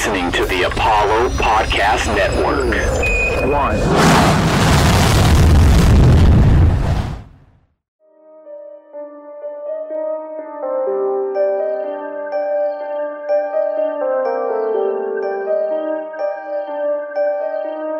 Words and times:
listening 0.00 0.32
to 0.32 0.46
the 0.46 0.62
Apollo 0.62 1.28
Podcast 1.28 2.06
Network. 2.16 2.74
One. 3.52 3.76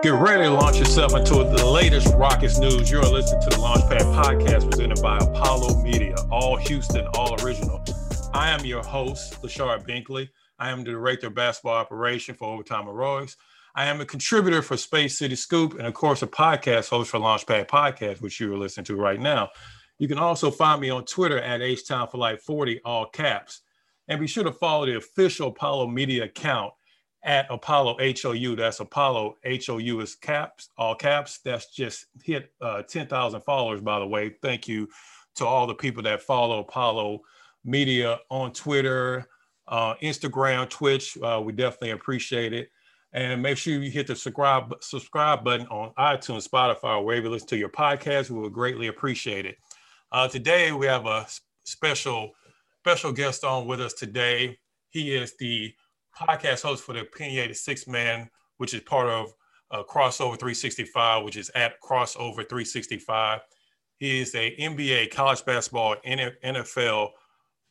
Get 0.03 0.15
ready 0.15 0.45
to 0.45 0.51
launch 0.55 0.79
yourself 0.79 1.15
into 1.15 1.35
the 1.35 1.67
latest 1.67 2.15
Rockets 2.15 2.59
news. 2.59 2.91
You're 2.91 3.03
listening 3.03 3.43
to 3.43 3.51
the 3.51 3.57
Launchpad 3.57 4.25
podcast 4.25 4.71
presented 4.71 5.03
by 5.03 5.19
Apollo 5.19 5.83
Media, 5.83 6.15
all 6.31 6.57
Houston, 6.57 7.07
all 7.09 7.35
original. 7.45 7.85
I 8.33 8.49
am 8.49 8.65
your 8.65 8.83
host, 8.83 9.43
Lachard 9.43 9.87
Binkley. 9.87 10.31
I 10.61 10.71
am 10.71 10.85
the 10.85 10.91
director 10.91 11.29
of 11.29 11.35
basketball 11.35 11.75
operation 11.75 12.35
for 12.35 12.53
Overtime 12.53 12.85
Heroics. 12.85 13.39
I 13.75 13.87
am 13.87 14.03
a 14.03 14.05
contributor 14.05 14.61
for 14.61 14.77
Space 14.77 15.17
City 15.17 15.35
Scoop 15.35 15.79
and, 15.79 15.87
of 15.87 15.95
course, 15.95 16.21
a 16.21 16.27
podcast 16.27 16.91
host 16.91 17.11
for 17.11 17.19
Launchpad 17.19 17.67
Podcast, 17.67 18.21
which 18.21 18.39
you 18.39 18.53
are 18.53 18.59
listening 18.59 18.85
to 18.85 18.97
right 18.97 19.19
now. 19.19 19.49
You 19.99 20.07
can 20.07 20.19
also 20.19 20.51
find 20.51 20.83
me 20.83 20.91
on 20.91 21.07
Twitter 21.07 21.41
at 21.41 21.63
HTown 21.63 22.11
for 22.11 22.19
Life 22.19 22.43
40, 22.43 22.83
all 22.85 23.07
caps. 23.07 23.63
And 24.07 24.21
be 24.21 24.27
sure 24.27 24.45
to 24.45 24.53
follow 24.53 24.85
the 24.85 24.99
official 24.99 25.49
Apollo 25.49 25.87
Media 25.87 26.25
account 26.25 26.75
at 27.23 27.47
Apollo 27.49 27.97
HOU. 27.99 28.55
That's 28.57 28.81
Apollo 28.81 29.37
HOU 29.45 30.01
is 30.01 30.15
caps, 30.15 30.69
all 30.77 30.95
caps. 30.95 31.39
That's 31.43 31.75
just 31.75 32.05
hit 32.23 32.53
uh, 32.61 32.83
10,000 32.83 33.41
followers, 33.43 33.81
by 33.81 33.99
the 33.99 34.07
way. 34.07 34.35
Thank 34.43 34.69
you 34.69 34.89
to 35.37 35.47
all 35.47 35.67
the 35.67 35.75
people 35.75 36.03
that 36.03 36.21
follow 36.21 36.59
Apollo 36.59 37.21
Media 37.65 38.19
on 38.31 38.53
Twitter, 38.53 39.27
uh, 39.71 39.95
Instagram, 40.03 40.69
Twitch. 40.69 41.17
Uh, 41.23 41.41
we 41.43 41.53
definitely 41.53 41.91
appreciate 41.91 42.53
it. 42.53 42.69
And 43.13 43.43
make 43.43 43.57
sure 43.57 43.81
you 43.81 43.91
hit 43.91 44.07
the 44.07 44.15
subscribe 44.15 44.73
subscribe 44.83 45.43
button 45.43 45.67
on 45.69 45.93
iTunes, 45.99 46.49
Spotify, 46.49 47.03
wherever 47.03 47.27
you 47.27 47.31
listen 47.31 47.49
to 47.49 47.57
your 47.57 47.69
podcast. 47.69 48.31
We 48.31 48.39
would 48.41 48.53
greatly 48.53 48.89
appreciate 48.89 49.47
it. 49.47 49.57
Uh, 50.13 50.29
today 50.29 50.73
we 50.73 50.87
have 50.87 51.07
a 51.07 51.27
special 51.65 52.33
special 52.81 53.13
guest 53.13 53.45
on 53.45 53.67
with 53.67 53.81
us 53.81 53.95
today. 53.95 54.59
He 54.91 55.15
is 55.15 55.35
the 55.39 55.73
podcast 56.17 56.63
host 56.63 56.85
for 56.85 56.93
the 56.93 57.01
Opinionated 57.01 57.57
Sixth 57.57 57.89
Man, 57.89 58.29
which 58.59 58.75
is 58.75 58.81
part 58.83 59.09
of 59.09 59.33
uh, 59.71 59.83
Crossover 59.83 60.39
365, 60.39 61.25
which 61.25 61.37
is 61.37 61.51
at 61.55 61.81
Crossover 61.81 62.49
365. 62.49 63.41
He 63.99 64.21
is 64.21 64.35
a 64.35 64.57
NBA, 64.57 65.11
college 65.13 65.45
basketball, 65.45 65.97
NFL 66.07 67.11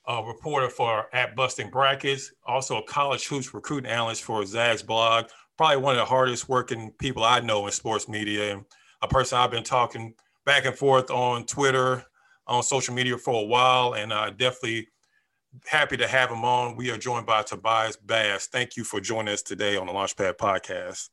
uh, 0.10 0.24
reporter 0.24 0.70
for 0.70 1.06
at 1.14 1.36
Busting 1.36 1.70
Brackets, 1.70 2.32
also 2.46 2.80
a 2.80 2.84
college 2.84 3.28
hoops 3.28 3.54
recruiting 3.54 3.90
analyst 3.90 4.24
for 4.24 4.44
Zags 4.44 4.82
blog. 4.82 5.26
Probably 5.56 5.78
one 5.78 5.94
of 5.94 6.00
the 6.00 6.06
hardest 6.06 6.50
working 6.50 6.92
people 7.00 7.24
I 7.24 7.42
know 7.42 7.68
in 7.68 7.72
sports 7.72 8.10
media, 8.10 8.54
and 8.54 8.66
a 9.04 9.08
person 9.08 9.38
I've 9.38 9.52
been 9.52 9.64
talking 9.64 10.16
back 10.46 10.66
and 10.66 10.76
forth 10.76 11.12
on 11.12 11.46
Twitter, 11.46 12.04
on 12.48 12.64
social 12.64 12.96
media 12.96 13.18
for 13.18 13.40
a 13.40 13.46
while, 13.46 13.94
and 13.94 14.12
uh, 14.12 14.32
definitely 14.32 14.88
happy 15.68 15.98
to 15.98 16.08
have 16.08 16.32
him 16.32 16.44
on. 16.44 16.76
We 16.76 16.90
are 16.90 16.98
joined 16.98 17.28
by 17.28 17.44
Tobias 17.44 17.96
Bass. 17.98 18.48
Thank 18.48 18.78
you 18.78 18.84
for 18.84 19.00
joining 19.00 19.34
us 19.34 19.44
today 19.44 19.78
on 19.78 19.86
the 19.86 19.94
Launchpad 19.94 20.38
podcast. 20.38 21.10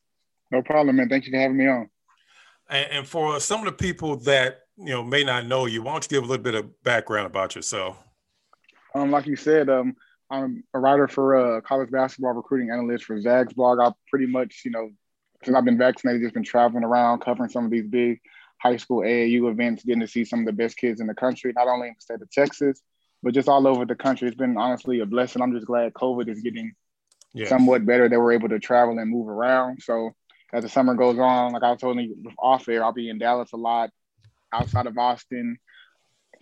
No 0.50 0.62
problem, 0.62 0.96
man. 0.96 1.10
Thank 1.10 1.26
you 1.26 1.32
for 1.32 1.38
having 1.38 1.56
me 1.58 1.68
on. 1.68 1.90
And, 2.70 2.92
and, 2.92 3.06
for 3.06 3.38
some 3.40 3.60
of 3.60 3.66
the 3.66 3.72
people 3.72 4.16
that 4.20 4.60
you 4.78 4.86
know 4.86 5.02
may 5.02 5.22
not 5.22 5.46
know 5.46 5.66
you, 5.66 5.82
why 5.82 5.92
don't 5.92 6.04
you 6.04 6.16
give 6.16 6.24
a 6.24 6.26
little 6.26 6.42
bit 6.42 6.54
of 6.54 6.82
background 6.82 7.26
about 7.26 7.54
yourself? 7.54 8.02
Um, 8.96 9.10
like 9.10 9.26
you 9.26 9.36
said, 9.36 9.68
um, 9.68 9.94
I'm 10.30 10.64
a 10.72 10.78
writer 10.78 11.06
for 11.06 11.36
uh, 11.36 11.60
college 11.60 11.90
basketball 11.90 12.32
recruiting 12.32 12.70
analyst 12.70 13.04
for 13.04 13.20
Zags 13.20 13.52
blog. 13.52 13.78
I 13.78 13.92
pretty 14.08 14.26
much, 14.26 14.62
you 14.64 14.70
know, 14.70 14.90
since 15.44 15.54
I've 15.54 15.66
been 15.66 15.76
vaccinated, 15.76 16.22
just 16.22 16.34
been 16.34 16.42
traveling 16.42 16.82
around 16.82 17.20
covering 17.20 17.50
some 17.50 17.66
of 17.66 17.70
these 17.70 17.86
big 17.86 18.20
high 18.58 18.78
school 18.78 19.02
AAU 19.02 19.50
events, 19.50 19.84
getting 19.84 20.00
to 20.00 20.08
see 20.08 20.24
some 20.24 20.40
of 20.40 20.46
the 20.46 20.52
best 20.52 20.78
kids 20.78 21.00
in 21.00 21.06
the 21.06 21.14
country, 21.14 21.52
not 21.54 21.68
only 21.68 21.88
in 21.88 21.94
the 21.94 22.00
state 22.00 22.22
of 22.22 22.30
Texas, 22.30 22.80
but 23.22 23.34
just 23.34 23.50
all 23.50 23.66
over 23.66 23.84
the 23.84 23.94
country. 23.94 24.28
It's 24.28 24.36
been 24.36 24.56
honestly 24.56 25.00
a 25.00 25.06
blessing. 25.06 25.42
I'm 25.42 25.52
just 25.52 25.66
glad 25.66 25.92
COVID 25.92 26.28
is 26.28 26.40
getting 26.40 26.72
yes. 27.34 27.50
somewhat 27.50 27.84
better 27.84 28.08
that 28.08 28.18
we're 28.18 28.32
able 28.32 28.48
to 28.48 28.58
travel 28.58 28.98
and 28.98 29.10
move 29.10 29.28
around. 29.28 29.82
So 29.82 30.12
as 30.54 30.64
the 30.64 30.70
summer 30.70 30.94
goes 30.94 31.18
on, 31.18 31.52
like 31.52 31.62
I 31.62 31.70
was 31.70 31.80
telling 31.80 32.00
you 32.00 32.16
off 32.38 32.66
air, 32.66 32.82
I'll 32.82 32.92
be 32.92 33.10
in 33.10 33.18
Dallas 33.18 33.52
a 33.52 33.56
lot, 33.56 33.90
outside 34.54 34.86
of 34.86 34.96
Austin. 34.96 35.58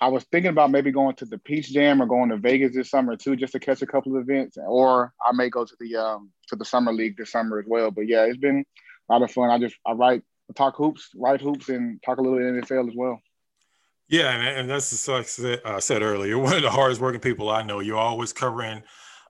I 0.01 0.09
was 0.09 0.25
thinking 0.25 0.51
about 0.51 0.71
maybe 0.71 0.91
going 0.91 1.17
to 1.17 1.25
the 1.25 1.39
Peach 1.39 1.73
Jam 1.73 2.03
or 2.03 2.07
going 2.07 2.31
to 2.31 2.37
Vegas 2.37 2.75
this 2.75 2.91
summer 2.91 3.17
too, 3.17 3.37
just 3.37 3.53
to 3.53 3.61
catch 3.61 3.83
a 3.83 3.87
couple 3.87 4.17
of 4.17 4.23
events, 4.29 4.59
or 4.59 5.13
I 5.25 5.33
may 5.33 5.49
go 5.49 5.65
to 5.65 5.77
the 5.81 5.97
um 5.97 6.31
to 6.49 6.57
the 6.57 6.65
summer 6.65 6.93
league 6.93 7.17
this 7.17 7.33
summer 7.33 7.59
as 7.59 7.67
well. 7.67 7.91
But 7.91 8.09
yeah, 8.09 8.25
it's 8.25 8.39
been 8.39 8.65
a 9.09 9.13
lot 9.13 9.23
of 9.23 9.31
fun. 9.31 9.51
I 9.51 9.59
just 9.59 9.77
I 9.87 9.93
write, 9.93 10.23
talk 10.55 10.77
hoops, 10.77 11.11
write 11.15 11.41
hoops, 11.41 11.69
and 11.69 12.03
talk 12.03 12.19
a 12.19 12.23
little 12.23 12.39
NFL 12.39 12.89
as 12.89 12.95
well. 12.97 13.21
Yeah, 14.09 14.35
and, 14.35 14.61
and 14.61 14.71
that's 14.71 15.09
like 15.09 15.29
I 15.65 15.79
said, 15.79 16.03
earlier, 16.03 16.39
one 16.39 16.57
of 16.57 16.63
the 16.63 16.71
hardest 16.71 17.01
working 17.01 17.21
people 17.21 17.51
I 17.51 17.63
know. 17.63 17.81
You're 17.81 17.97
always 17.97 18.33
covering 18.33 18.83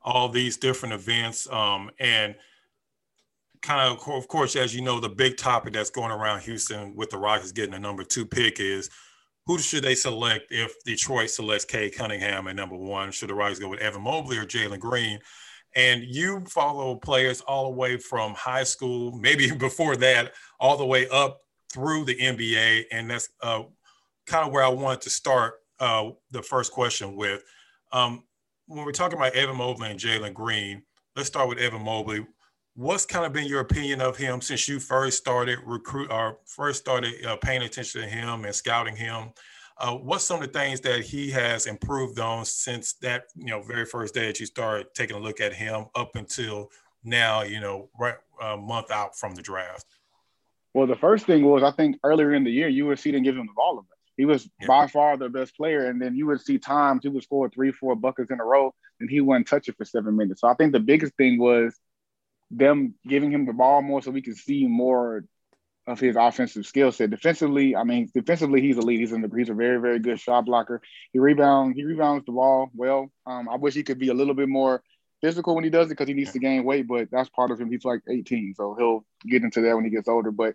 all 0.03 0.29
these 0.29 0.57
different 0.57 0.95
events, 0.95 1.51
um, 1.51 1.91
and 1.99 2.35
kind 3.63 3.81
of, 3.81 4.07
of 4.09 4.29
course, 4.29 4.57
as 4.57 4.75
you 4.75 4.83
know, 4.83 5.01
the 5.01 5.09
big 5.09 5.37
topic 5.39 5.73
that's 5.73 5.91
going 5.91 6.11
around 6.11 6.43
Houston 6.43 6.95
with 6.95 7.11
the 7.11 7.17
Rockets 7.17 7.53
getting 7.53 7.75
a 7.75 7.79
number 7.79 8.05
two 8.05 8.27
pick 8.27 8.61
is 8.61 8.91
who 9.47 9.59
should 9.59 9.85
they 9.85 9.95
select 9.95 10.47
if 10.51 10.73
Detroit 10.85 11.31
selects 11.31 11.65
Cade 11.65 11.95
Cunningham 11.95 12.49
at 12.49 12.57
number 12.57 12.77
one? 12.77 13.11
Should 13.11 13.29
the 13.29 13.35
Rockets 13.35 13.61
go 13.61 13.69
with 13.69 13.81
Evan 13.81 14.03
Mobley 14.03 14.39
or 14.39 14.47
Jalen 14.47 14.81
Green? 14.81 15.19
And 15.77 16.03
you 16.05 16.45
follow 16.49 16.97
players 16.97 17.41
all 17.43 17.65
the 17.65 17.77
way 17.77 17.99
from 17.99 18.35
high 18.35 18.63
school, 18.63 19.13
maybe 19.19 19.51
before 19.59 19.97
that, 19.97 20.33
all 20.59 20.77
the 20.77 20.87
way 20.87 21.09
up 21.09 21.41
through 21.73 22.05
the 22.05 22.17
NBA, 22.17 22.85
and 22.93 23.11
that's 23.11 23.29
uh, 23.43 23.63
kind 24.27 24.47
of 24.47 24.53
where 24.53 24.63
I 24.63 24.69
wanted 24.69 25.03
to 25.03 25.11
start 25.11 25.55
uh, 25.81 26.11
the 26.31 26.43
first 26.43 26.73
question 26.73 27.17
with. 27.17 27.43
Um, 27.93 28.23
when 28.67 28.85
we're 28.85 28.93
talking 28.93 29.19
about 29.19 29.35
Evan 29.35 29.57
Mobley 29.57 29.91
and 29.91 29.99
Jalen 29.99 30.33
Green, 30.33 30.83
let's 31.17 31.29
start 31.29 31.49
with 31.49 31.59
Evan 31.59 31.83
Mobley. 31.83 32.25
What's 32.77 33.07
kind 33.07 33.25
of 33.25 33.33
been 33.33 33.47
your 33.47 33.61
opinion 33.61 34.01
of 34.01 34.17
him 34.17 34.41
since 34.41 34.69
you 34.69 34.81
first 34.81 35.19
started 35.19 35.61
recruit 35.65 36.11
or 36.11 36.39
first 36.45 36.81
started 36.81 37.25
uh, 37.25 37.37
paying 37.37 37.63
attention 37.63 38.03
to 38.03 38.09
him 38.09 38.45
and 38.45 38.55
scouting 38.55 38.97
him? 38.97 39.31
Uh, 39.79 39.95
what's 39.95 40.25
some 40.25 40.43
of 40.43 40.53
the 40.53 40.59
things 40.59 40.81
that 40.81 41.03
he 41.03 41.31
has 41.31 41.67
improved 41.67 42.19
on 42.19 42.45
since 42.45 42.95
that 42.95 43.27
you 43.37 43.47
know 43.47 43.63
very 43.63 43.85
first 43.85 44.15
day 44.15 44.27
that 44.27 44.41
you 44.41 44.47
started 44.47 44.87
taking 44.95 45.17
a 45.17 45.21
look 45.21 45.41
at 45.41 45.53
him 45.53 45.87
up 45.95 46.17
until 46.17 46.71
now? 47.05 47.43
You 47.43 47.61
know, 47.61 47.91
right 47.99 48.17
a 48.41 48.57
month 48.57 48.91
out 48.91 49.17
from 49.17 49.37
the 49.37 49.43
draft. 49.43 49.87
Well, 50.75 50.89
the 50.89 50.97
first 50.97 51.27
thing 51.27 51.45
was 51.45 51.63
I 51.63 51.71
think 51.71 51.97
earlier 52.03 52.35
in 52.35 52.43
the 52.43 52.51
year 52.51 52.69
you 52.69 52.87
USC 52.87 53.05
didn't 53.05 53.23
give 53.23 53.37
him 53.37 53.47
the 53.47 53.53
ball 53.55 53.75
enough. 53.75 53.87
He 54.17 54.25
was 54.25 54.49
yeah. 54.61 54.67
by 54.67 54.87
far 54.89 55.17
the 55.17 55.29
best 55.29 55.57
player. 55.57 55.89
And 55.89 56.01
then 56.01 56.17
you 56.17 56.27
would 56.27 56.41
see 56.41 56.59
times 56.59 57.01
he 57.03 57.09
would 57.09 57.23
score 57.23 57.49
three, 57.49 57.73
four 57.73 57.97
buckets 57.97 58.31
in 58.31 58.41
a 58.41 58.45
row, 58.45 58.75
and 59.01 59.11
he 59.11 59.21
wouldn't 59.21 59.49
touch 59.49 59.69
it 59.69 59.77
for 59.77 59.85
seven 59.85 60.17
minutes. 60.17 60.41
So 60.41 60.49
I 60.49 60.55
think 60.55 60.73
the 60.73 60.81
biggest 60.81 61.15
thing 61.17 61.39
was 61.39 61.79
them 62.57 62.95
giving 63.07 63.33
him 63.33 63.47
the 63.47 63.53
ball 63.53 63.83
more 63.83 64.03
so 64.03 64.11
we 64.11 64.23
can 64.23 64.35
see 64.35 64.67
more 64.67 65.25
of 65.87 66.01
his 66.01 66.17
offensive 66.17 66.67
skill 66.67 66.93
set. 66.93 67.11
Defensively, 67.11 67.77
I 67.77 67.85
mean, 67.85 68.11
defensively 68.15 68.61
he's 68.61 68.79
elite. 68.79 69.01
He's, 69.01 69.13
in 69.13 69.31
he's 69.37 69.51
a 69.51 69.55
very, 69.55 69.81
very 69.81 69.99
good 69.99 70.19
shot 70.19 70.47
blocker. 70.47 70.81
He 71.13 71.19
rebounds, 71.19 71.77
he 71.77 71.85
rebounds 71.85 72.25
the 72.25 72.33
ball 72.33 72.71
well. 72.75 73.11
Um, 73.27 73.49
I 73.49 73.57
wish 73.57 73.75
he 73.75 73.83
could 73.83 73.99
be 73.99 74.09
a 74.09 74.15
little 74.15 74.35
bit 74.35 74.49
more 74.49 74.83
physical 75.21 75.55
when 75.55 75.65
he 75.65 75.71
does 75.71 75.87
it 75.87 75.91
because 75.91 76.09
he 76.09 76.15
needs 76.15 76.33
to 76.33 76.39
gain 76.39 76.65
weight, 76.65 76.87
but 76.87 77.09
that's 77.11 77.29
part 77.31 77.51
of 77.51 77.61
him. 77.61 77.71
He's 77.71 77.85
like 77.85 78.03
18, 78.09 78.55
so 78.57 78.75
he'll 78.79 79.05
get 79.27 79.43
into 79.43 79.61
that 79.63 79.75
when 79.75 79.85
he 79.85 79.91
gets 79.91 80.09
older. 80.09 80.31
But 80.31 80.55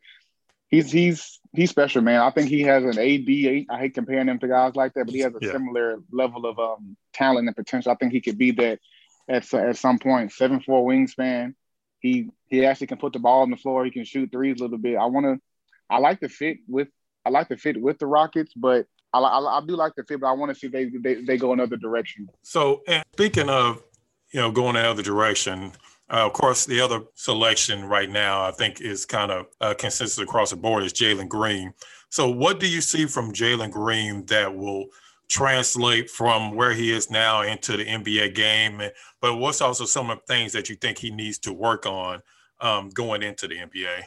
he's 0.70 0.92
he's 0.92 1.40
he's 1.54 1.70
special, 1.70 2.02
man. 2.02 2.22
I 2.22 2.31
think 2.31 2.50
he 2.50 2.62
has 2.64 2.84
an 2.84 2.98
AD. 3.00 3.66
I 3.70 3.80
hate 3.80 3.94
comparing 3.94 4.28
him 4.28 4.40
to 4.40 4.48
guys 4.48 4.76
like 4.76 4.94
that, 4.94 5.06
but 5.06 5.14
he 5.14 5.22
has 5.22 5.34
a 5.34 5.40
yeah. 5.42 5.52
similar 5.52 6.00
level 6.12 6.46
of 6.46 6.58
um, 6.60 6.96
talent 7.14 7.48
and 7.48 7.56
potential. 7.56 7.92
I 7.92 7.96
think 7.96 8.14
he 8.14 8.22
could 8.22 8.38
be 8.38 8.52
that 8.52 8.80
at 9.28 9.54
at 9.54 9.78
some 9.78 10.00
point. 10.00 10.31
Seven 10.31 10.62
four 10.62 10.88
wingspan. 10.88 11.54
He 12.00 12.30
he 12.48 12.66
actually 12.66 12.88
can 12.88 12.98
put 12.98 13.13
the 13.13 13.19
ball 13.19 13.42
on 13.42 13.51
the 13.51 13.57
floor. 13.57 13.86
He 13.86 13.92
can 13.92 14.06
shoot 14.06 14.31
threes 14.31 14.60
a 14.60 14.63
little 14.63 14.78
bit. 14.78 14.98
I 14.98 15.06
want 15.06 15.25
to. 15.25 15.40
I 15.90 16.00
like 16.00 16.19
to 16.22 16.30
fit 16.30 16.57
with. 16.68 16.88
I 17.25 17.30
like 17.30 17.50
to 17.50 17.57
fit 17.57 17.80
with 17.80 18.00
the 18.00 18.07
Rockets, 18.07 18.54
but 18.56 18.88
I, 19.13 19.19
I, 19.19 19.57
I 19.57 19.62
do 19.66 19.75
like 19.75 19.94
the 19.96 20.04
fit. 20.04 20.22
But 20.22 20.28
I 20.28 20.34
want 20.34 20.54
to 20.54 20.60
see 20.60 20.68
they, 20.68 20.86
they 20.86 21.16
they 21.16 21.38
go 21.38 21.54
another 21.54 21.78
direction. 21.78 22.28
So, 22.42 22.81
and 22.88 23.04
speaking 23.13 23.50
of, 23.50 23.84
you 24.31 24.40
know, 24.40 24.51
going 24.51 24.75
another 24.75 25.04
direction, 25.04 25.74
uh, 26.12 26.25
of 26.25 26.34
course, 26.34 26.66
the 26.66 26.81
other 26.81 27.01
selection 27.13 27.86
right 27.86 28.10
now, 28.10 28.44
I 28.44 28.52
think, 28.52 28.81
is 28.81 29.06
kind 29.06 29.31
of 29.31 29.45
uh, 29.62 29.74
consensus 29.78 30.18
across 30.19 30.50
the 30.50 30.56
board 30.56 30.84
is 30.84 30.94
Jalen 30.94 31.28
Green. 31.28 31.74
So, 32.10 32.30
what 32.30 32.60
do 32.60 32.68
you 32.68 32.81
see 32.81 33.06
from 33.06 33.31
Jalen 33.31 33.72
Green 33.72 34.25
that 34.25 34.56
will 34.56 34.88
translate 35.30 36.10
from 36.10 36.56
where 36.56 36.74
he 36.74 36.92
is 36.92 37.10
now 37.10 37.42
into 37.42 37.78
the 37.78 37.86
NBA 37.86 38.36
game? 38.36 38.81
But 39.22 39.36
what's 39.36 39.62
also 39.62 39.86
some 39.86 40.10
of 40.10 40.20
the 40.20 40.34
things 40.34 40.52
that 40.54 40.70
you 40.70 40.76
think 40.76 40.98
he 40.98 41.12
needs 41.12 41.38
to 41.40 41.54
work 41.54 41.86
on 41.86 42.22
um, 42.60 42.90
going 42.90 43.24
into 43.24 43.48
the 43.48 43.56
NBA? 43.56 44.04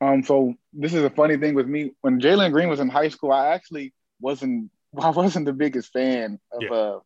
Um, 0.00 0.22
so 0.22 0.54
this 0.72 0.94
is 0.94 1.02
a 1.02 1.10
funny 1.10 1.36
thing 1.36 1.54
with 1.54 1.66
me. 1.66 1.92
When 2.02 2.20
Jalen 2.20 2.52
Green 2.52 2.68
was 2.68 2.80
in 2.80 2.88
high 2.88 3.08
school, 3.08 3.32
I 3.32 3.48
actually 3.48 3.92
wasn't 4.20 4.70
I 5.00 5.10
wasn't 5.10 5.46
the 5.46 5.52
biggest 5.52 5.92
fan 5.92 6.38
of 6.52 6.62
yeah. 6.62 6.70
uh, 6.70 7.00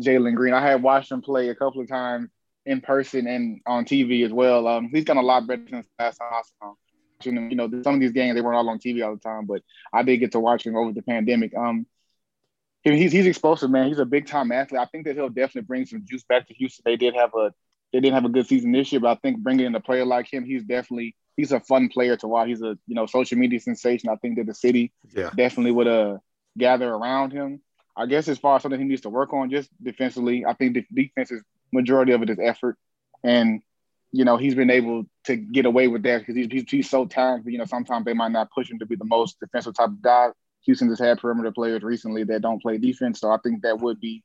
Jalen 0.00 0.34
Green. 0.34 0.54
I 0.54 0.62
had 0.62 0.82
watched 0.82 1.12
him 1.12 1.20
play 1.20 1.48
a 1.48 1.54
couple 1.54 1.80
of 1.80 1.88
times 1.88 2.30
in 2.66 2.80
person 2.80 3.26
and 3.26 3.60
on 3.66 3.84
TV 3.84 4.24
as 4.24 4.32
well. 4.32 4.66
Um, 4.66 4.90
he's 4.92 5.04
done 5.04 5.16
a 5.16 5.22
lot 5.22 5.46
better 5.46 5.62
since 5.68 5.86
last 5.98 6.18
time 6.18 6.28
I 6.32 6.42
saw 6.42 6.70
him. 6.70 7.50
You 7.50 7.56
know, 7.56 7.68
some 7.82 7.94
of 7.94 8.00
these 8.00 8.12
games 8.12 8.36
they 8.36 8.40
weren't 8.40 8.56
all 8.56 8.68
on 8.68 8.78
TV 8.78 9.04
all 9.04 9.14
the 9.14 9.20
time, 9.20 9.46
but 9.46 9.62
I 9.92 10.04
did 10.04 10.18
get 10.18 10.32
to 10.32 10.40
watch 10.40 10.64
him 10.64 10.76
over 10.76 10.92
the 10.92 11.02
pandemic. 11.02 11.52
Um, 11.56 11.84
he's 12.82 13.12
he's 13.12 13.26
explosive, 13.26 13.70
man. 13.70 13.88
He's 13.88 13.98
a 13.98 14.06
big 14.06 14.26
time 14.26 14.52
athlete. 14.52 14.80
I 14.80 14.86
think 14.86 15.06
that 15.06 15.16
he'll 15.16 15.28
definitely 15.28 15.62
bring 15.62 15.86
some 15.86 16.04
juice 16.08 16.24
back 16.24 16.48
to 16.48 16.54
Houston. 16.54 16.82
They 16.84 16.96
did 16.96 17.14
have 17.14 17.34
a 17.34 17.52
they 17.92 18.00
didn't 18.00 18.14
have 18.14 18.24
a 18.24 18.28
good 18.28 18.46
season 18.46 18.72
this 18.72 18.92
year, 18.92 19.00
but 19.00 19.10
I 19.10 19.14
think 19.16 19.38
bringing 19.38 19.66
in 19.66 19.74
a 19.74 19.80
player 19.80 20.04
like 20.04 20.32
him, 20.32 20.44
he's 20.44 20.62
definitely 20.62 21.16
he's 21.36 21.52
a 21.52 21.60
fun 21.60 21.88
player 21.88 22.16
to 22.16 22.28
watch. 22.28 22.48
He's 22.48 22.62
a 22.62 22.78
you 22.86 22.94
know 22.94 23.06
social 23.06 23.38
media 23.38 23.60
sensation. 23.60 24.10
I 24.10 24.16
think 24.16 24.36
that 24.36 24.46
the 24.46 24.54
city 24.54 24.92
yeah. 25.14 25.30
definitely 25.34 25.72
would 25.72 25.88
uh 25.88 26.18
gather 26.56 26.88
around 26.88 27.32
him. 27.32 27.60
I 27.96 28.06
guess 28.06 28.28
as 28.28 28.38
far 28.38 28.56
as 28.56 28.62
something 28.62 28.80
he 28.80 28.86
needs 28.86 29.02
to 29.02 29.10
work 29.10 29.32
on, 29.32 29.50
just 29.50 29.70
defensively, 29.82 30.44
I 30.46 30.52
think 30.52 30.74
the 30.74 30.84
defense 30.92 31.32
is 31.32 31.42
majority 31.72 32.12
of 32.12 32.22
it 32.22 32.30
is 32.30 32.38
effort, 32.40 32.76
and 33.24 33.62
you 34.12 34.24
know 34.24 34.36
he's 34.36 34.54
been 34.54 34.70
able 34.70 35.04
to 35.24 35.36
get 35.36 35.66
away 35.66 35.88
with 35.88 36.02
that 36.04 36.18
because 36.18 36.36
he's, 36.36 36.46
he's, 36.50 36.64
he's 36.68 36.90
so 36.90 37.06
talented. 37.06 37.52
You 37.52 37.58
know 37.58 37.64
sometimes 37.64 38.04
they 38.04 38.14
might 38.14 38.32
not 38.32 38.50
push 38.50 38.70
him 38.70 38.78
to 38.80 38.86
be 38.86 38.96
the 38.96 39.04
most 39.04 39.40
defensive 39.40 39.74
type 39.74 39.88
of 39.88 40.02
guy. 40.02 40.28
Houston 40.68 40.90
has 40.90 40.98
had 40.98 41.18
perimeter 41.18 41.50
players 41.50 41.82
recently 41.82 42.24
that 42.24 42.42
don't 42.42 42.60
play 42.60 42.76
defense, 42.76 43.20
so 43.20 43.30
I 43.30 43.38
think 43.38 43.62
that 43.62 43.80
would 43.80 43.98
be 44.00 44.22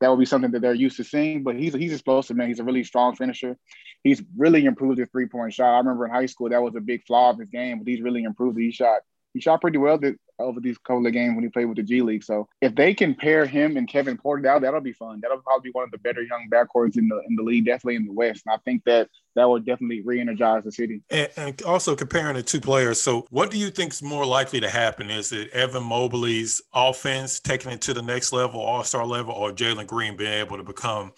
that 0.00 0.08
would 0.08 0.18
be 0.18 0.26
something 0.26 0.50
that 0.50 0.60
they're 0.60 0.74
used 0.74 0.96
to 0.96 1.04
seeing. 1.04 1.44
But 1.44 1.54
he's 1.54 1.72
he's 1.72 1.92
explosive, 1.92 2.36
man. 2.36 2.48
He's 2.48 2.58
a 2.58 2.64
really 2.64 2.82
strong 2.82 3.14
finisher. 3.14 3.56
He's 4.02 4.20
really 4.36 4.64
improved 4.64 4.98
his 4.98 5.08
three 5.12 5.28
point 5.28 5.54
shot. 5.54 5.72
I 5.72 5.78
remember 5.78 6.06
in 6.06 6.10
high 6.10 6.26
school 6.26 6.48
that 6.48 6.60
was 6.60 6.74
a 6.74 6.80
big 6.80 7.06
flaw 7.06 7.30
of 7.30 7.38
his 7.38 7.48
game, 7.48 7.78
but 7.78 7.86
he's 7.86 8.00
really 8.00 8.24
improved. 8.24 8.58
He 8.58 8.72
shot 8.72 9.02
he 9.34 9.40
shot 9.40 9.60
pretty 9.60 9.78
well 9.78 10.00
over 10.38 10.60
these 10.60 10.78
couple 10.78 11.06
of 11.06 11.12
games 11.12 11.34
when 11.34 11.44
he 11.44 11.50
played 11.50 11.66
with 11.66 11.76
the 11.76 11.82
G 11.82 12.00
League. 12.00 12.22
So 12.22 12.48
if 12.60 12.74
they 12.74 12.94
can 12.94 13.14
pair 13.14 13.44
him 13.44 13.76
and 13.76 13.88
Kevin 13.88 14.16
Porter, 14.16 14.42
that 14.42 14.62
that'll 14.62 14.80
be 14.80 14.92
fun. 14.92 15.20
That'll 15.20 15.38
probably 15.38 15.70
be 15.70 15.72
one 15.72 15.84
of 15.84 15.90
the 15.90 15.98
better 15.98 16.22
young 16.22 16.48
backcourts 16.50 16.96
in 16.96 17.08
the 17.08 17.20
in 17.28 17.34
the 17.34 17.42
league, 17.42 17.66
definitely 17.66 17.96
in 17.96 18.06
the 18.06 18.12
West. 18.12 18.44
And 18.46 18.54
I 18.54 18.58
think 18.64 18.84
that 18.84 19.10
that 19.34 19.44
will 19.44 19.58
definitely 19.58 20.02
re-energize 20.02 20.62
the 20.62 20.70
city. 20.70 21.02
And, 21.10 21.28
and 21.36 21.62
also 21.62 21.96
comparing 21.96 22.36
the 22.36 22.42
two 22.42 22.60
players. 22.60 23.00
So 23.00 23.26
what 23.30 23.50
do 23.50 23.58
you 23.58 23.70
think 23.70 23.92
is 23.92 24.02
more 24.02 24.24
likely 24.24 24.60
to 24.60 24.70
happen? 24.70 25.10
Is 25.10 25.32
it 25.32 25.50
Evan 25.50 25.82
Mobley's 25.82 26.62
offense 26.72 27.40
taking 27.40 27.72
it 27.72 27.80
to 27.82 27.94
the 27.94 28.02
next 28.02 28.32
level, 28.32 28.60
All 28.60 28.84
Star 28.84 29.04
level, 29.04 29.34
or 29.34 29.50
Jalen 29.50 29.88
Green 29.88 30.16
being 30.16 30.32
able 30.32 30.56
to 30.56 30.62
become 30.62 31.12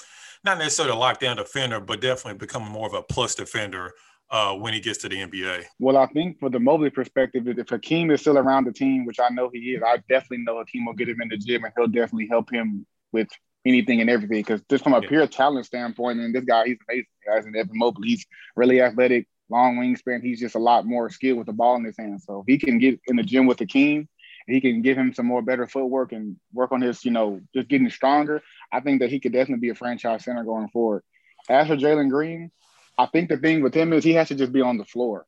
not 0.45 0.59
necessarily 0.59 0.97
a 0.97 1.01
lockdown 1.01 1.37
defender, 1.37 1.81
but 1.81 2.01
definitely 2.01 2.39
becoming 2.39 2.71
more 2.71 2.87
of 2.87 2.95
a 2.95 3.03
plus 3.03 3.35
defender 3.35 3.93
uh, 4.31 4.55
when 4.55 4.73
he 4.73 4.81
gets 4.81 4.99
to 4.99 5.09
the 5.09 5.17
NBA? 5.17 5.65
Well, 5.79 5.97
I 5.97 6.07
think 6.07 6.39
for 6.39 6.51
the 6.51 6.61
Mobley 6.61 6.91
perspective, 6.91 7.47
if 7.47 7.69
Hakeem 7.69 8.11
is 8.11 8.21
still 8.21 8.39
around 8.39 8.65
the 8.65 8.73
team, 8.73 9.05
which 9.05 9.21
I 9.21 9.29
know 9.31 9.51
he 9.53 9.75
is, 9.75 9.83
I 9.85 9.99
definitely 10.09 10.45
know 10.45 10.59
Hakeem 10.59 10.87
will 10.87 10.95
get 10.95 11.09
him 11.09 11.21
in 11.21 11.29
the 11.29 11.37
gym 11.37 11.65
and 11.65 11.73
he'll 11.77 11.87
definitely 11.87 12.29
help 12.29 12.51
him 12.53 12.87
with 13.13 13.29
anything 13.65 14.01
and 14.01 14.11
everything. 14.11 14.39
Because 14.39 14.63
just 14.71 14.85
from 14.85 14.95
a 14.95 15.01
yeah. 15.01 15.09
pure 15.09 15.27
talent 15.27 15.67
standpoint, 15.67 16.21
and 16.21 16.35
this 16.35 16.45
guy, 16.45 16.67
he's 16.67 16.79
amazing. 16.89 17.07
Guys, 17.27 17.45
and 17.45 17.57
Evan 17.57 17.79
Mobley, 17.79 18.09
he's 18.09 18.27
really 18.55 18.81
athletic, 18.81 19.27
long 19.49 19.77
wingspan. 19.77 20.23
He's 20.23 20.41
just 20.41 20.55
a 20.55 20.61
lot 20.61 20.87
more 20.87 21.11
skilled 21.11 21.39
with 21.39 21.47
the 21.47 21.53
ball 21.53 21.77
in 21.77 21.85
his 21.85 21.97
hand. 21.99 22.23
So 22.23 22.41
if 22.41 22.47
he 22.47 22.59
can 22.59 22.79
get 22.79 23.01
in 23.09 23.17
the 23.17 23.23
gym 23.23 23.47
with 23.47 23.59
Hakeem, 23.59 24.09
he 24.47 24.61
can 24.61 24.81
give 24.83 24.97
him 24.97 25.13
some 25.13 25.27
more 25.27 25.43
better 25.43 25.67
footwork 25.67 26.13
and 26.13 26.37
work 26.53 26.71
on 26.71 26.81
his, 26.81 27.05
you 27.05 27.11
know, 27.11 27.41
just 27.55 27.69
getting 27.69 27.91
stronger. 27.91 28.43
I 28.73 28.81
think 28.81 29.01
that 29.01 29.11
he 29.11 29.19
could 29.19 29.33
definitely 29.33 29.61
be 29.61 29.71
a 29.71 29.75
franchise 29.75 30.25
center 30.25 30.45
going 30.45 30.69
forward. 30.69 31.03
As 31.49 31.67
for 31.67 31.77
Jalen 31.77 32.11
Green, 32.11 32.51
I 32.99 33.07
think 33.07 33.29
the 33.29 33.37
thing 33.37 33.63
with 33.63 33.75
him 33.75 33.93
is 33.93 34.05
he 34.05 34.15
has 34.15 34.29
to 34.29 34.35
just 34.35 34.53
be 34.53 34.63
on 34.63 34.79
the 34.79 34.85
floor 34.85 35.27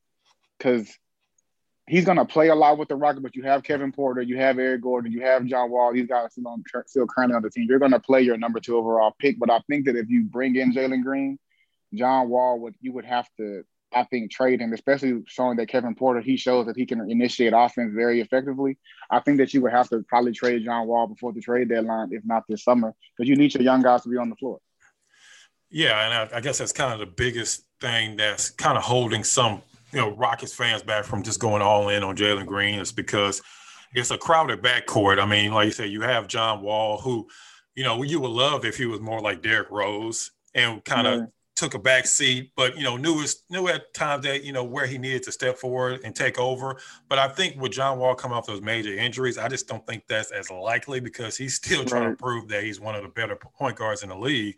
because 0.58 0.90
he's 1.88 2.04
going 2.04 2.18
to 2.18 2.24
play 2.24 2.48
a 2.48 2.54
lot 2.54 2.78
with 2.78 2.88
the 2.88 2.96
Rockets, 2.96 3.22
But 3.22 3.36
you 3.36 3.42
have 3.42 3.62
Kevin 3.62 3.92
Porter, 3.92 4.22
you 4.22 4.36
have 4.36 4.58
Eric 4.58 4.82
Gordon, 4.82 5.12
you 5.12 5.22
have 5.22 5.44
John 5.44 5.70
Wall. 5.70 5.92
These 5.92 6.06
guys 6.06 6.32
still, 6.32 6.48
on, 6.48 6.62
still 6.86 7.06
currently 7.06 7.36
on 7.36 7.42
the 7.42 7.50
team. 7.50 7.66
You're 7.68 7.78
going 7.78 7.92
to 7.92 8.00
play 8.00 8.22
your 8.22 8.36
number 8.36 8.60
two 8.60 8.76
overall 8.76 9.14
pick. 9.18 9.38
But 9.38 9.50
I 9.50 9.60
think 9.68 9.86
that 9.86 9.96
if 9.96 10.08
you 10.08 10.24
bring 10.24 10.56
in 10.56 10.72
Jalen 10.72 11.02
Green, 11.02 11.38
John 11.94 12.28
Wall 12.28 12.60
would 12.60 12.74
you 12.80 12.92
would 12.92 13.06
have 13.06 13.26
to 13.38 13.64
I 13.92 14.04
think 14.04 14.30
trade 14.30 14.60
him, 14.60 14.74
especially 14.74 15.22
showing 15.26 15.56
that 15.56 15.68
Kevin 15.68 15.94
Porter 15.94 16.20
he 16.20 16.36
shows 16.36 16.66
that 16.66 16.76
he 16.76 16.84
can 16.84 17.10
initiate 17.10 17.54
offense 17.56 17.94
very 17.94 18.20
effectively. 18.20 18.76
I 19.10 19.20
think 19.20 19.38
that 19.38 19.54
you 19.54 19.62
would 19.62 19.72
have 19.72 19.88
to 19.88 20.04
probably 20.06 20.32
trade 20.32 20.64
John 20.64 20.86
Wall 20.86 21.06
before 21.06 21.32
the 21.32 21.40
trade 21.40 21.70
deadline, 21.70 22.10
if 22.12 22.22
not 22.24 22.44
this 22.48 22.64
summer, 22.64 22.94
because 23.16 23.28
you 23.28 23.36
need 23.36 23.54
your 23.54 23.62
young 23.62 23.82
guys 23.82 24.02
to 24.02 24.10
be 24.10 24.18
on 24.18 24.28
the 24.28 24.36
floor. 24.36 24.58
Yeah, 25.70 26.04
and 26.04 26.32
I, 26.32 26.38
I, 26.38 26.40
guess 26.40 26.58
that's 26.58 26.72
kind 26.72 26.92
of 26.92 26.98
the 26.98 27.06
biggest 27.06 27.64
thing 27.80 28.16
that's 28.16 28.50
kind 28.50 28.78
of 28.78 28.84
holding 28.84 29.22
some, 29.22 29.62
you 29.92 30.00
know, 30.00 30.16
Rockets 30.16 30.54
fans 30.54 30.82
back 30.82 31.04
from 31.04 31.22
just 31.22 31.40
going 31.40 31.60
all 31.60 31.90
in 31.90 32.02
on 32.02 32.16
Jalen 32.16 32.46
Green 32.46 32.78
is 32.78 32.90
because 32.90 33.42
it's 33.94 34.10
a 34.10 34.18
crowded 34.18 34.62
backcourt. 34.62 35.20
I 35.20 35.26
mean, 35.26 35.52
like 35.52 35.66
you 35.66 35.72
said, 35.72 35.90
you 35.90 36.00
have 36.02 36.26
John 36.26 36.62
Wall, 36.62 36.98
who, 36.98 37.28
you 37.74 37.84
know, 37.84 38.02
you 38.02 38.20
would 38.20 38.30
love 38.30 38.64
if 38.64 38.76
he 38.76 38.86
was 38.86 39.00
more 39.00 39.20
like 39.20 39.42
Derrick 39.42 39.70
Rose 39.70 40.30
and 40.54 40.84
kind 40.84 41.06
of 41.06 41.14
mm-hmm. 41.14 41.24
took 41.56 41.74
a 41.74 41.78
back 41.78 42.06
seat, 42.06 42.52
but 42.56 42.76
you 42.76 42.82
know, 42.82 42.96
knew 42.96 43.14
was 43.14 43.44
knew 43.50 43.68
at 43.68 43.92
times 43.94 44.24
that 44.24 44.44
you 44.44 44.52
know 44.52 44.64
where 44.64 44.86
he 44.86 44.98
needed 44.98 45.22
to 45.24 45.32
step 45.32 45.58
forward 45.58 46.00
and 46.04 46.14
take 46.14 46.38
over. 46.38 46.78
But 47.08 47.18
I 47.18 47.28
think 47.28 47.60
with 47.60 47.72
John 47.72 47.98
Wall 47.98 48.14
coming 48.14 48.36
off 48.36 48.46
those 48.46 48.62
major 48.62 48.96
injuries, 48.96 49.38
I 49.38 49.48
just 49.48 49.68
don't 49.68 49.86
think 49.86 50.04
that's 50.08 50.32
as 50.32 50.50
likely 50.50 51.00
because 51.00 51.36
he's 51.36 51.54
still 51.62 51.84
trying 51.84 52.04
right. 52.04 52.10
to 52.10 52.16
prove 52.16 52.48
that 52.48 52.64
he's 52.64 52.80
one 52.80 52.94
of 52.94 53.02
the 53.02 53.08
better 53.08 53.36
point 53.36 53.76
guards 53.76 54.02
in 54.02 54.08
the 54.08 54.18
league. 54.18 54.56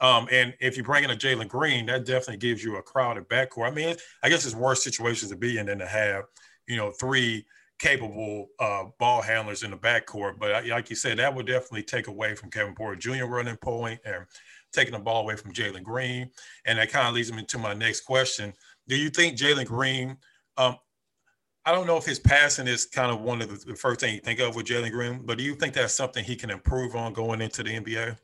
Um, 0.00 0.28
and 0.30 0.54
if 0.60 0.76
you 0.76 0.82
bring 0.82 1.04
in 1.04 1.10
a 1.10 1.16
Jalen 1.16 1.48
Green, 1.48 1.86
that 1.86 2.06
definitely 2.06 2.36
gives 2.36 2.62
you 2.62 2.76
a 2.76 2.82
crowded 2.82 3.28
backcourt. 3.28 3.70
I 3.70 3.74
mean, 3.74 3.96
I 4.22 4.28
guess 4.28 4.46
it's 4.46 4.54
worse 4.54 4.82
situations 4.84 5.30
to 5.30 5.36
be 5.36 5.58
in 5.58 5.66
than 5.66 5.78
to 5.78 5.86
have, 5.86 6.24
you 6.66 6.76
know, 6.76 6.90
three 6.90 7.46
capable 7.78 8.48
uh, 8.58 8.84
ball 8.98 9.22
handlers 9.22 9.62
in 9.62 9.70
the 9.70 9.76
backcourt. 9.76 10.38
But 10.38 10.66
like 10.66 10.90
you 10.90 10.96
said, 10.96 11.18
that 11.18 11.34
would 11.34 11.46
definitely 11.46 11.84
take 11.84 12.08
away 12.08 12.34
from 12.34 12.50
Kevin 12.50 12.74
Porter 12.74 12.96
Jr. 12.96 13.24
running 13.24 13.56
point 13.56 14.00
and 14.04 14.24
taking 14.72 14.92
the 14.92 14.98
ball 14.98 15.22
away 15.22 15.36
from 15.36 15.52
Jalen 15.52 15.82
Green. 15.82 16.30
And 16.66 16.78
that 16.78 16.90
kind 16.90 17.08
of 17.08 17.14
leads 17.14 17.32
me 17.32 17.44
to 17.44 17.58
my 17.58 17.74
next 17.74 18.02
question. 18.02 18.52
Do 18.88 18.96
you 18.96 19.10
think 19.10 19.36
Jalen 19.36 19.66
Green, 19.66 20.16
um, 20.56 20.76
I 21.64 21.72
don't 21.72 21.86
know 21.86 21.96
if 21.96 22.04
his 22.04 22.18
passing 22.18 22.66
is 22.66 22.86
kind 22.86 23.12
of 23.12 23.20
one 23.20 23.42
of 23.42 23.48
the, 23.48 23.72
the 23.72 23.76
first 23.76 24.00
thing 24.00 24.14
you 24.14 24.20
think 24.20 24.40
of 24.40 24.56
with 24.56 24.66
Jalen 24.66 24.90
Green, 24.90 25.22
but 25.24 25.38
do 25.38 25.44
you 25.44 25.54
think 25.54 25.74
that's 25.74 25.94
something 25.94 26.24
he 26.24 26.36
can 26.36 26.50
improve 26.50 26.96
on 26.96 27.12
going 27.12 27.40
into 27.40 27.62
the 27.62 27.78
NBA? 27.78 28.16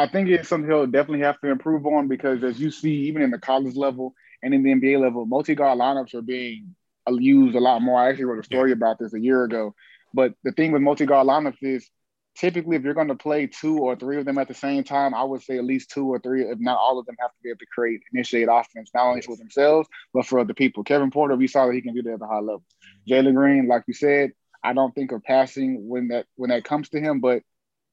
I 0.00 0.06
think 0.06 0.30
it's 0.30 0.48
something 0.48 0.70
he'll 0.70 0.86
definitely 0.86 1.20
have 1.20 1.38
to 1.42 1.50
improve 1.50 1.84
on 1.84 2.08
because 2.08 2.42
as 2.42 2.58
you 2.58 2.70
see, 2.70 3.08
even 3.08 3.20
in 3.20 3.30
the 3.30 3.38
college 3.38 3.76
level 3.76 4.14
and 4.42 4.54
in 4.54 4.62
the 4.62 4.70
NBA 4.70 4.98
level, 4.98 5.26
multi-guard 5.26 5.78
lineups 5.78 6.14
are 6.14 6.22
being 6.22 6.74
used 7.06 7.54
a 7.54 7.60
lot 7.60 7.82
more. 7.82 8.00
I 8.00 8.08
actually 8.08 8.24
wrote 8.24 8.38
a 8.38 8.44
story 8.44 8.72
about 8.72 8.98
this 8.98 9.12
a 9.12 9.20
year 9.20 9.44
ago. 9.44 9.74
But 10.14 10.32
the 10.42 10.52
thing 10.52 10.72
with 10.72 10.80
multi-guard 10.80 11.26
lineups 11.26 11.58
is 11.60 11.90
typically 12.34 12.76
if 12.76 12.82
you're 12.82 12.94
going 12.94 13.08
to 13.08 13.14
play 13.14 13.46
two 13.46 13.76
or 13.76 13.94
three 13.94 14.16
of 14.16 14.24
them 14.24 14.38
at 14.38 14.48
the 14.48 14.54
same 14.54 14.84
time, 14.84 15.14
I 15.14 15.22
would 15.22 15.42
say 15.42 15.58
at 15.58 15.64
least 15.64 15.90
two 15.90 16.06
or 16.06 16.18
three, 16.18 16.44
if 16.44 16.58
not 16.58 16.78
all 16.78 16.98
of 16.98 17.04
them, 17.04 17.16
have 17.20 17.32
to 17.32 17.42
be 17.42 17.50
able 17.50 17.58
to 17.58 17.66
create, 17.66 18.00
initiate 18.14 18.48
offense, 18.50 18.90
not 18.94 19.04
only 19.04 19.20
for 19.20 19.36
themselves, 19.36 19.86
but 20.14 20.24
for 20.24 20.38
other 20.38 20.54
people. 20.54 20.82
Kevin 20.82 21.10
Porter, 21.10 21.36
we 21.36 21.46
saw 21.46 21.66
that 21.66 21.74
he 21.74 21.82
can 21.82 21.94
do 21.94 22.02
that 22.04 22.14
at 22.14 22.22
a 22.22 22.26
high 22.26 22.40
level. 22.40 22.64
Jalen 23.06 23.34
Green, 23.34 23.68
like 23.68 23.84
you 23.86 23.92
said, 23.92 24.30
I 24.64 24.72
don't 24.72 24.94
think 24.94 25.12
of 25.12 25.22
passing 25.24 25.86
when 25.88 26.08
that 26.08 26.24
when 26.36 26.48
that 26.48 26.64
comes 26.64 26.88
to 26.90 27.00
him, 27.00 27.20
but 27.20 27.42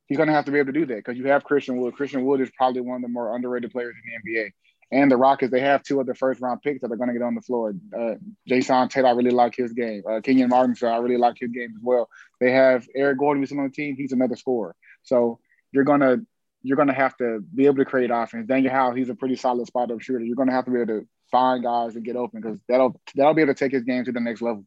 he's 0.07 0.17
going 0.17 0.27
to 0.27 0.33
have 0.33 0.45
to 0.45 0.51
be 0.51 0.59
able 0.59 0.73
to 0.73 0.79
do 0.79 0.85
that 0.87 0.97
because 0.97 1.17
you 1.17 1.27
have 1.27 1.43
Christian 1.43 1.77
Wood. 1.77 1.95
Christian 1.95 2.25
Wood 2.25 2.41
is 2.41 2.49
probably 2.57 2.81
one 2.81 2.97
of 2.97 3.01
the 3.01 3.07
more 3.07 3.35
underrated 3.35 3.71
players 3.71 3.95
in 3.95 4.23
the 4.25 4.31
NBA. 4.31 4.51
And 4.89 5.11
the 5.11 5.17
Rockets, 5.17 5.51
they 5.51 5.59
have 5.59 5.83
two 5.83 5.99
of 5.99 6.07
the 6.07 6.15
first 6.15 6.39
round 6.39 6.61
picks 6.61 6.81
that 6.81 6.91
are 6.91 6.95
going 6.95 7.09
to 7.09 7.13
get 7.13 7.21
on 7.21 7.35
the 7.35 7.41
floor. 7.41 7.73
Uh, 7.93 8.15
Jae'Sean 8.49 8.89
Tate, 8.89 9.03
I 9.03 9.11
really 9.11 9.31
like 9.31 9.53
his 9.53 9.73
game. 9.73 10.01
Uh, 10.09 10.21
Kenyon 10.21 10.49
Martin, 10.49 10.75
so 10.75 10.87
I 10.87 10.97
really 10.97 11.17
like 11.17 11.35
his 11.39 11.51
game 11.51 11.73
as 11.75 11.81
well. 11.83 12.07
They 12.39 12.51
have 12.51 12.87
Eric 12.95 13.19
Gordon, 13.19 13.43
who's 13.43 13.51
on 13.51 13.63
the 13.63 13.69
team. 13.69 13.95
He's 13.97 14.13
another 14.13 14.37
scorer. 14.37 14.75
So 15.03 15.39
you're 15.73 15.83
gonna 15.83 16.17
you're 16.63 16.77
gonna 16.77 16.93
have 16.93 17.17
to 17.17 17.41
be 17.53 17.65
able 17.65 17.77
to 17.77 17.85
create 17.85 18.11
offense. 18.11 18.47
Danuel 18.47 18.71
House, 18.71 18.95
he's 18.95 19.09
a 19.09 19.15
pretty 19.15 19.35
solid 19.35 19.67
spot 19.67 19.91
up 19.91 19.99
shooter. 19.99 20.23
You're 20.23 20.37
gonna 20.37 20.53
have 20.53 20.65
to 20.65 20.71
be 20.71 20.79
able 20.79 21.01
to 21.01 21.07
find 21.31 21.63
guys 21.63 21.95
and 21.95 22.05
get 22.05 22.15
open 22.15 22.39
because 22.41 22.57
that'll 22.69 22.99
that'll 23.15 23.33
be 23.33 23.41
able 23.41 23.53
to 23.53 23.59
take 23.59 23.73
his 23.73 23.83
game 23.83 24.05
to 24.05 24.13
the 24.13 24.21
next 24.21 24.41
level. 24.41 24.63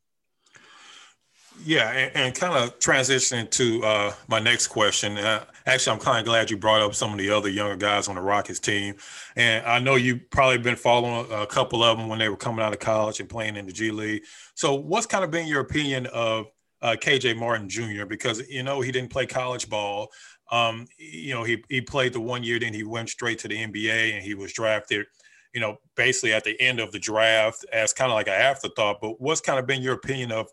Yeah, 1.64 1.90
and, 1.90 2.16
and 2.16 2.34
kind 2.34 2.54
of 2.54 2.78
transitioning 2.78 3.50
to 3.50 3.84
uh, 3.84 4.12
my 4.28 4.38
next 4.38 4.68
question. 4.68 5.18
Uh, 5.18 5.44
actually, 5.66 5.94
I'm 5.94 6.00
kind 6.00 6.18
of 6.18 6.24
glad 6.24 6.50
you 6.50 6.56
brought 6.56 6.80
up 6.80 6.94
some 6.94 7.12
of 7.12 7.18
the 7.18 7.30
other 7.30 7.48
younger 7.48 7.76
guys 7.76 8.08
on 8.08 8.14
the 8.14 8.20
Rockets 8.20 8.60
team, 8.60 8.94
and 9.36 9.66
I 9.66 9.78
know 9.78 9.96
you 9.96 10.18
probably 10.30 10.58
been 10.58 10.76
following 10.76 11.30
a 11.30 11.46
couple 11.46 11.82
of 11.82 11.98
them 11.98 12.08
when 12.08 12.18
they 12.18 12.28
were 12.28 12.36
coming 12.36 12.64
out 12.64 12.72
of 12.72 12.78
college 12.78 13.20
and 13.20 13.28
playing 13.28 13.56
in 13.56 13.66
the 13.66 13.72
G 13.72 13.90
League. 13.90 14.22
So, 14.54 14.74
what's 14.74 15.06
kind 15.06 15.22
of 15.22 15.30
been 15.30 15.46
your 15.46 15.60
opinion 15.60 16.06
of 16.06 16.46
uh, 16.82 16.96
KJ 16.98 17.36
Martin 17.36 17.68
Jr. 17.68 18.06
Because 18.06 18.48
you 18.48 18.62
know 18.62 18.80
he 18.80 18.92
didn't 18.92 19.10
play 19.10 19.26
college 19.26 19.68
ball. 19.68 20.08
Um, 20.50 20.86
you 20.98 21.34
know 21.34 21.44
he 21.44 21.62
he 21.68 21.80
played 21.80 22.12
the 22.12 22.20
one 22.20 22.42
year, 22.42 22.58
then 22.58 22.74
he 22.74 22.84
went 22.84 23.10
straight 23.10 23.38
to 23.40 23.48
the 23.48 23.56
NBA, 23.56 24.14
and 24.14 24.22
he 24.22 24.34
was 24.34 24.52
drafted. 24.52 25.06
You 25.54 25.60
know, 25.60 25.78
basically 25.96 26.32
at 26.32 26.44
the 26.44 26.58
end 26.60 26.78
of 26.78 26.92
the 26.92 27.00
draft 27.00 27.64
as 27.72 27.92
kind 27.92 28.10
of 28.10 28.14
like 28.14 28.28
an 28.28 28.34
afterthought. 28.34 29.00
But 29.00 29.20
what's 29.20 29.40
kind 29.40 29.58
of 29.58 29.66
been 29.66 29.82
your 29.82 29.94
opinion 29.94 30.30
of? 30.30 30.48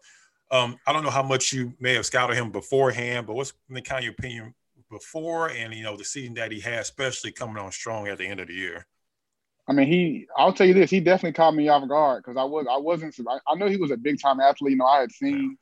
Um, 0.50 0.78
I 0.86 0.94
don't 0.94 1.04
know 1.04 1.10
how 1.10 1.24
much 1.24 1.52
you 1.52 1.74
may 1.80 1.96
have 1.96 2.06
scouted 2.06 2.38
him 2.38 2.52
beforehand, 2.52 3.28
but 3.28 3.36
what's 3.36 3.54
the 3.70 3.82
kind 3.82 4.00
of 4.00 4.06
your 4.06 4.14
opinion 4.14 4.54
before 4.90 5.50
and 5.50 5.74
you 5.74 5.84
know 5.84 5.98
the 5.98 6.06
season 6.06 6.36
that 6.36 6.52
he 6.52 6.60
had, 6.60 6.80
especially 6.80 7.32
coming 7.32 7.58
on 7.58 7.72
strong 7.72 8.08
at 8.08 8.18
the 8.18 8.26
end 8.26 8.40
of 8.40 8.48
the 8.48 8.54
year? 8.54 8.86
I 9.68 9.74
mean, 9.74 9.88
he. 9.88 10.28
I'll 10.38 10.54
tell 10.54 10.66
you 10.66 10.74
this. 10.74 10.90
He 10.90 11.02
definitely 11.02 11.34
caught 11.34 11.54
me 11.54 11.68
off 11.68 11.88
guard 11.88 12.24
because 12.24 12.38
I 12.38 12.44
was. 12.44 12.66
I 12.70 12.78
wasn't. 12.78 13.16
I, 13.28 13.40
I 13.52 13.56
know 13.56 13.68
he 13.68 13.78
was 13.78 13.92
a 13.92 13.98
big 13.98 14.22
time 14.22 14.40
athlete. 14.40 14.72
You 14.72 14.78
know, 14.78 14.86
I 14.86 15.02
had 15.02 15.12
seen, 15.12 15.58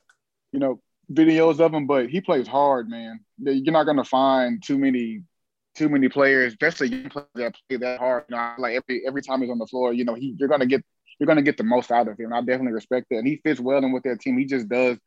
you 0.52 0.60
know, 0.60 0.80
videos 1.12 1.58
of 1.58 1.74
him, 1.74 1.86
but 1.86 2.08
he 2.08 2.20
plays 2.20 2.46
hard, 2.46 2.88
man. 2.88 3.20
You're 3.38 3.72
not 3.72 3.84
gonna 3.84 4.04
find 4.04 4.62
too 4.62 4.78
many 4.78 5.22
too 5.74 5.88
many 5.88 6.08
players, 6.08 6.52
especially 6.52 6.88
young 6.88 7.10
players 7.10 7.26
that 7.34 7.56
play 7.68 7.78
that 7.78 7.98
hard. 7.98 8.24
You 8.28 8.36
know, 8.36 8.54
like 8.58 8.76
every 8.76 9.06
every 9.06 9.22
time 9.22 9.42
he's 9.42 9.50
on 9.50 9.58
the 9.58 9.66
floor, 9.66 9.92
you 9.92 10.04
know, 10.04 10.14
he 10.14 10.36
you're 10.38 10.48
gonna 10.48 10.66
get 10.66 10.84
you're 11.18 11.26
gonna 11.26 11.42
get 11.42 11.56
the 11.56 11.64
most 11.64 11.90
out 11.90 12.08
of 12.08 12.18
him. 12.18 12.32
I 12.32 12.40
definitely 12.40 12.72
respect 12.72 13.06
that, 13.10 13.18
and 13.18 13.26
he 13.26 13.36
fits 13.36 13.60
well 13.60 13.84
in 13.84 13.92
with 13.92 14.02
their 14.02 14.16
team. 14.16 14.38
He 14.38 14.44
just 14.44 14.68
does 14.68 14.98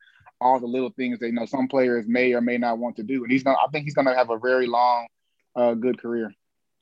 all 0.42 0.60
the 0.60 0.68
little 0.68 0.92
things 0.92 1.20
that 1.20 1.28
you 1.28 1.34
know 1.34 1.46
some 1.46 1.68
players 1.68 2.06
may 2.08 2.34
or 2.34 2.42
may 2.42 2.58
not 2.58 2.78
want 2.78 2.96
to 2.98 3.04
do, 3.04 3.24
and 3.24 3.32
he's 3.32 3.44
gonna. 3.44 3.58
I 3.58 3.70
think 3.72 3.86
he's 3.86 3.94
gonna 3.94 4.16
have 4.16 4.30
a 4.30 4.38
very 4.38 4.68
long, 4.68 5.08
uh, 5.56 5.74
good 5.74 6.00
career. 6.00 6.34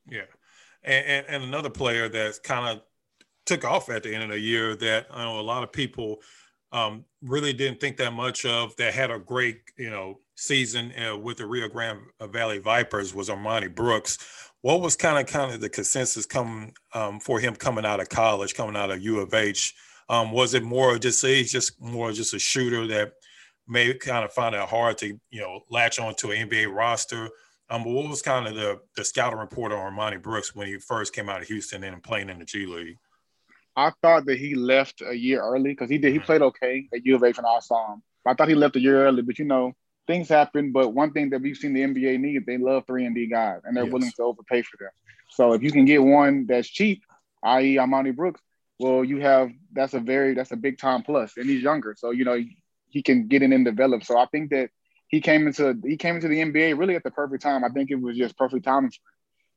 Yeah, 0.10 0.22
and, 0.84 1.06
and, 1.06 1.26
and 1.28 1.44
another 1.44 1.70
player 1.70 2.10
that's 2.10 2.40
kind 2.40 2.78
of 2.78 2.84
took 3.46 3.66
off 3.66 3.90
at 3.90 4.04
the 4.04 4.14
end 4.14 4.24
of 4.24 4.30
the 4.30 4.40
year 4.40 4.76
that 4.76 5.08
I 5.12 5.24
know 5.24 5.40
a 5.40 5.42
lot 5.42 5.64
of 5.64 5.72
people 5.72 6.22
um, 6.72 7.06
really 7.22 7.54
didn't 7.54 7.80
think 7.80 7.98
that 7.98 8.12
much 8.12 8.46
of 8.46 8.76
that 8.76 8.94
had 8.94 9.12
a 9.12 9.20
great 9.20 9.62
you 9.78 9.90
know 9.90 10.20
season 10.36 10.94
uh, 11.02 11.18
with 11.18 11.38
the 11.38 11.46
Rio 11.46 11.68
Grande 11.68 12.00
Valley 12.22 12.60
Vipers 12.60 13.14
was 13.14 13.30
Armoni 13.30 13.74
Brooks. 13.74 14.20
What 14.62 14.82
was 14.82 14.96
kind 14.96 15.20
of 15.20 15.32
kind 15.32 15.54
of 15.54 15.62
the 15.62 15.70
consensus 15.70 16.26
coming 16.26 16.74
um, 16.94 17.20
for 17.20 17.40
him 17.40 17.56
coming 17.56 17.86
out 17.86 18.00
of 18.00 18.10
college, 18.10 18.56
coming 18.56 18.76
out 18.76 18.92
of 18.92 19.02
U 19.02 19.20
of 19.20 19.34
H? 19.34 19.76
Um, 20.10 20.32
was 20.32 20.54
it 20.54 20.64
more 20.64 20.98
just 20.98 21.26
he's 21.26 21.52
just 21.52 21.80
more 21.82 22.12
just 22.12 22.34
a 22.34 22.40
shooter 22.40 22.88
that 22.88 23.14
may 23.68 23.94
kind 23.94 24.24
of 24.26 24.32
find 24.34 24.56
it 24.56 24.62
hard 24.62 24.98
to 25.00 25.08
you 25.30 25.42
know 25.42 25.62
latch 25.70 26.00
onto 26.00 26.32
an 26.32 26.50
NBA 26.50 26.74
roster? 26.74 27.30
Um, 27.70 27.84
but 27.84 27.92
what 27.92 28.10
was 28.10 28.22
kind 28.22 28.48
of 28.48 28.56
the 28.56 28.80
the 28.96 29.04
scouting 29.04 29.40
report 29.40 29.72
on 29.72 29.94
Armoni 29.94 30.22
Brooks 30.22 30.56
when 30.56 30.68
he 30.68 30.80
first 30.80 31.14
came 31.14 31.30
out 31.30 31.42
of 31.42 31.48
Houston 31.48 31.84
and 31.84 32.02
playing 32.02 32.30
in 32.30 32.40
the 32.40 32.46
G 32.46 32.66
League? 32.66 32.98
I 33.76 33.92
thought 34.02 34.26
that 34.26 34.40
he 34.40 34.56
left 34.56 35.02
a 35.02 35.16
year 35.16 35.42
early 35.42 35.70
because 35.72 35.90
he 35.90 36.00
did. 36.00 36.12
He 36.12 36.18
mm-hmm. 36.18 36.26
played 36.26 36.42
okay 36.42 36.88
at 36.94 37.06
U 37.06 37.16
of 37.16 37.24
H 37.24 37.38
and 37.38 37.46
I 37.46 37.60
saw 37.60 37.94
him. 37.94 38.02
I 38.26 38.34
thought 38.34 38.50
he 38.50 38.56
left 38.56 38.76
a 38.76 38.80
year 38.80 39.06
early, 39.06 39.22
but 39.22 39.38
you 39.38 39.46
know 39.46 39.74
things 40.08 40.30
happen. 40.30 40.72
But 40.72 40.94
one 40.94 41.12
thing 41.12 41.30
that 41.32 41.42
we've 41.42 41.58
seen 41.58 41.74
the 41.74 41.82
NBA 41.82 42.20
need, 42.20 42.46
they 42.46 42.58
love 42.58 42.86
three 42.88 43.06
and 43.06 43.16
D 43.16 43.28
guys, 43.28 43.62
and 43.64 43.76
they're 43.76 43.84
yes. 43.84 43.94
willing 43.94 44.12
to 44.16 44.24
overpay 44.24 44.64
for 44.64 44.78
them. 44.78 44.90
So 45.30 45.54
if 45.54 45.62
you 45.62 45.72
can 45.72 45.86
get 45.86 46.02
one 46.02 46.48
that's 46.48 46.68
cheap, 46.68 47.04
i.e. 47.44 47.76
Armoni 47.76 48.16
Brooks, 48.16 48.42
well, 48.80 49.04
you 49.04 49.20
have 49.20 49.52
that's 49.74 49.94
a 49.94 50.00
very 50.00 50.34
that's 50.34 50.52
a 50.52 50.56
big 50.56 50.78
time 50.78 51.04
plus, 51.04 51.38
and 51.38 51.50
he's 51.50 51.62
younger, 51.62 51.96
so 51.98 52.12
you 52.12 52.26
know 52.26 52.40
he 52.90 53.02
can 53.04 53.28
get 53.28 53.44
in 53.44 53.54
and 53.54 53.66
develop. 53.66 54.04
So 54.04 54.18
I 54.18 54.26
think 54.28 54.52
that 54.52 54.70
he 55.08 55.22
came 55.22 55.48
into 55.48 55.78
he 55.84 55.98
came 55.98 56.16
into 56.16 56.28
the 56.28 56.42
NBA 56.42 56.78
really 56.78 56.96
at 56.96 57.04
the 57.04 57.12
perfect 57.12 57.44
time. 57.44 57.64
I 57.64 57.70
think 57.70 57.92
it 57.92 58.00
was 58.02 58.18
just 58.18 58.38
perfect 58.38 58.66
timing. 58.66 58.92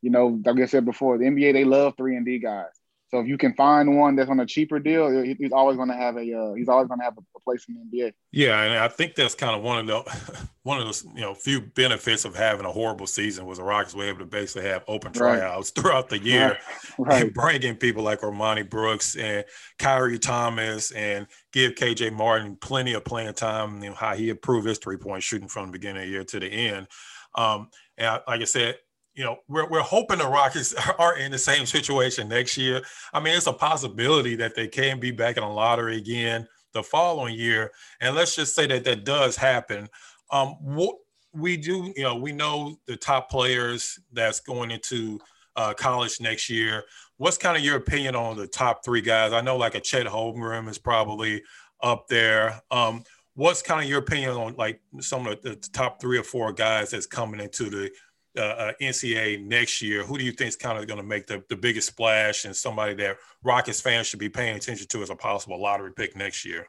You 0.02 0.11
know, 0.11 0.40
like 0.45 0.61
I 0.61 0.66
said 0.66 0.85
before, 0.85 1.19
the 1.19 1.26
NBA 1.26 1.52
they 1.52 1.64
love 1.64 1.95
three 1.97 2.16
and 2.16 2.25
D 2.25 2.38
guys. 2.38 2.79
So 3.10 3.18
if 3.18 3.26
you 3.26 3.36
can 3.36 3.54
find 3.54 3.96
one 3.98 4.14
that's 4.14 4.30
on 4.30 4.38
a 4.38 4.46
cheaper 4.46 4.78
deal, 4.78 5.10
he's 5.10 5.50
always 5.50 5.76
going 5.76 5.88
to 5.88 5.96
have 5.96 6.16
a 6.16 6.32
uh, 6.32 6.54
he's 6.54 6.68
always 6.68 6.86
going 6.86 7.00
to 7.00 7.04
have 7.04 7.18
a 7.18 7.40
place 7.40 7.66
in 7.68 7.74
the 7.90 7.98
NBA. 7.98 8.12
Yeah, 8.30 8.62
and 8.62 8.78
I 8.78 8.86
think 8.86 9.16
that's 9.16 9.34
kind 9.34 9.56
of 9.56 9.62
one 9.62 9.80
of 9.80 9.86
the 9.88 10.48
one 10.62 10.78
of 10.78 10.84
those 10.84 11.04
you 11.16 11.22
know 11.22 11.34
few 11.34 11.60
benefits 11.60 12.24
of 12.24 12.36
having 12.36 12.64
a 12.64 12.70
horrible 12.70 13.08
season 13.08 13.46
was 13.46 13.58
the 13.58 13.64
Rockets 13.64 13.96
were 13.96 14.04
able 14.04 14.20
to 14.20 14.26
basically 14.26 14.68
have 14.68 14.84
open 14.86 15.12
tryouts 15.12 15.72
right. 15.74 15.82
throughout 15.82 16.08
the 16.08 16.20
year 16.20 16.56
right. 16.98 17.24
and 17.24 17.34
bringing 17.34 17.74
people 17.74 18.04
like 18.04 18.20
Armoni 18.20 18.68
Brooks 18.68 19.16
and 19.16 19.44
Khyri 19.80 20.20
Thomas 20.20 20.92
and 20.92 21.26
give 21.52 21.72
KJ 21.72 22.12
Martin 22.12 22.56
plenty 22.60 22.92
of 22.92 23.04
playing 23.04 23.34
time. 23.34 23.82
You 23.82 23.90
know 23.90 23.96
how 23.96 24.14
he 24.14 24.28
improved 24.28 24.68
his 24.68 24.78
three 24.78 24.98
point 24.98 25.24
shooting 25.24 25.48
from 25.48 25.66
the 25.66 25.72
beginning 25.72 26.02
of 26.02 26.06
the 26.06 26.12
year 26.12 26.24
to 26.24 26.38
the 26.38 26.46
end. 26.46 26.86
Um, 27.34 27.70
and 27.98 28.22
like 28.28 28.40
I 28.40 28.44
said, 28.44 28.76
you 29.20 29.26
know, 29.26 29.36
we're, 29.48 29.68
we're 29.68 29.82
hoping 29.82 30.16
the 30.16 30.26
Rockets 30.26 30.74
are 30.98 31.18
in 31.18 31.30
the 31.30 31.36
same 31.36 31.66
situation 31.66 32.26
next 32.26 32.56
year. 32.56 32.80
I 33.12 33.20
mean, 33.20 33.36
it's 33.36 33.46
a 33.46 33.52
possibility 33.52 34.34
that 34.36 34.54
they 34.54 34.66
can 34.66 34.98
be 34.98 35.10
back 35.10 35.36
in 35.36 35.42
the 35.42 35.48
lottery 35.50 35.98
again 35.98 36.48
the 36.72 36.82
following 36.82 37.34
year. 37.34 37.70
And 38.00 38.16
let's 38.16 38.34
just 38.34 38.54
say 38.54 38.66
that 38.68 38.84
that 38.84 39.04
does 39.04 39.36
happen. 39.36 39.90
Um, 40.30 40.56
what 40.62 40.96
we 41.34 41.58
do, 41.58 41.92
you 41.94 42.02
know, 42.02 42.16
we 42.16 42.32
know 42.32 42.78
the 42.86 42.96
top 42.96 43.28
players 43.28 43.98
that's 44.10 44.40
going 44.40 44.70
into 44.70 45.20
uh, 45.54 45.74
college 45.74 46.18
next 46.22 46.48
year. 46.48 46.84
What's 47.18 47.36
kind 47.36 47.58
of 47.58 47.62
your 47.62 47.76
opinion 47.76 48.16
on 48.16 48.38
the 48.38 48.46
top 48.46 48.82
three 48.82 49.02
guys? 49.02 49.34
I 49.34 49.42
know 49.42 49.58
like 49.58 49.74
a 49.74 49.80
Chet 49.80 50.06
Holmgren 50.06 50.66
is 50.66 50.78
probably 50.78 51.42
up 51.82 52.08
there. 52.08 52.62
Um, 52.70 53.04
what's 53.34 53.60
kind 53.60 53.82
of 53.82 53.90
your 53.90 53.98
opinion 53.98 54.30
on 54.30 54.54
like 54.56 54.80
some 55.00 55.26
of 55.26 55.42
the, 55.42 55.50
the 55.50 55.68
top 55.74 56.00
three 56.00 56.16
or 56.16 56.22
four 56.22 56.54
guys 56.54 56.92
that's 56.92 57.06
coming 57.06 57.40
into 57.40 57.68
the 57.68 57.90
uh, 58.37 58.40
uh 58.40 58.72
NCAA 58.80 59.44
next 59.44 59.82
year, 59.82 60.04
who 60.04 60.18
do 60.18 60.25
you 60.25 60.32
think 60.32 60.49
is 60.49 60.56
kind 60.56 60.78
of 60.78 60.87
going 60.87 61.00
to 61.00 61.06
make 61.06 61.26
the, 61.26 61.42
the 61.49 61.56
biggest 61.56 61.88
splash 61.88 62.44
and 62.44 62.54
somebody 62.54 62.94
that 62.94 63.16
Rockets 63.42 63.80
fans 63.80 64.06
should 64.06 64.20
be 64.20 64.28
paying 64.28 64.56
attention 64.56 64.87
to 64.88 65.02
as 65.02 65.10
a 65.10 65.16
possible 65.16 65.60
lottery 65.60 65.92
pick 65.92 66.16
next 66.16 66.44
year? 66.44 66.68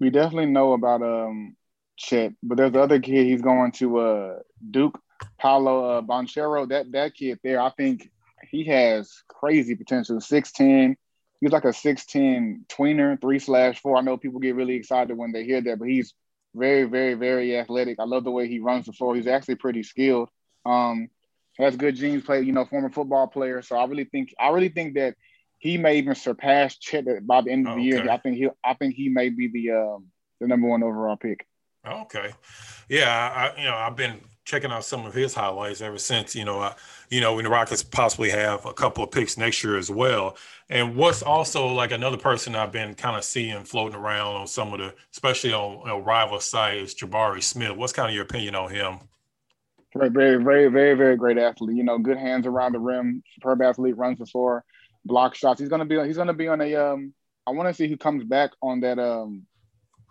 We 0.00 0.10
definitely 0.10 0.46
know 0.46 0.72
about 0.72 1.02
um, 1.02 1.56
Chet, 1.96 2.32
but 2.42 2.56
there's 2.56 2.72
the 2.72 2.82
other 2.82 3.00
kid. 3.00 3.26
He's 3.26 3.42
going 3.42 3.72
to 3.72 3.98
uh, 3.98 4.38
Duke, 4.70 5.00
Paolo 5.38 5.98
uh, 5.98 6.02
Banchero. 6.02 6.68
That 6.68 6.90
that 6.92 7.14
kid 7.14 7.38
there, 7.42 7.60
I 7.60 7.70
think 7.70 8.10
he 8.50 8.64
has 8.64 9.22
crazy 9.28 9.74
potential. 9.74 10.20
Six 10.20 10.52
ten. 10.52 10.96
He's 11.40 11.52
like 11.52 11.64
a 11.64 11.72
six 11.72 12.06
ten 12.06 12.64
tweener, 12.68 13.20
three 13.20 13.38
slash 13.38 13.80
four. 13.80 13.96
I 13.96 14.00
know 14.00 14.16
people 14.16 14.40
get 14.40 14.56
really 14.56 14.74
excited 14.74 15.16
when 15.16 15.32
they 15.32 15.44
hear 15.44 15.60
that, 15.60 15.78
but 15.78 15.88
he's 15.88 16.14
very, 16.54 16.84
very, 16.84 17.14
very 17.14 17.56
athletic. 17.58 17.98
I 17.98 18.04
love 18.04 18.24
the 18.24 18.30
way 18.30 18.48
he 18.48 18.60
runs 18.60 18.86
the 18.86 18.92
floor. 18.92 19.16
He's 19.16 19.26
actually 19.26 19.56
pretty 19.56 19.82
skilled. 19.82 20.28
Um, 20.64 21.08
has 21.58 21.76
good 21.76 21.96
genes, 21.96 22.24
play, 22.24 22.42
you 22.42 22.52
know, 22.52 22.64
former 22.64 22.90
football 22.90 23.26
player. 23.26 23.62
So 23.62 23.76
I 23.76 23.84
really 23.86 24.04
think 24.04 24.34
I 24.38 24.48
really 24.48 24.68
think 24.68 24.94
that 24.94 25.14
he 25.58 25.78
may 25.78 25.98
even 25.98 26.14
surpass 26.14 26.76
Chet 26.76 27.04
by 27.26 27.40
the 27.40 27.50
end 27.50 27.66
of 27.66 27.76
the 27.76 27.80
okay. 27.80 27.88
year. 27.88 28.10
I 28.10 28.18
think 28.18 28.36
he 28.36 28.48
I 28.64 28.74
think 28.74 28.94
he 28.94 29.08
may 29.08 29.28
be 29.30 29.48
the 29.48 29.70
um, 29.72 30.06
the 30.40 30.48
number 30.48 30.68
one 30.68 30.82
overall 30.82 31.16
pick. 31.16 31.46
Okay, 31.86 32.32
yeah, 32.88 33.52
I, 33.54 33.58
you 33.58 33.66
know 33.66 33.74
I've 33.74 33.96
been 33.96 34.20
checking 34.44 34.70
out 34.70 34.84
some 34.84 35.06
of 35.06 35.14
his 35.14 35.34
highlights 35.34 35.80
ever 35.80 35.96
since 35.96 36.36
you 36.36 36.44
know 36.44 36.60
I, 36.60 36.74
you 37.08 37.20
know 37.20 37.34
when 37.34 37.44
the 37.44 37.50
Rockets 37.50 37.82
possibly 37.82 38.30
have 38.30 38.66
a 38.66 38.74
couple 38.74 39.04
of 39.04 39.10
picks 39.10 39.38
next 39.38 39.62
year 39.62 39.78
as 39.78 39.90
well. 39.90 40.36
And 40.70 40.96
what's 40.96 41.22
also 41.22 41.66
like 41.68 41.92
another 41.92 42.16
person 42.16 42.54
I've 42.56 42.72
been 42.72 42.94
kind 42.94 43.16
of 43.16 43.24
seeing 43.24 43.64
floating 43.64 43.98
around 43.98 44.34
on 44.36 44.46
some 44.46 44.72
of 44.72 44.80
the, 44.80 44.94
especially 45.12 45.52
on 45.52 45.80
you 45.80 45.86
know, 45.86 45.98
rival 45.98 46.40
sites, 46.40 46.94
Jabari 46.94 47.42
Smith. 47.42 47.76
What's 47.76 47.92
kind 47.92 48.08
of 48.08 48.14
your 48.14 48.24
opinion 48.24 48.54
on 48.54 48.70
him? 48.70 48.98
Very, 49.96 50.10
very, 50.10 50.42
very, 50.42 50.68
very, 50.68 50.94
very 50.94 51.16
great 51.16 51.38
athlete. 51.38 51.76
You 51.76 51.84
know, 51.84 51.98
good 51.98 52.16
hands 52.16 52.46
around 52.46 52.72
the 52.72 52.80
rim, 52.80 53.22
superb 53.34 53.62
athlete, 53.62 53.96
runs 53.96 54.18
the 54.18 54.26
floor, 54.26 54.64
block 55.04 55.34
shots. 55.34 55.60
He's 55.60 55.68
gonna 55.68 55.84
be 55.84 56.04
he's 56.04 56.16
gonna 56.16 56.34
be 56.34 56.48
on 56.48 56.60
a 56.60 56.74
um 56.74 57.14
I 57.46 57.52
want 57.52 57.68
to 57.68 57.74
see 57.74 57.88
who 57.88 57.96
comes 57.96 58.24
back 58.24 58.50
on 58.62 58.80
that 58.80 58.98
um 58.98 59.46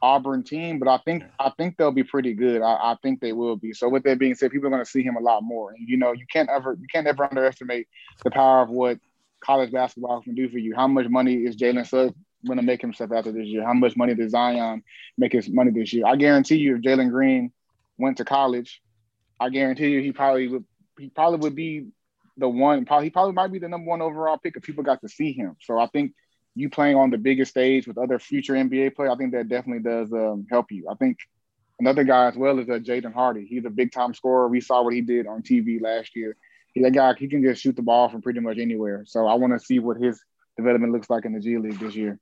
Auburn 0.04 0.44
team, 0.44 0.80
but 0.80 0.90
I 0.90 0.98
think 1.06 1.24
I 1.40 1.52
think 1.58 1.78
they'll 1.78 1.92
be 1.92 2.04
pretty 2.04 2.34
good. 2.34 2.62
I, 2.62 2.92
I 2.92 2.98
think 3.02 3.22
they 3.22 3.34
will 3.34 3.56
be. 3.56 3.74
So 3.74 3.90
with 3.90 4.04
that 4.04 4.20
being 4.20 4.36
said, 4.36 4.52
people 4.52 4.68
are 4.68 4.72
going 4.72 4.84
to 4.84 4.90
see 4.90 5.02
him 5.02 5.16
a 5.16 5.22
lot 5.22 5.44
more. 5.44 5.72
And 5.72 5.88
you 5.88 5.98
know, 5.98 6.12
you 6.12 6.26
can't 6.32 6.50
ever 6.50 6.78
you 6.80 6.88
can't 6.92 7.08
ever 7.08 7.24
underestimate 7.26 7.88
the 8.24 8.32
power 8.32 8.62
of 8.62 8.70
what 8.70 9.00
college 9.40 9.72
basketball 9.72 10.22
can 10.22 10.36
do 10.36 10.50
for 10.50 10.60
you. 10.60 10.76
How 10.76 10.88
much 10.88 11.08
money 11.08 11.36
is 11.36 11.56
Jalen 11.56 11.88
Suggs 11.88 12.14
going 12.46 12.58
to 12.60 12.64
make 12.64 12.82
himself 12.82 13.12
after 13.14 13.32
this 13.32 13.48
year? 13.48 13.64
How 13.66 13.74
much 13.74 13.96
money 13.96 14.14
does 14.14 14.32
Zion 14.32 14.84
make 15.18 15.32
his 15.32 15.50
money 15.50 15.72
this 15.72 15.94
year? 15.94 16.06
I 16.06 16.18
guarantee 16.18 16.58
you, 16.58 16.76
if 16.76 16.82
Jalen 16.82 17.10
Green 17.10 17.54
went 17.98 18.18
to 18.18 18.26
college 18.26 18.82
I 19.44 19.50
guarantee 19.50 19.90
you, 19.90 20.02
he 20.02 20.14
probably 20.14 20.48
would. 20.48 20.66
He 20.98 21.10
probably 21.10 21.40
would 21.40 21.56
be 21.56 21.88
the 22.38 22.48
one. 22.48 22.86
Probably 22.86 23.08
he 23.08 23.10
probably 23.10 23.34
might 23.34 23.52
be 23.52 23.60
the 23.60 23.68
number 23.68 23.90
one 23.90 24.02
overall 24.02 24.38
pick 24.38 24.56
if 24.56 24.64
people 24.64 24.84
got 24.84 25.02
to 25.02 25.10
see 25.10 25.34
him. 25.34 25.58
So 25.60 25.78
I 25.78 25.88
think 25.88 26.14
you 26.56 26.70
playing 26.70 26.96
on 26.96 27.10
the 27.10 27.18
biggest 27.18 27.52
stage 27.52 27.88
with 27.88 27.98
other 27.98 28.20
future 28.20 28.54
NBA 28.54 28.96
players, 28.96 29.12
I 29.12 29.18
think 29.18 29.34
that 29.34 29.50
definitely 29.50 29.84
does 29.84 30.14
um, 30.14 30.46
help 30.50 30.72
you. 30.72 30.88
I 30.90 30.96
think 30.96 31.18
another 31.80 32.06
guy 32.06 32.28
as 32.28 32.36
well 32.36 32.58
is 32.60 32.70
uh, 32.70 32.74
Jaden 32.74 33.14
Hardy. 33.14 33.46
He's 33.46 33.66
a 33.66 33.70
big 33.70 33.92
time 33.92 34.14
scorer. 34.14 34.48
We 34.48 34.62
saw 34.62 34.82
what 34.82 34.94
he 34.94 35.02
did 35.02 35.28
on 35.28 35.42
TV 35.42 35.82
last 35.82 36.16
year. 36.16 36.38
He, 36.74 36.82
that 36.84 36.94
guy, 36.94 37.14
he 37.16 37.28
can 37.28 37.44
just 37.44 37.62
shoot 37.62 37.76
the 37.76 37.82
ball 37.82 38.08
from 38.08 38.22
pretty 38.22 38.40
much 38.40 38.60
anywhere. 38.60 39.04
So 39.06 39.28
I 39.28 39.34
want 39.34 39.54
to 39.54 39.60
see 39.60 39.80
what 39.80 39.98
his 39.98 40.22
development 40.56 40.94
looks 40.94 41.10
like 41.10 41.26
in 41.26 41.34
the 41.34 41.40
G 41.40 41.58
League 41.58 41.80
this 41.80 41.96
year. 41.96 42.18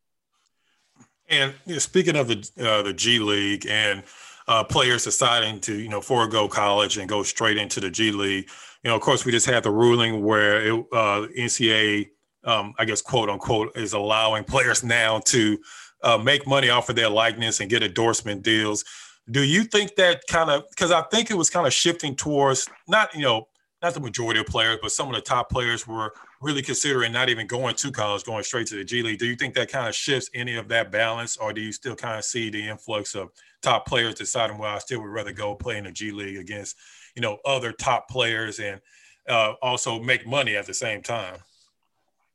And 1.29 1.53
you 1.65 1.73
know, 1.73 1.79
speaking 1.79 2.15
of 2.15 2.27
the 2.27 2.49
uh, 2.59 2.81
the 2.81 2.93
G 2.93 3.19
League 3.19 3.67
and 3.67 4.03
uh, 4.51 4.65
players 4.65 5.05
deciding 5.05 5.61
to 5.61 5.73
you 5.79 5.87
know 5.87 6.01
forego 6.01 6.45
college 6.45 6.97
and 6.97 7.07
go 7.07 7.23
straight 7.23 7.55
into 7.55 7.79
the 7.79 7.89
G 7.89 8.11
League. 8.11 8.49
You 8.83 8.89
know, 8.89 8.95
of 8.97 9.01
course, 9.01 9.23
we 9.23 9.31
just 9.31 9.45
had 9.45 9.63
the 9.63 9.71
ruling 9.71 10.25
where 10.25 10.61
it, 10.61 10.73
uh, 10.91 11.27
NCAA, 11.37 12.09
um, 12.43 12.73
I 12.77 12.83
guess, 12.83 13.01
quote 13.01 13.29
unquote, 13.29 13.71
is 13.77 13.93
allowing 13.93 14.43
players 14.43 14.83
now 14.99 15.19
to 15.19 15.57
uh, 16.03 16.17
make 16.17 16.45
money 16.45 16.69
off 16.69 16.89
of 16.89 16.97
their 16.97 17.09
likeness 17.09 17.61
and 17.61 17.69
get 17.69 17.81
endorsement 17.81 18.43
deals. 18.43 18.83
Do 19.29 19.41
you 19.41 19.63
think 19.63 19.95
that 19.95 20.23
kind 20.27 20.49
of 20.49 20.65
because 20.71 20.91
I 20.91 21.03
think 21.03 21.31
it 21.31 21.35
was 21.35 21.49
kind 21.49 21.65
of 21.65 21.71
shifting 21.71 22.13
towards 22.13 22.67
not 22.89 23.15
you 23.15 23.21
know 23.21 23.47
not 23.81 23.93
the 23.93 24.01
majority 24.01 24.41
of 24.41 24.47
players, 24.47 24.79
but 24.81 24.91
some 24.91 25.07
of 25.07 25.15
the 25.15 25.21
top 25.21 25.49
players 25.49 25.87
were 25.87 26.13
really 26.41 26.61
considering 26.61 27.13
not 27.13 27.29
even 27.29 27.47
going 27.47 27.73
to 27.75 27.91
college, 27.91 28.25
going 28.25 28.43
straight 28.43 28.67
to 28.67 28.75
the 28.75 28.83
G 28.83 29.01
League. 29.01 29.19
Do 29.19 29.27
you 29.27 29.37
think 29.37 29.53
that 29.53 29.71
kind 29.71 29.87
of 29.87 29.95
shifts 29.95 30.29
any 30.33 30.57
of 30.57 30.67
that 30.67 30.91
balance, 30.91 31.37
or 31.37 31.53
do 31.53 31.61
you 31.61 31.71
still 31.71 31.95
kind 31.95 32.17
of 32.17 32.25
see 32.25 32.49
the 32.49 32.67
influx 32.67 33.15
of 33.15 33.29
top 33.61 33.85
players 33.87 34.15
deciding, 34.15 34.57
well, 34.57 34.75
I 34.75 34.79
still 34.79 35.01
would 35.01 35.09
rather 35.09 35.31
go 35.31 35.55
play 35.55 35.77
in 35.77 35.85
the 35.85 35.91
G 35.91 36.11
League 36.11 36.37
against, 36.37 36.77
you 37.15 37.21
know, 37.21 37.37
other 37.45 37.71
top 37.71 38.09
players 38.09 38.59
and 38.59 38.81
uh, 39.27 39.53
also 39.61 39.99
make 39.99 40.27
money 40.27 40.55
at 40.55 40.65
the 40.65 40.73
same 40.73 41.01
time? 41.01 41.37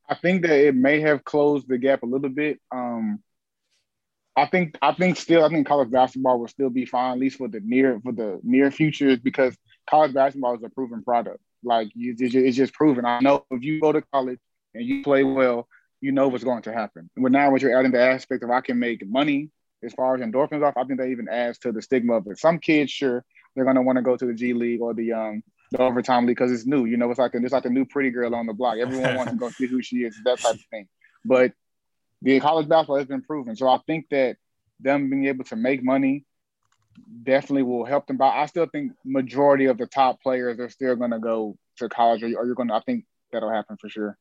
I 0.09 0.15
think 0.15 0.43
that 0.43 0.59
it 0.59 0.75
may 0.75 1.01
have 1.01 1.25
closed 1.25 1.69
the 1.69 1.79
gap 1.79 2.03
a 2.03 2.07
little 2.07 2.29
bit. 2.29 2.61
Um, 2.71 3.23
I 4.37 4.47
think 4.47 4.77
I 4.83 4.93
think 4.93 5.17
still 5.17 5.45
I 5.45 5.49
think 5.49 5.67
college 5.67 5.91
basketball 5.91 6.39
will 6.39 6.49
still 6.49 6.71
be 6.71 6.85
fine, 6.85 7.13
at 7.13 7.19
least 7.19 7.39
for 7.39 7.49
the 7.49 7.61
near 7.61 8.01
for 8.01 8.13
the 8.13 8.39
near 8.43 8.71
future, 8.71 9.17
because 9.17 9.57
college 9.89 10.13
basketball 10.13 10.55
is 10.55 10.63
a 10.63 10.69
proven 10.69 11.03
product. 11.03 11.41
Like 11.65 11.89
you, 11.95 12.15
it's 12.19 12.57
just 12.57 12.75
proven. 12.75 13.05
I 13.05 13.21
know 13.21 13.45
if 13.51 13.63
you 13.63 13.81
go 13.81 13.93
to 13.93 14.03
college 14.13 14.39
and 14.75 14.85
you 14.85 15.03
play 15.03 15.25
well, 15.25 15.67
you 16.01 16.13
know 16.13 16.29
what's 16.29 16.45
going 16.45 16.63
to 16.63 16.73
happen. 16.73 17.11
But 17.17 17.33
now, 17.33 17.51
when 17.51 17.61
you're 17.61 17.77
adding 17.77 17.93
the 17.93 18.01
aspect 18.01 18.45
of 18.45 18.51
I 18.51 18.61
can 18.61 18.79
make 18.79 19.05
money 19.07 19.51
as 19.85 19.93
far 19.95 20.15
as 20.15 20.21
endorphins 20.21 20.65
off, 20.65 20.77
I 20.77 20.85
think 20.85 21.01
that 21.01 21.09
even 21.09 21.29
adds 21.29 21.59
to 21.59 21.73
the 21.73 21.83
stigma 21.83 22.15
of 22.15 22.27
it. 22.27 22.39
Some 22.39 22.59
kids, 22.59 22.91
sure, 22.91 23.25
they're 23.55 23.65
to 23.73 23.83
want 23.83 23.97
to 23.97 24.03
go 24.03 24.17
to 24.17 24.27
the 24.27 24.35
G 24.35 24.53
League 24.53 24.81
or 24.81 24.95
the 24.95 25.13
um 25.13 25.43
the 25.73 25.79
overtime 25.79 26.27
league 26.27 26.37
because 26.37 26.53
it's 26.53 26.67
new. 26.67 26.85
You 26.85 26.97
know, 26.97 27.11
it's 27.11 27.19
like 27.19 27.35
a, 27.35 27.39
it's 27.39 27.53
like 27.53 27.65
a 27.65 27.71
new 27.71 27.85
pretty 27.85 28.11
girl 28.11 28.35
on 28.35 28.47
the 28.47 28.53
block. 28.53 28.79
Everyone 28.79 29.17
wants 29.17 29.33
to 29.33 29.39
go 29.39 29.51
see 29.51 29.67
who 29.67 29.83
she 29.83 29.99
is, 29.99 30.17
that 30.25 30.39
type 30.39 30.55
of 30.55 30.65
thing. 30.71 30.89
But 31.25 31.53
the 32.23 32.41
college 32.41 32.69
basketball 32.69 32.99
has 32.99 33.07
been 33.07 33.23
proven. 33.23 33.57
So 33.57 33.69
I 33.69 33.79
think 33.87 34.07
that 34.11 34.37
them 34.81 35.11
being 35.11 35.27
able 35.27 35.45
to 35.45 35.57
make 35.57 35.83
money 35.83 36.25
definitely 37.23 37.65
will 37.65 37.85
help 37.85 38.07
them. 38.07 38.17
But 38.17 38.35
I 38.35 38.47
still 38.47 38.67
think 38.67 38.93
majority 39.05 39.67
of 39.67 39.79
the 39.79 39.87
top 39.87 40.23
players 40.23 40.59
are 40.61 40.69
still 40.69 40.97
to 40.97 41.19
go 41.19 41.57
to 41.79 41.89
college, 41.89 42.23
or, 42.23 42.29
you're 42.29 42.55
going 42.55 42.69
to. 42.69 42.75
I 42.75 42.81
think 42.81 43.05
that'll 43.33 43.51
happen 43.51 43.77
for 43.77 43.89
sure. 43.89 44.17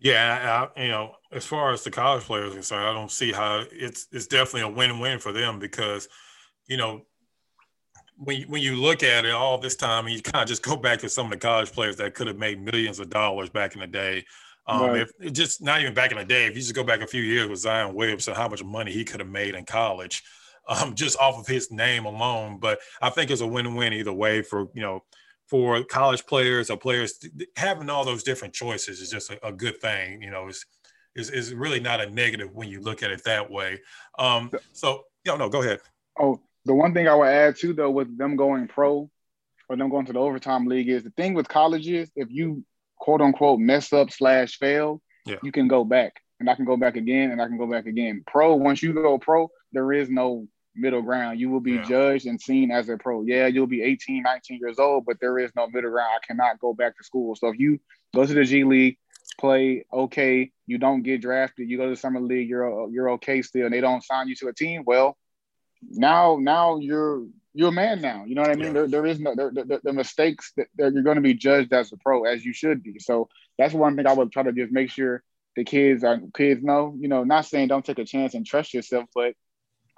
Yeah, 0.00 0.68
I, 0.76 0.82
you 0.82 0.88
know, 0.88 1.14
as 1.32 1.44
far 1.44 1.72
as 1.72 1.82
the 1.82 1.90
college 1.90 2.24
players 2.24 2.52
are 2.52 2.54
concerned, 2.54 2.86
I 2.86 2.92
don't 2.92 3.10
see 3.10 3.32
how 3.32 3.64
it's 3.72 4.06
it's 4.12 4.26
definitely 4.26 4.62
a 4.62 4.74
win-win 4.74 5.18
for 5.18 5.32
them 5.32 5.58
because, 5.58 6.08
you 6.68 6.76
know, 6.76 7.02
when 8.16 8.40
you, 8.40 8.46
when 8.46 8.62
you 8.62 8.76
look 8.76 9.02
at 9.02 9.24
it 9.24 9.32
all 9.32 9.58
this 9.58 9.76
time, 9.76 10.06
and 10.06 10.14
you 10.14 10.22
kind 10.22 10.42
of 10.42 10.48
just 10.48 10.62
go 10.62 10.76
back 10.76 11.00
to 11.00 11.08
some 11.08 11.26
of 11.26 11.32
the 11.32 11.38
college 11.38 11.72
players 11.72 11.96
that 11.96 12.14
could 12.14 12.26
have 12.26 12.38
made 12.38 12.60
millions 12.60 13.00
of 13.00 13.10
dollars 13.10 13.50
back 13.50 13.74
in 13.74 13.80
the 13.80 13.86
day. 13.86 14.24
Um, 14.66 14.82
right. 14.82 15.06
If 15.20 15.32
just 15.32 15.62
not 15.62 15.80
even 15.80 15.94
back 15.94 16.12
in 16.12 16.18
the 16.18 16.24
day, 16.24 16.46
if 16.46 16.54
you 16.54 16.60
just 16.60 16.74
go 16.74 16.84
back 16.84 17.00
a 17.00 17.06
few 17.06 17.22
years 17.22 17.48
with 17.48 17.60
Zion 17.60 17.94
Williamson, 17.94 18.34
how 18.34 18.48
much 18.48 18.62
money 18.62 18.92
he 18.92 19.04
could 19.04 19.20
have 19.20 19.28
made 19.28 19.54
in 19.54 19.64
college, 19.64 20.22
um, 20.68 20.94
just 20.94 21.18
off 21.18 21.38
of 21.38 21.46
his 21.46 21.72
name 21.72 22.04
alone. 22.04 22.58
But 22.58 22.78
I 23.00 23.10
think 23.10 23.30
it's 23.30 23.40
a 23.40 23.46
win-win 23.46 23.94
either 23.94 24.12
way 24.12 24.42
for 24.42 24.68
you 24.74 24.82
know 24.82 25.02
for 25.48 25.82
college 25.84 26.26
players 26.26 26.70
or 26.70 26.76
players 26.76 27.18
having 27.56 27.90
all 27.90 28.04
those 28.04 28.22
different 28.22 28.54
choices 28.54 29.00
is 29.00 29.10
just 29.10 29.30
a, 29.30 29.46
a 29.46 29.52
good 29.52 29.80
thing. 29.80 30.22
You 30.22 30.30
know, 30.30 30.48
is 30.48 30.64
is 31.16 31.30
is 31.30 31.54
really 31.54 31.80
not 31.80 32.00
a 32.00 32.10
negative 32.10 32.54
when 32.54 32.68
you 32.68 32.80
look 32.80 33.02
at 33.02 33.10
it 33.10 33.24
that 33.24 33.50
way. 33.50 33.80
Um, 34.18 34.50
so 34.72 35.04
no, 35.26 35.36
no, 35.36 35.48
go 35.48 35.62
ahead. 35.62 35.80
Oh, 36.18 36.40
the 36.64 36.74
one 36.74 36.92
thing 36.92 37.08
I 37.08 37.14
would 37.14 37.28
add 37.28 37.56
too, 37.56 37.72
though, 37.72 37.90
with 37.90 38.16
them 38.18 38.36
going 38.36 38.68
pro 38.68 39.10
or 39.68 39.76
them 39.76 39.90
going 39.90 40.06
to 40.06 40.12
the 40.12 40.18
overtime 40.18 40.66
league 40.66 40.88
is 40.88 41.02
the 41.02 41.10
thing 41.10 41.34
with 41.34 41.48
colleges, 41.48 42.10
if 42.16 42.28
you 42.30 42.64
quote 42.96 43.20
unquote 43.20 43.60
mess 43.60 43.92
up 43.92 44.10
slash 44.10 44.58
fail, 44.58 45.02
yeah. 45.26 45.36
you 45.42 45.52
can 45.52 45.68
go 45.68 45.84
back. 45.84 46.20
And 46.40 46.48
I 46.48 46.54
can 46.54 46.64
go 46.64 46.76
back 46.76 46.96
again 46.96 47.32
and 47.32 47.42
I 47.42 47.46
can 47.46 47.58
go 47.58 47.66
back 47.66 47.86
again. 47.86 48.22
Pro, 48.26 48.54
once 48.54 48.82
you 48.82 48.92
go 48.92 49.18
pro, 49.18 49.50
there 49.72 49.92
is 49.92 50.08
no 50.08 50.46
middle 50.78 51.02
ground. 51.02 51.40
You 51.40 51.50
will 51.50 51.60
be 51.60 51.72
yeah. 51.72 51.82
judged 51.82 52.26
and 52.26 52.40
seen 52.40 52.70
as 52.70 52.88
a 52.88 52.96
pro. 52.96 53.22
Yeah, 53.22 53.46
you'll 53.46 53.66
be 53.66 53.82
18, 53.82 54.22
19 54.22 54.58
years 54.60 54.78
old, 54.78 55.04
but 55.06 55.18
there 55.20 55.38
is 55.38 55.50
no 55.56 55.66
middle 55.66 55.90
ground. 55.90 56.10
I 56.14 56.26
cannot 56.26 56.60
go 56.60 56.72
back 56.74 56.96
to 56.96 57.04
school. 57.04 57.34
So 57.36 57.48
if 57.48 57.58
you 57.58 57.80
go 58.14 58.24
to 58.24 58.32
the 58.32 58.44
G 58.44 58.64
League, 58.64 58.98
play 59.38 59.84
okay, 59.92 60.50
you 60.66 60.78
don't 60.78 61.02
get 61.02 61.20
drafted, 61.20 61.68
you 61.68 61.76
go 61.76 61.84
to 61.84 61.90
the 61.90 61.96
summer 61.96 62.20
league, 62.20 62.48
you're 62.48 62.90
you're 62.90 63.10
okay 63.10 63.42
still, 63.42 63.66
and 63.66 63.74
they 63.74 63.80
don't 63.80 64.04
sign 64.04 64.28
you 64.28 64.34
to 64.36 64.48
a 64.48 64.54
team. 64.54 64.82
Well, 64.86 65.16
now 65.82 66.38
now 66.40 66.78
you're 66.78 67.26
you're 67.54 67.68
a 67.68 67.72
man 67.72 68.00
now. 68.00 68.24
You 68.26 68.34
know 68.34 68.42
what 68.42 68.50
I 68.50 68.54
mean? 68.54 68.66
Yeah. 68.66 68.72
There, 68.72 68.88
there 68.88 69.06
is 69.06 69.20
no 69.20 69.34
there, 69.34 69.50
the, 69.50 69.80
the 69.82 69.92
mistakes 69.92 70.52
that 70.56 70.68
you're 70.92 71.02
going 71.02 71.16
to 71.16 71.22
be 71.22 71.34
judged 71.34 71.72
as 71.72 71.92
a 71.92 71.96
pro 71.96 72.24
as 72.24 72.44
you 72.44 72.52
should 72.52 72.82
be. 72.82 72.98
So 72.98 73.28
that's 73.58 73.74
one 73.74 73.96
thing 73.96 74.06
I 74.06 74.12
would 74.12 74.32
try 74.32 74.42
to 74.42 74.52
just 74.52 74.72
make 74.72 74.90
sure 74.90 75.22
the 75.56 75.64
kids 75.64 76.04
are 76.04 76.20
kids 76.34 76.62
know. 76.62 76.94
You 76.98 77.08
know, 77.08 77.24
not 77.24 77.46
saying 77.46 77.68
don't 77.68 77.84
take 77.84 77.98
a 77.98 78.04
chance 78.04 78.34
and 78.34 78.46
trust 78.46 78.74
yourself, 78.74 79.06
but 79.14 79.34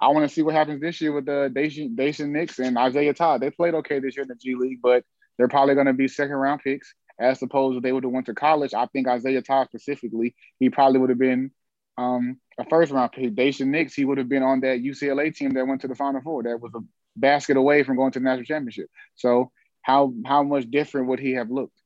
I 0.01 0.07
want 0.07 0.27
to 0.27 0.33
see 0.33 0.41
what 0.41 0.55
happens 0.55 0.81
this 0.81 0.99
year 0.99 1.13
with 1.13 1.25
the 1.25 1.43
uh, 1.43 2.25
Nix 2.27 2.59
and 2.59 2.77
Isaiah 2.77 3.13
Todd. 3.13 3.41
They 3.41 3.51
played 3.51 3.75
okay 3.75 3.99
this 3.99 4.15
year 4.15 4.23
in 4.23 4.29
the 4.29 4.35
G 4.35 4.55
League, 4.55 4.79
but 4.81 5.03
they're 5.37 5.47
probably 5.47 5.75
going 5.75 5.87
to 5.87 5.93
be 5.93 6.07
second 6.07 6.35
round 6.35 6.61
picks. 6.61 6.93
As 7.19 7.41
opposed 7.43 7.77
to 7.77 7.81
they 7.81 7.91
would 7.91 8.03
have 8.03 8.11
went 8.11 8.25
to 8.25 8.33
college, 8.33 8.73
I 8.73 8.87
think 8.87 9.07
Isaiah 9.07 9.43
Todd 9.43 9.67
specifically, 9.67 10.33
he 10.59 10.71
probably 10.71 10.99
would 10.99 11.11
have 11.11 11.19
been 11.19 11.51
um, 11.97 12.39
a 12.59 12.65
first 12.65 12.91
round 12.91 13.11
pick. 13.11 13.35
Daishen 13.35 13.67
Nix, 13.67 13.93
he 13.93 14.05
would 14.05 14.17
have 14.17 14.29
been 14.29 14.41
on 14.41 14.61
that 14.61 14.79
UCLA 14.79 15.35
team 15.35 15.51
that 15.51 15.67
went 15.67 15.81
to 15.81 15.87
the 15.87 15.93
Final 15.93 16.21
Four. 16.21 16.43
That 16.43 16.59
was 16.59 16.71
a 16.73 16.79
basket 17.15 17.57
away 17.57 17.83
from 17.83 17.97
going 17.97 18.11
to 18.13 18.19
the 18.19 18.25
national 18.25 18.45
championship. 18.45 18.87
So 19.15 19.51
how 19.83 20.13
how 20.25 20.41
much 20.41 20.71
different 20.71 21.07
would 21.07 21.19
he 21.19 21.33
have 21.33 21.51
looked? 21.51 21.79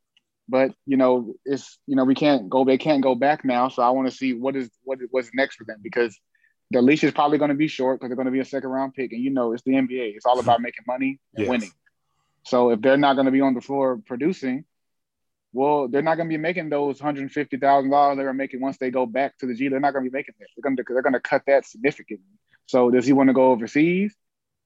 But 0.47 0.71
you 0.85 0.95
know, 0.95 1.33
it's 1.43 1.77
you 1.85 1.97
know 1.97 2.05
we 2.05 2.15
can't 2.15 2.49
go 2.49 2.63
they 2.63 2.77
can't 2.77 3.03
go 3.03 3.15
back 3.15 3.43
now. 3.43 3.67
So 3.67 3.81
I 3.81 3.89
want 3.89 4.09
to 4.09 4.15
see 4.15 4.33
what 4.33 4.55
is 4.55 4.69
what 4.83 4.99
what's 5.11 5.31
next 5.33 5.55
for 5.55 5.65
them 5.65 5.79
because 5.81 6.17
the 6.71 6.81
leash 6.81 7.03
is 7.03 7.11
probably 7.11 7.37
going 7.37 7.49
to 7.49 7.55
be 7.55 7.67
short 7.67 7.99
because 7.99 8.09
they're 8.09 8.15
going 8.15 8.25
to 8.25 8.31
be 8.31 8.39
a 8.39 8.45
second 8.45 8.69
round 8.69 8.93
pick, 8.93 9.11
and 9.11 9.21
you 9.21 9.29
know 9.29 9.53
it's 9.53 9.63
the 9.63 9.73
NBA. 9.73 10.15
It's 10.15 10.25
all 10.25 10.39
about 10.39 10.61
making 10.61 10.85
money 10.87 11.19
and 11.35 11.45
yes. 11.45 11.49
winning. 11.49 11.71
So 12.45 12.71
if 12.71 12.81
they're 12.81 12.97
not 12.97 13.13
going 13.13 13.25
to 13.25 13.31
be 13.31 13.41
on 13.41 13.53
the 13.53 13.61
floor 13.61 13.99
producing, 14.05 14.65
well, 15.53 15.87
they're 15.87 16.01
not 16.01 16.15
going 16.15 16.29
to 16.29 16.33
be 16.33 16.41
making 16.41 16.69
those 16.69 16.99
hundred 16.99 17.31
fifty 17.31 17.57
thousand 17.57 17.91
dollars 17.91 18.17
they 18.17 18.23
were 18.23 18.33
making 18.33 18.61
once 18.61 18.77
they 18.77 18.91
go 18.91 19.05
back 19.05 19.37
to 19.37 19.45
the 19.45 19.53
G. 19.53 19.67
They're 19.67 19.79
not 19.79 19.93
going 19.93 20.05
to 20.05 20.11
be 20.11 20.15
making 20.15 20.35
that. 20.39 20.47
They're 20.55 20.63
going 20.63 20.75
to 20.77 20.83
they're 20.87 21.01
going 21.01 21.13
to 21.13 21.19
cut 21.19 21.43
that 21.47 21.65
significantly. 21.65 22.25
So 22.65 22.91
does 22.91 23.05
he 23.05 23.13
want 23.13 23.29
to 23.29 23.33
go 23.33 23.51
overseas? 23.51 24.15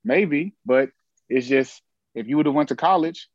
Maybe, 0.03 0.55
but 0.65 0.89
it's 1.27 1.47
just 1.47 1.81
if 2.15 2.27
you 2.27 2.37
would 2.37 2.45
have 2.45 2.55
went 2.55 2.69
to 2.69 2.75
college, 2.75 3.29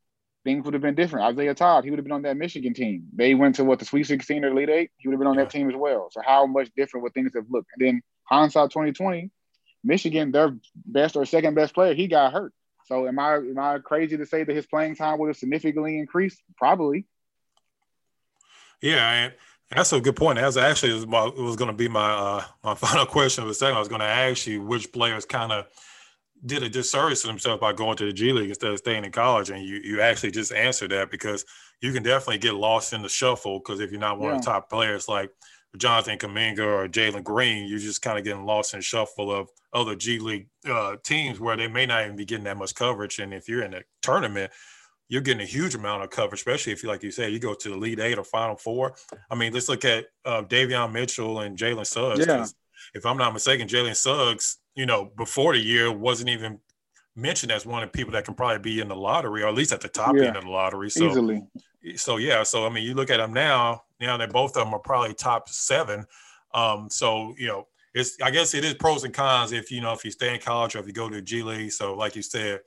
things 0.44 0.64
would 0.64 0.74
have 0.74 0.82
been 0.82 0.94
different. 0.94 1.26
Isaiah 1.26 1.54
Todd, 1.54 1.84
he 1.84 1.90
would 1.90 1.98
have 1.98 2.04
been 2.04 2.12
on 2.12 2.22
that 2.22 2.36
Michigan 2.36 2.74
team. 2.74 3.04
They 3.14 3.34
went 3.34 3.56
to 3.56 3.64
what 3.64 3.78
the 3.78 3.84
Sweet 3.84 4.06
16 4.06 4.44
or 4.44 4.48
Elite 4.48 4.70
Eight. 4.70 4.90
He 4.96 5.08
would 5.08 5.14
have 5.14 5.20
been 5.20 5.28
on 5.28 5.34
yeah. 5.34 5.44
that 5.44 5.50
team 5.50 5.68
as 5.68 5.76
well. 5.76 6.08
So 6.10 6.20
how 6.24 6.46
much 6.46 6.70
different 6.76 7.04
would 7.04 7.14
things 7.14 7.32
have 7.34 7.46
looked? 7.50 7.68
And 7.78 7.86
then 7.86 8.02
hindsight 8.24 8.70
2020, 8.70 9.30
Michigan, 9.82 10.32
their 10.32 10.56
best 10.74 11.16
or 11.16 11.24
second 11.24 11.54
best 11.54 11.74
player, 11.74 11.94
he 11.94 12.06
got 12.06 12.32
hurt. 12.32 12.52
So 12.86 13.06
am 13.06 13.18
I 13.18 13.36
am 13.36 13.58
I 13.58 13.78
crazy 13.78 14.16
to 14.16 14.26
say 14.26 14.44
that 14.44 14.54
his 14.54 14.66
playing 14.66 14.96
time 14.96 15.18
would 15.18 15.28
have 15.28 15.36
significantly 15.36 15.98
increased? 15.98 16.42
Probably. 16.56 17.06
Yeah, 18.82 19.30
that's 19.70 19.92
a 19.92 20.00
good 20.00 20.16
point. 20.16 20.38
That's 20.38 20.58
actually 20.58 20.92
was, 20.92 21.06
my, 21.06 21.26
it 21.26 21.38
was 21.38 21.56
going 21.56 21.70
to 21.70 21.76
be 21.76 21.88
my 21.88 22.10
uh, 22.12 22.44
my 22.62 22.74
final 22.74 23.06
question 23.06 23.42
of 23.42 23.48
the 23.48 23.54
second. 23.54 23.76
I 23.76 23.80
was 23.80 23.88
going 23.88 24.00
to 24.00 24.06
ask 24.06 24.46
you 24.46 24.62
which 24.62 24.92
players 24.92 25.24
kind 25.24 25.52
of 25.52 25.66
did 26.44 26.62
a 26.62 26.68
disservice 26.68 27.22
to 27.22 27.28
themselves 27.28 27.60
by 27.60 27.72
going 27.72 27.96
to 27.96 28.04
the 28.04 28.12
G 28.12 28.32
League 28.32 28.50
instead 28.50 28.70
of 28.70 28.78
staying 28.78 29.04
in 29.04 29.12
college, 29.12 29.50
and 29.50 29.64
you 29.64 29.76
you 29.76 30.00
actually 30.00 30.32
just 30.32 30.52
answered 30.52 30.90
that 30.90 31.10
because 31.10 31.46
you 31.80 31.92
can 31.92 32.02
definitely 32.02 32.38
get 32.38 32.54
lost 32.54 32.92
in 32.92 33.02
the 33.02 33.08
shuffle 33.08 33.58
because 33.58 33.80
if 33.80 33.90
you're 33.90 34.00
not 34.00 34.18
one 34.18 34.30
yeah. 34.30 34.36
of 34.36 34.44
the 34.44 34.50
top 34.50 34.68
players 34.68 35.08
like 35.08 35.30
Jonathan 35.76 36.18
Kuminga 36.18 36.60
or 36.60 36.88
Jalen 36.88 37.24
Green, 37.24 37.66
you're 37.66 37.78
just 37.78 38.02
kind 38.02 38.18
of 38.18 38.24
getting 38.24 38.44
lost 38.44 38.74
in 38.74 38.80
shuffle 38.80 39.32
of 39.32 39.48
other 39.72 39.96
G 39.96 40.18
League 40.18 40.48
uh, 40.68 40.96
teams 41.02 41.40
where 41.40 41.56
they 41.56 41.68
may 41.68 41.86
not 41.86 42.04
even 42.04 42.16
be 42.16 42.24
getting 42.24 42.44
that 42.44 42.56
much 42.56 42.74
coverage. 42.74 43.18
And 43.18 43.34
if 43.34 43.48
you're 43.48 43.62
in 43.62 43.74
a 43.74 43.82
tournament, 44.00 44.52
you're 45.08 45.20
getting 45.20 45.42
a 45.42 45.46
huge 45.46 45.74
amount 45.74 46.02
of 46.02 46.10
coverage, 46.10 46.40
especially 46.40 46.72
if 46.72 46.82
you, 46.82 46.88
like 46.88 47.02
you 47.02 47.10
said, 47.10 47.32
you 47.32 47.38
go 47.38 47.54
to 47.54 47.68
the 47.68 47.74
Elite 47.74 48.00
Eight 48.00 48.18
or 48.18 48.24
final 48.24 48.56
four. 48.56 48.94
I 49.30 49.34
mean, 49.34 49.52
let's 49.52 49.68
look 49.68 49.84
at 49.84 50.06
uh, 50.24 50.42
Davion 50.42 50.92
Mitchell 50.92 51.40
and 51.40 51.58
Jalen 51.58 51.86
Suggs. 51.86 52.26
Yeah. 52.26 52.46
If 52.94 53.04
I'm 53.04 53.16
not 53.16 53.32
mistaken, 53.32 53.68
Jalen 53.68 53.96
Suggs, 53.96 54.58
you 54.74 54.86
know, 54.86 55.10
before 55.16 55.54
the 55.54 55.60
year 55.60 55.92
wasn't 55.92 56.30
even 56.30 56.60
mentioned 57.16 57.52
as 57.52 57.66
one 57.66 57.82
of 57.82 57.90
the 57.90 57.96
people 57.96 58.12
that 58.12 58.24
can 58.24 58.34
probably 58.34 58.58
be 58.58 58.80
in 58.80 58.88
the 58.88 58.96
lottery 58.96 59.42
or 59.42 59.48
at 59.48 59.54
least 59.54 59.72
at 59.72 59.80
the 59.80 59.88
top 59.88 60.14
yeah. 60.16 60.24
end 60.24 60.36
of 60.36 60.44
the 60.44 60.50
lottery. 60.50 60.90
So, 60.90 61.08
Easily. 61.08 61.42
so 61.96 62.16
yeah. 62.16 62.42
So, 62.42 62.66
I 62.66 62.70
mean, 62.70 62.84
you 62.84 62.94
look 62.94 63.10
at 63.10 63.18
them 63.18 63.32
now, 63.32 63.83
now 64.00 64.16
that 64.16 64.32
both 64.32 64.56
of 64.56 64.64
them 64.64 64.74
are 64.74 64.80
probably 64.80 65.14
top 65.14 65.48
seven. 65.48 66.06
Um, 66.52 66.88
so 66.90 67.34
you 67.38 67.46
know, 67.46 67.66
it's 67.94 68.16
I 68.22 68.30
guess 68.30 68.54
it 68.54 68.64
is 68.64 68.74
pros 68.74 69.04
and 69.04 69.14
cons 69.14 69.52
if 69.52 69.70
you 69.70 69.80
know 69.80 69.92
if 69.92 70.04
you 70.04 70.10
stay 70.10 70.34
in 70.34 70.40
college 70.40 70.74
or 70.74 70.80
if 70.80 70.86
you 70.86 70.92
go 70.92 71.08
to 71.08 71.22
G 71.22 71.42
League. 71.42 71.72
So 71.72 71.94
like 71.94 72.16
you 72.16 72.22
said, 72.22 72.60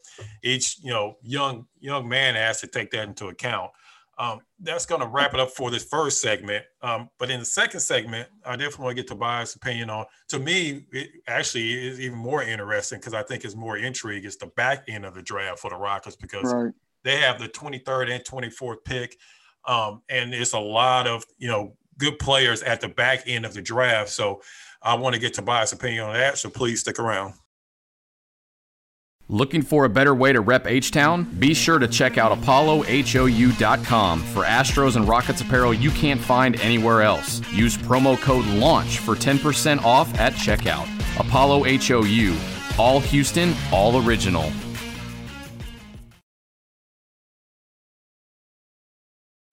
each 0.44 0.78
you 0.82 0.92
know 0.92 1.18
young 1.22 1.68
young 1.80 2.08
man 2.08 2.36
has 2.36 2.62
to 2.62 2.68
take 2.68 2.92
that 2.92 3.08
into 3.08 3.28
account. 3.28 3.72
Um, 4.20 4.40
that's 4.60 4.88
going 4.88 5.02
to 5.02 5.08
wrap 5.08 5.36
it 5.36 5.40
up 5.40 5.52
for 5.52 5.70
this 5.70 5.84
first 5.84 6.22
segment. 6.22 6.66
Um, 6.82 7.10
but 7.20 7.30
in 7.30 7.40
the 7.40 7.46
second 7.46 7.82
segment, 7.82 8.28
I 8.44 8.56
definitely 8.56 8.86
want 8.86 8.98
to 8.98 9.04
get 9.04 9.08
Tobias' 9.08 9.56
opinion 9.56 9.92
on. 9.92 10.06
To 10.30 10.40
me, 10.40 10.88
it 10.92 11.10
actually 11.28 11.88
is 11.88 12.00
even 12.00 12.18
more 12.18 12.42
interesting 12.42 12.98
because 12.98 13.14
I 13.14 13.22
think 13.22 13.46
it's 13.46 13.56
more 13.56 13.78
intrigue. 13.78 14.26
It's 14.26 14.38
the 14.38 14.48
back 14.48 14.86
end 14.88 15.06
of 15.06 15.14
the 15.14 15.22
draft 15.22 15.60
for 15.60 15.70
the 15.70 15.76
Rockets 15.76 16.16
because 16.16 16.52
right. 16.52 16.74
they 17.04 17.18
have 17.18 17.38
the 17.38 17.48
23rd 17.48 18.10
and 18.10 18.24
24th 18.24 18.84
pick. 18.84 19.18
Um, 19.68 20.02
and 20.10 20.34
it's 20.34 20.54
a 20.54 20.60
lot 20.60 21.08
of, 21.08 21.26
you 21.38 21.48
know, 21.48 21.76
good 21.98 22.18
players 22.20 22.64
at 22.64 22.82
the 22.82 22.88
back 22.88 23.24
end 23.28 23.46
of 23.46 23.54
the 23.54 23.62
draft. 23.62 24.10
So 24.10 24.42
I 24.82 24.96
want 24.96 25.14
to 25.16 25.20
get 25.20 25.34
Tobias' 25.34 25.74
opinion 25.74 26.06
on 26.06 26.14
that. 26.14 26.38
So 26.38 26.50
please 26.50 26.80
stick 26.80 27.00
around. 27.00 27.34
Looking 29.30 29.62
for 29.62 29.84
a 29.84 29.90
better 29.90 30.16
way 30.16 30.32
to 30.32 30.40
rep 30.40 30.68
H 30.68 30.92
Town? 30.92 31.24
Be 31.38 31.54
sure 31.54 31.80
to 31.80 31.88
check 31.88 32.18
out 32.18 32.32
ApolloHOU.com 32.38 34.22
for 34.22 34.44
Astros 34.44 34.96
and 34.96 35.06
Rockets 35.06 35.42
apparel 35.42 35.74
you 35.74 35.92
can't 35.92 36.22
find 36.22 36.58
anywhere 36.62 37.02
else. 37.02 37.42
Use 37.52 37.76
promo 37.76 38.18
code 38.22 38.46
LAUNCH 38.46 39.00
for 39.00 39.16
10% 39.16 39.84
off 39.84 40.18
at 40.18 40.32
checkout. 40.34 40.88
Apollo 41.20 41.66
HOU, 41.66 42.38
all 42.80 43.02
Houston, 43.02 43.54
all 43.74 44.02
original. 44.02 44.50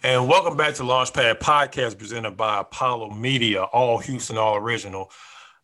And 0.04 0.28
welcome 0.28 0.54
back 0.54 0.74
to 0.74 0.82
Launchpad 0.82 1.38
Podcast 1.38 1.96
presented 1.96 2.32
by 2.32 2.60
Apollo 2.60 3.12
Media, 3.12 3.62
all 3.62 3.96
Houston, 3.96 4.36
all 4.36 4.54
original. 4.54 5.10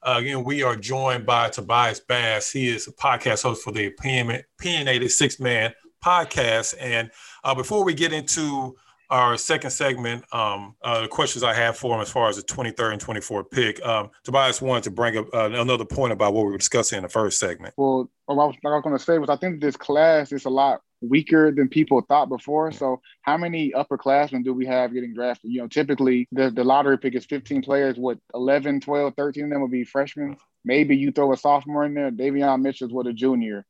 Uh, 0.02 0.16
again, 0.18 0.44
we 0.44 0.62
are 0.62 0.76
joined 0.76 1.26
by 1.26 1.50
Tobias 1.50 2.00
Bass. 2.00 2.50
He 2.50 2.68
is 2.68 2.88
a 2.88 2.92
podcast 2.92 3.42
host 3.42 3.62
for 3.62 3.70
the 3.70 3.88
opinionated 3.88 5.10
sixth 5.10 5.40
man 5.40 5.74
podcast. 6.02 6.74
And 6.80 7.10
uh, 7.44 7.54
before 7.54 7.84
we 7.84 7.92
get 7.92 8.14
into 8.14 8.78
our 9.10 9.36
second 9.36 9.72
segment, 9.72 10.24
um, 10.32 10.74
uh, 10.82 11.02
the 11.02 11.08
questions 11.08 11.42
I 11.42 11.52
have 11.52 11.76
for 11.76 11.94
him 11.94 12.00
as 12.00 12.10
far 12.10 12.30
as 12.30 12.36
the 12.36 12.42
23rd 12.42 12.92
and 12.94 13.02
24th 13.02 13.50
pick, 13.50 13.84
um, 13.84 14.08
Tobias 14.24 14.62
wanted 14.62 14.84
to 14.84 14.90
bring 14.90 15.18
up 15.18 15.26
uh, 15.34 15.50
another 15.50 15.84
point 15.84 16.14
about 16.14 16.32
what 16.32 16.46
we 16.46 16.52
were 16.52 16.56
discussing 16.56 16.96
in 16.96 17.02
the 17.02 17.10
first 17.10 17.38
segment. 17.38 17.74
Well, 17.76 18.10
what 18.24 18.42
I 18.42 18.46
was, 18.46 18.56
was 18.64 18.82
going 18.82 18.96
to 18.96 19.04
say 19.04 19.18
was 19.18 19.28
I 19.28 19.36
think 19.36 19.60
this 19.60 19.76
class 19.76 20.32
is 20.32 20.46
a 20.46 20.50
lot 20.50 20.80
weaker 21.00 21.52
than 21.52 21.68
people 21.68 22.00
thought 22.02 22.28
before. 22.28 22.72
So 22.72 23.00
how 23.22 23.36
many 23.36 23.72
upperclassmen 23.72 24.44
do 24.44 24.52
we 24.52 24.66
have 24.66 24.92
getting 24.92 25.14
drafted? 25.14 25.50
You 25.50 25.62
know, 25.62 25.68
typically 25.68 26.28
the, 26.32 26.50
the 26.50 26.64
lottery 26.64 26.98
pick 26.98 27.14
is 27.14 27.24
15 27.26 27.62
players. 27.62 27.96
What 27.96 28.18
11, 28.34 28.80
12, 28.80 29.14
13 29.16 29.44
of 29.44 29.50
them 29.50 29.62
would 29.62 29.70
be 29.70 29.84
freshmen. 29.84 30.36
Maybe 30.64 30.96
you 30.96 31.12
throw 31.12 31.32
a 31.32 31.36
sophomore 31.36 31.84
in 31.84 31.94
there. 31.94 32.10
Davion 32.10 32.60
Mitchell's 32.62 32.92
what 32.92 33.06
a 33.06 33.12
junior. 33.12 33.64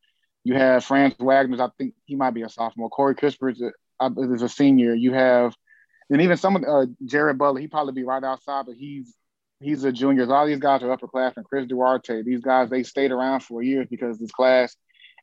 You 0.44 0.54
have 0.54 0.84
Franz 0.84 1.14
Wagner's. 1.18 1.60
I 1.60 1.68
think 1.78 1.94
he 2.06 2.16
might 2.16 2.34
be 2.34 2.42
a 2.42 2.48
sophomore. 2.48 2.88
Corey 2.88 3.14
Kispert 3.14 3.52
is 3.52 3.62
a, 4.00 4.34
is 4.34 4.42
a 4.42 4.48
senior. 4.48 4.94
You 4.94 5.12
have, 5.12 5.54
and 6.08 6.22
even 6.22 6.36
some 6.36 6.56
of 6.56 6.64
uh, 6.64 6.86
Jared 7.04 7.38
Butler. 7.38 7.60
He 7.60 7.68
probably 7.68 7.92
be 7.92 8.04
right 8.04 8.24
outside, 8.24 8.64
but 8.66 8.74
he's 8.74 9.14
he's 9.60 9.84
a 9.84 9.92
junior. 9.92 10.22
A 10.22 10.26
lot 10.26 10.42
of 10.44 10.48
these 10.48 10.58
guys 10.58 10.82
are 10.82 10.96
upperclassmen. 10.96 11.44
Chris 11.44 11.66
Duarte. 11.66 12.22
These 12.22 12.40
guys 12.40 12.70
they 12.70 12.82
stayed 12.82 13.12
around 13.12 13.40
for 13.40 13.62
years 13.62 13.86
because 13.90 14.18
this 14.18 14.30
class 14.30 14.74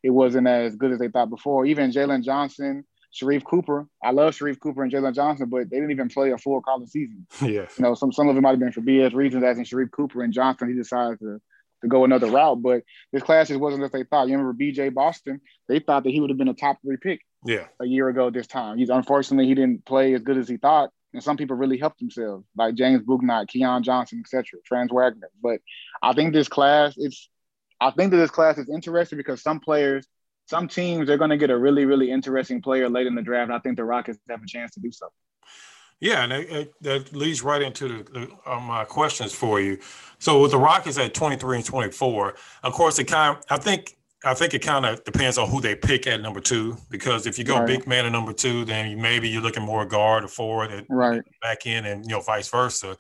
it 0.04 0.10
wasn't 0.10 0.48
as 0.48 0.76
good 0.76 0.92
as 0.92 1.00
they 1.00 1.10
thought 1.10 1.30
before. 1.30 1.66
Even 1.66 1.92
Jalen 1.92 2.24
Johnson, 2.24 2.86
Sharife 3.14 3.44
Cooper. 3.44 3.88
I 4.04 4.12
love 4.12 4.34
Sharife 4.36 4.60
Cooper 4.60 4.84
and 4.84 4.92
Jalen 4.92 5.16
Johnson, 5.16 5.50
but 5.50 5.70
they 5.70 5.78
didn't 5.78 5.92
even 5.92 6.10
play 6.10 6.32
a 6.32 6.38
full 6.38 6.62
college 6.62 6.90
season. 6.90 7.26
Yes. 7.42 7.76
You 7.78 7.84
know, 7.84 7.96
some 7.96 8.12
some 8.12 8.28
of 8.28 8.38
it 8.38 8.42
might 8.42 8.52
have 8.52 8.60
been 8.60 8.72
for 8.72 8.82
BS 8.82 9.14
reasons, 9.14 9.44
as 9.44 9.58
in 9.58 9.64
Sharife 9.64 9.92
Cooper 9.92 10.24
and 10.24 10.34
Johnson, 10.34 10.70
he 10.70 10.76
decided 10.76 11.20
to 11.20 11.42
to 11.82 11.88
go 11.88 12.04
another 12.04 12.28
route. 12.28 12.62
But 12.62 12.84
this 13.12 13.24
class 13.24 13.48
just 13.48 13.60
wasn't 13.60 13.84
as 13.84 13.92
they 13.92 14.04
thought. 14.04 14.28
You 14.28 14.38
remember 14.38 14.54
BJ 14.54 14.94
Boston? 14.94 15.42
They 15.68 15.80
thought 15.80 16.04
that 16.04 16.10
he 16.10 16.20
would 16.20 16.30
have 16.30 16.38
been 16.38 16.48
a 16.48 16.54
top 16.54 16.78
three 16.82 16.98
pick. 16.98 17.22
Yeah. 17.46 17.68
A 17.80 17.86
year 17.86 18.10
ago 18.10 18.30
this 18.30 18.48
time. 18.48 18.78
He's 18.78 18.90
unfortunately 18.90 19.48
he 19.48 19.56
didn't 19.56 19.86
play 19.86 20.14
as 20.14 20.22
good 20.22 20.38
as 20.38 20.50
he 20.50 20.58
thought. 20.58 20.90
And 21.14 21.24
some 21.24 21.38
people 21.38 21.56
really 21.56 21.78
helped 21.78 22.00
themselves, 22.00 22.46
like 22.56 22.76
James 22.76 23.02
Bouknight, 23.02 23.48
Keon 23.48 23.82
Johnson, 23.82 24.20
etc., 24.20 24.60
Franz 24.66 24.92
Wagner. 24.92 25.30
But 25.42 25.62
I 26.04 26.14
think 26.14 26.34
this 26.34 26.50
class, 26.50 26.96
it's 26.98 27.30
I 27.80 27.92
think 27.92 28.12
that 28.12 28.18
this 28.18 28.32
class 28.32 28.58
is 28.58 28.70
interesting 28.70 29.18
because 29.18 29.42
some 29.42 29.60
players 29.60 30.08
some 30.48 30.68
teams 30.68 31.08
they're 31.08 31.18
going 31.18 31.30
to 31.30 31.38
get 31.38 31.50
a 31.50 31.58
really, 31.58 31.86
really 31.86 32.10
interesting 32.10 32.62
player 32.62 32.90
late 32.90 33.06
in 33.06 33.16
the 33.16 33.22
draft. 33.22 33.52
I 33.52 33.60
think 33.60 33.76
the 33.76 33.84
Rockets 33.84 34.18
have 34.30 34.42
a 34.42 34.48
chance 34.48 34.72
to 34.74 34.80
do 34.80 34.92
so. 34.92 35.08
Yeah, 36.00 36.24
and 36.24 36.32
it, 36.32 36.74
that 36.82 37.14
leads 37.14 37.42
right 37.42 37.62
into 37.62 37.88
the, 37.88 38.04
the, 38.04 38.52
uh, 38.52 38.60
my 38.60 38.86
questions 38.86 39.34
for 39.34 39.60
you. 39.60 39.80
So 40.20 40.42
with 40.42 40.52
the 40.52 40.58
Rockets 40.58 40.98
at 40.98 41.14
23 41.14 41.58
and 41.58 41.66
24, 41.66 42.36
of 42.64 42.74
course, 42.74 43.00
it 43.00 43.06
kind 43.06 43.36
of, 43.36 43.44
I 43.50 43.58
think 43.58 43.96
I 44.26 44.34
think 44.34 44.54
it 44.54 44.64
kind 44.64 44.86
of 44.86 45.04
depends 45.04 45.38
on 45.38 45.50
who 45.50 45.62
they 45.62 45.76
pick 45.76 46.08
at 46.08 46.22
number 46.22 46.40
two. 46.40 46.78
Because 46.90 47.28
if 47.28 47.38
you 47.38 47.44
go 47.44 47.58
right. 47.58 47.68
big 47.68 47.88
man 47.88 48.06
at 48.06 48.12
number 48.12 48.34
two, 48.34 48.66
then 48.66 49.00
maybe 49.02 49.30
you're 49.30 49.42
looking 49.42 49.64
more 49.64 49.86
guard 49.86 50.24
or 50.24 50.28
forward, 50.28 50.72
and 50.72 50.86
right 50.90 51.24
back 51.42 51.66
in, 51.66 51.86
and 51.86 52.06
you 52.06 52.12
know 52.12 52.22
vice 52.22 52.48
versa. 52.48 52.98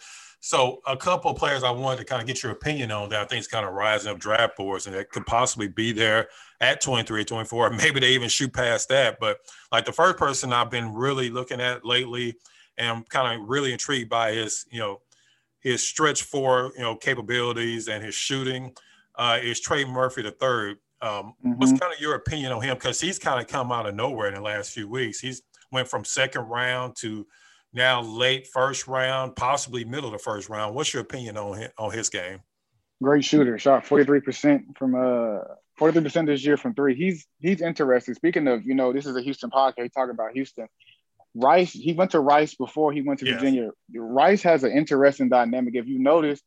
So 0.48 0.80
a 0.88 0.96
couple 0.96 1.30
of 1.30 1.36
players 1.36 1.62
I 1.62 1.72
wanted 1.72 1.98
to 1.98 2.06
kind 2.06 2.22
of 2.22 2.26
get 2.26 2.42
your 2.42 2.54
opinion 2.54 2.90
on 2.90 3.10
that 3.10 3.20
I 3.20 3.26
think 3.26 3.42
is 3.42 3.50
kind 3.50 3.66
of 3.66 3.74
rising 3.74 4.10
up 4.10 4.18
draft 4.18 4.56
boards 4.56 4.88
and 4.88 4.96
that 4.96 5.10
could 5.10 5.26
possibly 5.26 5.68
be 5.68 5.92
there 5.92 6.30
at 6.62 6.80
23, 6.80 7.26
24. 7.26 7.72
Maybe 7.72 8.00
they 8.00 8.12
even 8.12 8.30
shoot 8.30 8.54
past 8.54 8.88
that. 8.88 9.18
But 9.20 9.40
like 9.74 9.84
the 9.84 9.92
first 9.92 10.16
person 10.16 10.54
I've 10.54 10.72
been 10.72 10.94
really 10.94 11.30
looking 11.30 11.60
at 11.60 11.84
lately 11.84 12.38
and 12.78 12.88
I'm 12.88 13.04
kind 13.10 13.42
of 13.42 13.50
really 13.50 13.74
intrigued 13.74 14.10
by 14.10 14.32
his, 14.32 14.66
you 14.72 14.80
know, 14.80 15.02
his 15.60 15.84
stretch 15.84 16.24
four, 16.24 16.72
you 16.78 16.82
know, 16.82 16.96
capabilities 16.96 17.90
and 17.90 18.02
his 18.02 18.16
shooting 18.16 18.72
uh, 19.16 19.40
is 19.44 19.60
Trey 19.60 19.84
Murphy 19.84 20.22
the 20.22 20.32
third. 20.32 20.78
Um, 21.02 21.34
mm-hmm. 21.46 21.56
What's 21.58 21.78
kind 21.78 21.94
of 21.94 22.00
your 22.00 22.16
opinion 22.16 22.54
on 22.54 22.62
him? 22.62 22.76
Because 22.78 23.02
he's 23.02 23.20
kind 23.20 23.42
of 23.42 23.48
come 23.48 23.74
out 23.74 23.86
of 23.86 23.96
nowhere 23.96 24.30
in 24.30 24.36
the 24.36 24.42
last 24.42 24.72
few 24.72 24.88
weeks. 24.88 25.20
He's 25.20 25.42
went 25.74 25.90
from 25.90 26.06
second 26.06 26.44
round 26.44 26.96
to 27.00 27.28
now 27.74 28.02
late 28.02 28.48
first 28.48 28.88
round, 28.88 29.36
possibly 29.36 29.86
middle 29.86 30.08
of 30.08 30.14
the 30.14 30.20
first 30.20 30.50
round. 30.50 30.76
What's 30.76 30.94
your 30.94 31.02
opinion 31.02 31.38
on 31.38 31.58
his, 31.58 31.70
on 31.78 31.92
his 31.92 32.10
game? 32.10 32.40
Great 33.02 33.24
shooter, 33.24 33.60
shot 33.60 33.86
43% 33.86 34.78
from 34.78 34.96
uh 34.96 35.44
43% 35.80 36.26
this 36.26 36.44
year 36.44 36.58
from 36.58 36.74
three. 36.74 36.96
He's 36.96 37.28
he's 37.40 37.62
interesting. 37.62 38.16
Speaking 38.16 38.48
of, 38.48 38.66
you 38.66 38.74
know, 38.74 38.92
this 38.92 39.06
is 39.06 39.16
a 39.16 39.22
Houston 39.22 39.52
podcast 39.52 39.94
talking 39.94 40.12
about 40.12 40.32
Houston. 40.34 40.68
Rice, 41.36 41.72
he 41.72 41.94
went 41.94 42.12
to 42.12 42.20
Rice 42.20 42.56
before 42.56 42.92
he 42.92 43.02
went 43.02 43.20
to 43.20 43.32
Virginia. 43.32 43.70
Rice 43.94 44.42
has 44.42 44.64
an 44.64 44.72
interesting 44.72 45.30
dynamic. 45.30 45.76
If 45.76 45.88
you 45.88 46.00
notice, 46.00 46.42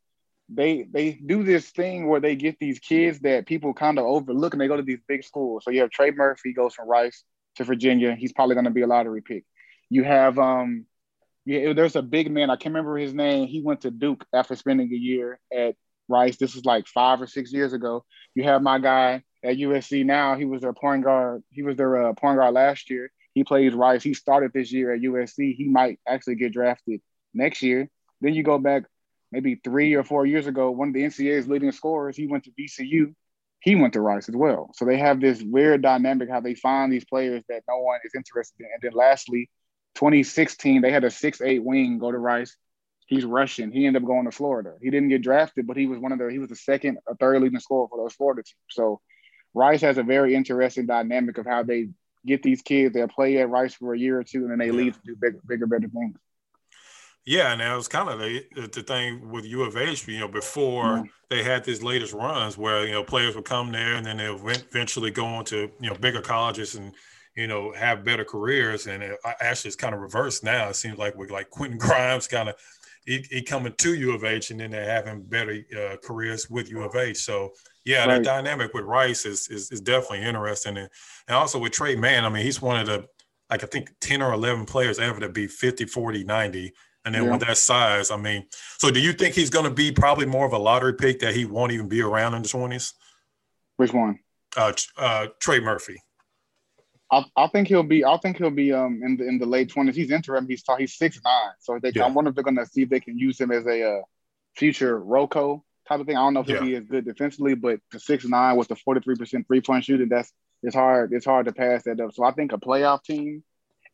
they 0.49 0.83
they 0.91 1.13
do 1.13 1.45
this 1.45 1.71
thing 1.71 2.09
where 2.09 2.19
they 2.19 2.35
get 2.35 2.59
these 2.59 2.81
kids 2.81 3.21
that 3.21 3.47
people 3.47 3.73
kind 3.73 3.99
of 3.99 4.05
overlook 4.05 4.53
and 4.53 4.61
they 4.61 4.67
go 4.67 4.77
to 4.77 4.83
these 4.83 4.99
big 5.07 5.23
schools. 5.23 5.65
So 5.65 5.71
you 5.71 5.83
have 5.83 5.91
Trey 5.91 6.11
Murphy 6.11 6.53
goes 6.53 6.75
from 6.75 6.89
Rice 6.89 7.23
to 7.57 7.65
Virginia. 7.65 8.17
He's 8.17 8.33
probably 8.33 8.55
going 8.55 8.65
to 8.65 8.73
be 8.73 8.83
a 8.83 8.89
lottery 8.89 9.23
pick. 9.23 9.45
You 9.91 10.03
have 10.03 10.41
um 10.41 10.87
yeah, 11.51 11.73
there's 11.73 11.97
a 11.97 12.03
big 12.03 12.31
man. 12.31 12.49
I 12.49 12.55
can't 12.55 12.75
remember 12.75 12.97
his 12.97 13.13
name. 13.13 13.49
He 13.49 13.61
went 13.61 13.81
to 13.81 13.91
Duke 13.91 14.25
after 14.33 14.55
spending 14.55 14.93
a 14.93 14.97
year 14.97 15.41
at 15.53 15.75
Rice. 16.09 16.37
This 16.37 16.55
was 16.55 16.65
like 16.65 16.87
five 16.87 17.21
or 17.21 17.27
six 17.27 17.53
years 17.53 17.73
ago. 17.73 18.05
You 18.37 18.45
have 18.45 18.63
my 18.63 18.79
guy 18.79 19.25
at 19.43 19.57
USC 19.57 20.05
now. 20.05 20.37
He 20.37 20.45
was 20.45 20.61
their 20.61 20.73
point 20.73 21.03
guard. 21.03 21.43
He 21.51 21.63
was 21.63 21.77
their 21.77 22.09
uh, 22.09 22.13
point 22.13 22.39
guard 22.39 22.55
last 22.55 22.89
year. 22.89 23.11
He 23.35 23.43
plays 23.43 23.75
Rice. 23.75 24.05
He 24.05 24.15
started 24.15 24.53
this 24.55 24.73
year 24.73 24.95
at 24.95 25.01
USC. 25.01 25.57
He 25.57 25.69
might 25.69 25.99
actually 26.07 26.37
get 26.37 26.53
drafted 26.53 27.01
next 27.35 27.63
year. 27.63 27.89
Then 28.21 28.35
you 28.35 28.45
go 28.45 28.59
back 28.59 28.85
maybe 29.33 29.61
three 29.65 29.95
or 29.95 30.05
four 30.05 30.27
years 30.27 30.47
ago, 30.47 30.71
one 30.71 30.89
of 30.89 30.95
the 30.95 31.03
NCAA's 31.03 31.49
leading 31.49 31.73
scorers, 31.73 32.17
he 32.17 32.27
went 32.27 32.45
to 32.45 32.51
VCU. 32.53 33.15
He 33.61 33.75
went 33.75 33.93
to 33.93 34.01
Rice 34.01 34.29
as 34.29 34.37
well. 34.37 34.71
So 34.75 34.85
they 34.85 34.99
have 34.99 35.21
this 35.21 35.43
weird 35.43 35.83
dynamic 35.83 36.31
how 36.31 36.41
they 36.41 36.55
find 36.55 36.93
these 36.93 37.05
players 37.05 37.43
that 37.49 37.63
no 37.69 37.79
one 37.79 38.01
is 38.05 38.13
interested 38.15 38.61
in. 38.61 38.69
And 38.73 38.83
then 38.83 38.93
lastly, 38.93 39.51
2016, 39.95 40.83
they 40.83 40.91
had 40.91 41.05
a 41.05 41.11
six-eight 41.11 41.63
wing 41.63 41.99
go 41.99 42.11
to 42.13 42.19
Rice. 42.19 42.57
He's 43.07 43.25
Russian. 43.25 43.73
He 43.73 43.87
ended 43.87 44.03
up 44.03 44.07
going 44.07 44.25
to 44.27 44.31
Florida. 44.31 44.75
He 44.81 44.91
didn't 44.91 45.09
get 45.09 45.23
drafted, 45.23 45.67
but 45.67 45.77
he 45.77 45.87
was 45.87 45.99
one 45.99 46.13
of 46.13 46.19
their, 46.19 46.31
he 46.31 46.39
was 46.39 46.49
the 46.49 46.57
second 46.57 46.99
or 47.07 47.17
third 47.17 47.43
leading 47.43 47.59
scorer 47.59 47.89
for 47.89 47.99
those 47.99 48.15
Florida 48.15 48.43
teams. 48.43 48.57
So 48.71 49.01
Rice 49.53 49.81
has 49.81 49.99
a 49.99 50.05
very 50.05 50.35
interesting 50.37 50.87
dynamic 50.87 51.37
of 51.39 51.47
how 51.47 51.65
they 51.65 51.89
get 52.25 52.43
these 52.43 52.63
kids 52.63 52.95
that 52.95 53.11
play 53.11 53.39
at 53.39 53.49
Rice 53.49 53.75
for 53.75 53.95
a 53.95 53.99
year 53.99 54.21
or 54.21 54.25
two 54.25 54.43
and 54.43 54.53
then 54.53 54.59
they 54.59 54.67
yeah. 54.67 54.73
leave 54.73 54.95
to 54.95 55.01
do 55.05 55.17
bigger, 55.17 55.41
bigger, 55.47 55.67
better 55.67 55.89
things. 55.89 56.17
Yeah, 57.27 57.53
and 57.53 57.61
that 57.61 57.75
was 57.75 57.89
kind 57.89 58.09
of 58.09 58.19
the, 58.19 58.45
the 58.55 58.83
thing 58.83 59.31
with 59.31 59.45
U 59.45 59.63
of 59.63 59.77
H, 59.77 60.07
you 60.09 60.21
know, 60.21 60.29
before 60.29 60.85
mm-hmm. 60.85 61.07
they 61.29 61.43
had 61.43 61.65
these 61.65 61.83
latest 61.83 62.15
runs 62.15 62.57
where, 62.57 62.87
you 62.87 62.93
know, 62.93 63.05
players 63.05 63.35
would 63.35 63.45
come 63.45 63.73
there 63.73 63.95
and 63.95 64.07
then 64.07 64.17
they'll 64.17 64.41
eventually 64.49 65.11
go 65.11 65.27
on 65.27 65.45
to, 65.47 65.71
you 65.81 65.91
know, 65.91 65.97
bigger 65.97 66.23
colleges 66.23 66.77
and 66.77 66.95
you 67.41 67.47
know, 67.47 67.73
have 67.73 68.05
better 68.05 68.25
careers. 68.25 68.87
And 68.87 69.03
it, 69.03 69.19
actually, 69.41 69.69
it's 69.69 69.77
kind 69.77 69.95
of 69.95 70.01
reversed 70.03 70.45
now. 70.45 70.69
It 70.69 70.77
seems 70.77 70.99
like 70.99 71.17
with 71.17 71.31
like 71.31 71.49
Quentin 71.49 71.79
Grimes 71.87 72.29
kind 72.29 72.51
of 72.51 72.57
he, 73.07 73.25
he, 73.31 73.41
coming 73.41 73.73
to 73.79 73.95
U 73.95 74.15
of 74.15 74.25
H, 74.25 74.51
and 74.51 74.61
then 74.61 74.73
they're 74.73 74.85
having 74.85 75.23
better 75.23 75.59
uh, 75.75 75.97
careers 76.05 76.51
with 76.51 76.71
U 76.71 76.83
of 76.83 76.95
H. 76.95 77.17
So 77.17 77.53
yeah, 77.87 78.01
right. 78.01 78.23
that 78.23 78.25
dynamic 78.25 78.75
with 78.75 78.85
Rice 78.85 79.25
is, 79.25 79.49
is, 79.49 79.73
is 79.73 79.81
definitely 79.81 80.23
interesting, 80.23 80.77
and, 80.77 80.91
and 81.29 81.37
also 81.37 81.59
with 81.59 81.73
Tre 81.73 81.97
Mann. 81.97 82.27
I 82.27 82.29
mean, 82.29 82.45
he's 82.45 82.61
one 82.61 82.79
of 82.79 82.87
the 82.87 83.07
like 83.49 83.65
I 83.65 83.67
think 83.67 83.91
ten 84.01 84.21
or 84.21 84.35
eleven 84.35 84.67
players 84.67 84.99
ever 84.99 85.19
to 85.21 85.31
be 85.31 85.47
50, 85.47 85.87
40, 85.87 86.25
90. 86.25 86.73
And 87.07 87.15
then 87.15 87.25
yeah. 87.25 87.31
with 87.31 87.41
that 87.41 87.57
size, 87.57 88.11
I 88.11 88.19
mean, 88.19 88.45
so 88.77 88.91
do 88.91 89.01
you 89.01 89.15
think 89.15 89.35
he's 89.35 89.49
going 89.49 89.65
to 89.65 89.71
be 89.71 89.91
probably 89.91 90.27
more 90.27 90.45
of 90.45 90.53
a 90.53 90.59
lottery 90.59 90.93
pick 90.93 91.21
that 91.21 91.35
he 91.35 91.47
won't 91.47 91.73
even 91.73 91.89
be 91.89 92.03
around 92.03 92.35
in 92.35 92.43
the 92.43 92.49
twenties? 92.49 92.93
Which 93.79 93.95
one? 93.95 94.19
Uh, 94.55 94.75
uh, 94.99 95.29
Trey 95.41 95.61
Murphy. 95.61 96.03
I, 97.11 97.25
I 97.37 97.47
think 97.49 97.69
he'll 97.69 97.83
be. 97.83 98.05
I 98.05 98.17
think 98.19 98.39
he'll 98.39 98.51
be 98.51 98.73
um 98.73 99.01
in 99.03 99.17
the 99.17 99.27
in 99.27 99.39
the 99.39 99.47
late 99.47 99.71
twenties. 99.71 99.97
He's 99.97 100.11
interim. 100.11 100.47
He's 100.49 100.63
tall. 100.63 100.77
he's 100.77 100.95
six 100.95 101.21
nine. 101.25 101.53
So 101.59 101.79
they, 101.83 101.93
yeah. 101.95 102.05
I 102.05 102.09
wonder 102.09 102.29
if 102.29 102.35
they're 102.35 102.45
gonna 102.45 102.67
see 102.67 102.83
if 102.83 102.89
they 102.89 103.01
can 103.01 103.19
use 103.19 103.41
him 103.41 103.51
as 103.51 103.67
a 103.67 103.83
uh, 103.83 104.03
future 104.57 104.99
Rocco 104.99 105.65
type 105.89 106.01
of 106.01 106.07
thing. 106.07 106.17
I 106.17 106.21
don't 106.21 106.35
know 106.35 106.41
if 106.41 106.47
he'll 106.47 106.61
be 106.61 106.77
as 106.77 106.85
good 106.85 107.05
defensively, 107.05 107.55
but 107.55 107.81
the 107.91 107.99
six 107.99 108.25
nine 108.25 108.57
with 108.57 108.69
the 108.69 108.77
forty 108.77 109.01
three 109.01 109.17
percent 109.17 109.47
three 109.47 109.61
point 109.61 109.85
shooting, 109.85 110.09
that's 110.09 110.33
it's 110.63 110.75
hard. 110.75 111.13
It's 111.13 111.27
hard 111.27 111.47
to 111.47 111.53
pass 111.53 111.83
that 111.85 112.01
up. 112.01 112.13
So 112.15 112.25
I 112.25 112.33
think 112.33 112.53
a 112.53 112.59
playoff 112.59 113.03
team, 113.03 113.43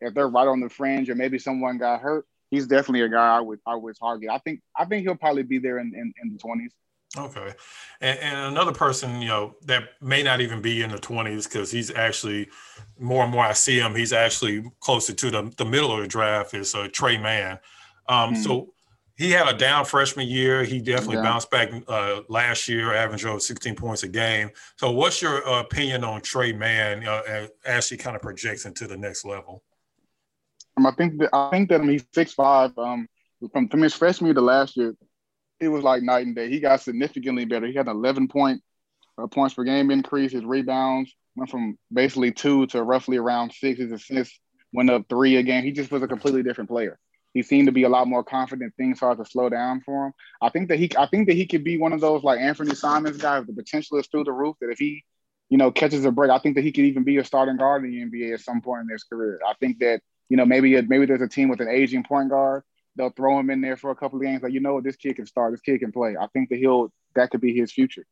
if 0.01 0.13
they're 0.15 0.29
right 0.29 0.49
on 0.49 0.61
the 0.61 0.69
fringe, 0.69 1.09
or 1.09 1.15
maybe 1.15 1.39
someone 1.39 1.79
got 1.79 2.01
hurt, 2.01 2.27
he's 2.51 2.67
definitely 2.67 3.03
a 3.03 3.09
guy 3.09 3.37
I 3.37 3.41
would 3.41 3.61
I 3.67 3.77
would 3.77 3.97
target. 3.99 4.31
I 4.31 4.39
think 4.39 4.61
I 4.77 4.85
think 4.85 5.07
he'll 5.07 5.17
probably 5.17 5.43
be 5.43 5.59
there 5.59 5.79
in 5.79 5.93
in, 5.95 6.13
in 6.23 6.33
the 6.33 6.39
twenties. 6.39 6.75
Okay, 7.19 7.53
and, 8.01 8.19
and, 8.19 8.39
another 8.53 8.73
person, 8.73 9.23
you 9.23 9.29
know, 9.29 9.55
that 9.65 9.85
may 10.03 10.23
not 10.23 10.41
even 10.41 10.61
be 10.61 10.83
in 10.83 10.91
the 10.91 10.99
twenties 10.99 11.47
because 11.47 11.71
he's 11.71 11.91
actually 11.91 12.49
more 12.99 13.23
and 13.23 13.33
more 13.33 13.45
I 13.45 13.53
see 13.53 13.79
him. 13.79 13.95
He's 13.95 14.13
actually 14.13 14.65
closer 14.81 15.15
to 15.15 15.31
the, 15.31 15.53
the 15.57 15.65
middle 15.65 15.93
of 15.93 16.01
the 16.01 16.09
draft. 16.09 16.55
Is 16.55 16.75
uh, 16.75 16.89
Tre 16.93 17.17
Mann. 17.17 17.59
Um, 18.09 18.35
mm 18.35 18.37
So 18.37 18.73
he 19.17 19.31
had 19.31 19.49
a 19.49 19.57
down 19.57 19.85
freshman 19.87 20.29
year. 20.29 20.63
He 20.63 20.79
definitely 20.79 21.17
yeah. 21.17 21.23
bounced 21.23 21.51
back 21.51 21.71
uh, 21.89 22.21
last 22.29 22.69
year, 22.69 22.95
averaging 22.95 23.41
16 23.41 23.75
points 23.75 24.03
a 24.03 24.09
game. 24.09 24.51
So, 24.77 24.91
what's 24.91 25.23
your 25.23 25.47
uh, 25.49 25.61
opinion 25.61 26.05
on 26.05 26.21
Tre 26.21 26.53
Mann 26.53 27.07
uh, 27.07 27.49
as 27.65 27.89
he 27.89 27.97
kind 27.97 28.15
of 28.15 28.23
projects 28.23 28.67
into 28.67 28.87
the 28.87 28.97
next 28.97 29.25
level? 29.25 29.63
Um, 30.77 30.87
I 30.87 30.93
think 30.93 31.19
that 31.19 31.31
I 31.33 31.51
think 31.51 31.71
that 31.71 31.83
he's 31.85 32.05
six 32.13 32.35
five. 32.35 32.77
Um, 32.77 33.09
from 33.53 33.69
from 33.69 33.83
his 33.83 33.95
freshman 33.95 34.27
year 34.29 34.35
to 34.35 34.41
last 34.43 34.77
year, 34.77 34.95
it 35.61 35.69
was 35.69 35.83
like 35.83 36.03
night 36.03 36.27
and 36.27 36.35
day. 36.35 36.51
He 36.51 36.61
got 36.61 36.81
significantly 36.81 37.45
better. 37.45 37.67
He 37.67 37.75
had 37.75 37.89
an 37.89 37.97
11 37.97 38.29
point 38.29 38.63
uh, 39.19 39.27
points 39.27 39.55
per 39.55 39.65
game 39.65 39.91
increase. 39.91 40.33
His 40.33 40.45
rebounds 40.45 41.15
went 41.35 41.51
from 41.51 41.79
basically 41.93 42.33
two 42.33 42.67
to 42.69 42.83
roughly 42.83 43.17
around 43.17 43.53
six. 43.53 43.79
His 43.79 43.93
assists 43.93 44.39
went 44.73 44.91
up 44.91 45.05
three 45.09 45.37
again. 45.37 45.65
He 45.65 45.73
just 45.73 45.91
was 45.91 46.03
a 46.03 46.09
completely 46.09 46.43
different 46.43 46.71
player. 46.71 46.99
He 47.35 47.43
seemed 47.43 47.67
to 47.69 47.73
be 47.73 47.83
a 47.83 47.89
lot 47.89 48.09
more 48.09 48.25
confident. 48.25 48.75
Things 48.77 48.97
started 48.97 49.23
to 49.23 49.31
slow 49.31 49.51
down 49.51 49.83
for 49.83 50.07
him. 50.07 50.13
I 50.41 50.49
think 50.49 50.69
that 50.69 50.79
he, 50.79 50.91
I 50.97 51.07
think 51.07 51.29
that 51.29 51.37
he 51.37 51.47
could 51.47 51.65
be 51.65 51.77
one 51.77 51.93
of 51.93 52.01
those 52.01 52.23
like 52.23 52.41
Anthony 52.41 52.75
Simons 52.75 53.19
guys. 53.19 53.45
The 53.47 53.53
potential 53.53 53.99
is 53.99 54.07
through 54.07 54.25
the 54.25 54.33
roof. 54.33 54.57
That 54.61 54.71
if 54.71 54.79
he, 54.79 55.05
you 55.51 55.59
know, 55.59 55.71
catches 55.71 56.05
a 56.07 56.11
break, 56.11 56.31
I 56.31 56.39
think 56.39 56.55
that 56.55 56.65
he 56.65 56.73
could 56.73 56.87
even 56.87 57.05
be 57.05 57.19
a 57.19 57.25
starting 57.25 57.59
guard 57.59 57.85
in 57.85 57.91
the 57.91 58.19
NBA 58.19 58.33
at 58.33 58.41
some 58.41 58.63
point 58.63 58.83
in 58.83 58.89
his 58.89 59.05
career. 59.05 59.41
I 59.47 59.53
think 59.61 59.81
that 59.81 60.01
you 60.31 60.39
know 60.39 60.47
maybe 60.47 60.81
maybe 60.81 61.05
there's 61.05 61.21
a 61.21 61.29
team 61.29 61.51
with 61.51 61.61
an 61.61 61.69
aging 61.69 62.05
point 62.05 62.31
guard. 62.31 62.63
They'll 62.97 63.11
throw 63.11 63.39
him 63.39 63.51
in 63.51 63.61
there 63.61 63.77
for 63.77 63.91
a 63.91 63.97
couple 63.97 64.19
of 64.19 64.25
games. 64.25 64.43
Like 64.43 64.53
you 64.53 64.61
know, 64.61 64.81
this 64.81 64.97
kid 64.97 65.17
can 65.17 65.27
start. 65.27 65.53
This 65.53 65.61
kid 65.61 65.79
can 65.79 65.93
play. 65.93 66.17
I 66.19 66.27
think 66.29 66.49
that 66.51 66.57
he'll 66.59 66.93
that 67.15 67.31
could 67.31 67.41
be 67.41 67.55
his 67.55 67.73
future. 67.73 68.07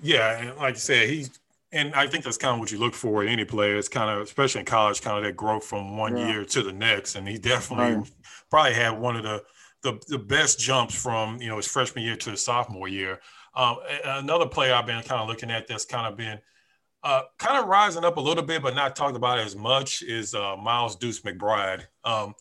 Yeah, 0.00 0.38
and 0.38 0.56
like 0.56 0.74
you 0.74 0.80
said, 0.80 1.08
he's 1.08 1.30
and 1.72 1.94
I 1.94 2.06
think 2.06 2.24
that's 2.24 2.38
kind 2.38 2.54
of 2.54 2.60
what 2.60 2.72
you 2.72 2.78
look 2.78 2.94
for 2.94 3.22
in 3.22 3.28
any 3.28 3.44
player. 3.44 3.76
It's 3.76 3.88
kind 3.88 4.10
of, 4.10 4.22
especially 4.22 4.60
in 4.60 4.66
college, 4.66 5.02
kind 5.02 5.18
of 5.18 5.24
that 5.24 5.36
growth 5.36 5.64
from 5.64 5.98
one 5.98 6.16
yeah. 6.16 6.28
year 6.28 6.44
to 6.46 6.62
the 6.62 6.72
next. 6.72 7.14
And 7.14 7.28
he 7.28 7.36
definitely 7.36 7.96
right. 7.96 8.10
probably 8.50 8.74
had 8.74 8.98
one 8.98 9.16
of 9.16 9.22
the, 9.22 9.42
the 9.82 10.00
the 10.08 10.18
best 10.18 10.58
jumps 10.58 10.94
from 10.94 11.40
you 11.40 11.48
know 11.48 11.56
his 11.56 11.66
freshman 11.66 12.04
year 12.04 12.16
to 12.16 12.30
his 12.30 12.44
sophomore 12.44 12.88
year. 12.88 13.20
Um, 13.54 13.78
another 14.04 14.46
player 14.46 14.74
I've 14.74 14.86
been 14.86 15.02
kind 15.02 15.20
of 15.20 15.28
looking 15.28 15.50
at 15.50 15.66
that's 15.66 15.84
kind 15.84 16.06
of 16.06 16.16
been 16.16 16.38
uh, 17.04 17.22
kind 17.38 17.58
of 17.58 17.68
rising 17.68 18.04
up 18.04 18.16
a 18.16 18.20
little 18.20 18.42
bit, 18.42 18.62
but 18.62 18.74
not 18.74 18.96
talked 18.96 19.16
about 19.16 19.38
as 19.38 19.54
much 19.54 20.02
is 20.02 20.34
uh, 20.34 20.56
Miles 20.56 20.96
Deuce 20.96 21.20
McBride. 21.20 21.84
Um, 22.04 22.34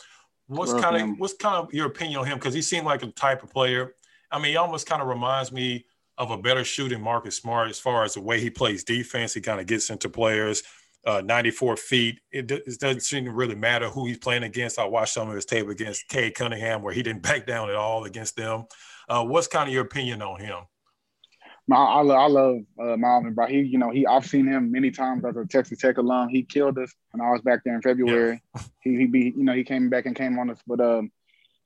what's 0.47 0.73
kind 0.73 0.95
of 0.95 1.19
what's 1.19 1.33
kind 1.35 1.55
of 1.55 1.73
your 1.73 1.87
opinion 1.87 2.19
on 2.19 2.25
him? 2.25 2.37
Because 2.37 2.53
he 2.53 2.61
seemed 2.61 2.85
like 2.85 3.03
a 3.03 3.07
type 3.07 3.43
of 3.43 3.51
player. 3.51 3.93
I 4.31 4.39
mean, 4.39 4.51
he 4.51 4.57
almost 4.57 4.87
kind 4.87 5.01
of 5.01 5.07
reminds 5.07 5.51
me 5.51 5.85
of 6.17 6.31
a 6.31 6.37
better 6.37 6.63
shooting 6.63 7.01
Marcus 7.01 7.37
Smart 7.37 7.69
as 7.69 7.79
far 7.79 8.03
as 8.03 8.15
the 8.15 8.21
way 8.21 8.39
he 8.39 8.49
plays 8.49 8.83
defense. 8.83 9.33
He 9.33 9.41
kind 9.41 9.59
of 9.59 9.67
gets 9.67 9.89
into 9.89 10.09
players. 10.09 10.63
Uh, 11.05 11.21
94 11.21 11.77
feet. 11.77 12.19
It, 12.33 12.51
it, 12.51 12.79
doesn't 12.79 12.99
seem 12.99 13.23
to 13.25 13.31
really 13.31 13.55
matter 13.55 13.87
who 13.87 14.07
he's 14.07 14.17
playing 14.17 14.43
against. 14.43 14.77
I 14.77 14.83
watched 14.83 15.13
some 15.13 15.29
of 15.29 15.35
his 15.35 15.45
tape 15.45 15.69
against 15.69 16.09
Cade 16.09 16.35
Cunningham 16.35 16.81
where 16.81 16.93
he 16.93 17.01
didn't 17.01 17.21
back 17.21 17.47
down 17.47 17.69
at 17.69 17.75
all 17.75 18.03
against 18.03 18.35
them. 18.35 18.65
Uh, 19.07 19.23
what's 19.23 19.47
kind 19.47 19.69
of 19.69 19.73
your 19.73 19.85
opinion 19.85 20.21
on 20.21 20.41
him? 20.41 20.57
I, 21.71 21.75
I, 21.75 22.01
I 22.01 22.27
love 22.27 22.59
uh, 22.81 22.95
bro. 23.31 23.47
He, 23.47 23.59
you 23.59 23.77
know, 23.77 23.91
he 23.91 24.05
I've 24.07 24.25
seen 24.25 24.47
him 24.47 24.71
many 24.71 24.91
times 24.91 25.25
as 25.25 25.35
a 25.35 25.45
Texas 25.45 25.79
Tech 25.79 25.97
alum. 25.97 26.29
He 26.29 26.43
killed 26.43 26.77
us 26.77 26.93
when 27.11 27.25
I 27.25 27.31
was 27.31 27.41
back 27.41 27.61
there 27.65 27.75
in 27.75 27.81
February. 27.81 28.41
Yeah. 28.55 28.61
he 28.81 28.97
he 28.97 29.05
be, 29.05 29.33
you 29.35 29.43
know, 29.43 29.53
he 29.53 29.63
came 29.63 29.89
back 29.89 30.05
and 30.05 30.15
came 30.15 30.39
on 30.39 30.49
us, 30.49 30.59
but 30.65 30.79
um, 30.79 31.11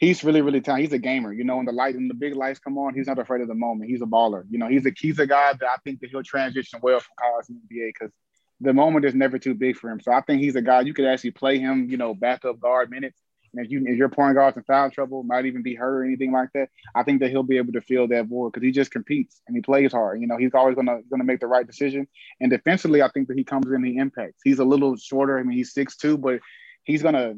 he's 0.02 0.24
really, 0.24 0.42
really 0.42 0.60
talented. 0.60 0.90
He's 0.90 0.94
a 0.94 1.00
gamer. 1.00 1.32
You 1.32 1.44
know, 1.44 1.58
when 1.58 1.66
the 1.66 1.72
light 1.72 1.96
and 1.96 2.10
the 2.10 2.16
big 2.16 2.36
lights 2.36 2.60
come 2.60 2.78
on, 2.78 2.94
he's 2.94 3.08
not 3.08 3.20
afraid 3.20 3.42
of 3.42 3.48
the 3.48 3.56
moment. 3.56 3.90
He's 3.90 4.02
a 4.02 4.06
baller. 4.06 4.44
You 4.50 4.58
know, 4.58 4.68
he's 4.68 4.86
a 4.86 4.92
he's 4.98 5.20
a 5.20 5.28
guy 5.28 5.54
that 5.54 5.70
I 5.70 5.78
think 5.84 6.02
that 6.02 6.10
he'll 6.10 6.24
transition 6.24 6.80
well 6.82 7.00
from 7.00 7.14
college 7.20 7.46
to 7.48 7.54
NBA 7.54 7.94
because 7.94 8.12
the 8.60 8.74
moment 8.74 9.06
is 9.06 9.16
never 9.16 9.40
too 9.40 9.54
big 9.54 9.78
for 9.78 9.90
him. 9.90 10.00
So 10.02 10.12
I 10.12 10.22
think 10.22 10.42
he's 10.42 10.56
a 10.56 10.62
guy 10.62 10.82
you 10.82 10.94
could 10.94 11.06
actually 11.06 11.32
play 11.32 11.60
him, 11.60 11.90
you 11.90 11.98
know, 11.98 12.14
backup 12.14 12.60
guard 12.60 12.90
minutes. 12.90 13.20
And 13.54 13.66
if 13.66 13.72
you 13.72 13.84
if 13.86 13.98
your 13.98 14.10
point 14.10 14.36
guard's 14.36 14.58
in 14.58 14.64
foul 14.64 14.90
trouble, 14.90 15.24
might 15.24 15.46
even 15.46 15.62
be 15.62 15.76
hurt 15.76 16.00
or 16.00 16.04
anything 16.06 16.32
like 16.32 16.50
that, 16.54 16.70
I 16.96 17.04
think 17.04 17.20
that 17.22 17.30
he'll 17.30 17.44
be 17.44 17.58
able 17.58 17.74
to 17.74 17.82
fill 17.82 18.08
that 18.08 18.28
void 18.28 18.54
because 18.54 18.66
he 18.66 18.72
just 18.72 18.92
competes 18.92 19.42
and 19.48 19.56
he 19.56 19.62
plays 19.62 19.92
hard. 19.92 20.22
You 20.22 20.28
know, 20.28 20.38
he's 20.38 20.54
always 20.54 20.76
gonna 20.76 21.00
gonna 21.10 21.24
make 21.24 21.40
the 21.40 21.48
right 21.48 21.68
decision. 21.68 22.08
And 22.40 22.50
defensively, 22.50 23.02
I 23.02 23.10
think 23.10 23.28
that 23.28 23.38
he 23.38 23.44
comes 23.44 23.72
in, 23.72 23.82
the 23.82 23.98
impacts. 23.98 24.42
He's 24.44 24.60
a 24.60 24.66
little 24.66 24.96
shorter. 24.96 25.38
I 25.38 25.44
mean, 25.44 25.58
he's 25.58 25.74
six 25.74 25.98
two, 25.98 26.18
but 26.18 26.40
he's 26.84 27.04
gonna 27.04 27.36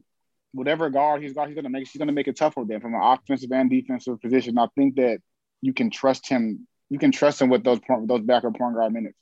whatever 0.54 0.89
guard 0.89 1.21
he's 1.21 1.34
got, 1.34 1.47
he's 1.47 1.56
gonna 1.56 1.69
make 1.69 1.88
he's 1.88 1.99
gonna 1.99 2.12
make 2.12 2.28
it 2.28 2.38
tough 2.38 2.54
for 2.54 2.65
them 2.65 2.80
from 2.80 2.93
an 2.93 3.02
offensive 3.02 3.52
and 3.52 3.69
defensive 3.69 4.21
position. 4.21 4.58
I 4.58 4.67
think 4.76 4.95
that 4.95 5.19
you 5.62 5.73
can 5.73 5.89
trust 5.89 6.28
him. 6.30 6.67
You 6.89 6.99
can 6.99 7.12
trust 7.12 7.41
him 7.41 7.49
with 7.49 7.63
those 7.63 7.80
point, 7.80 8.08
those 8.08 8.21
backup 8.21 8.56
point 8.56 8.76
guard 8.76 8.93
minutes. 8.93 9.17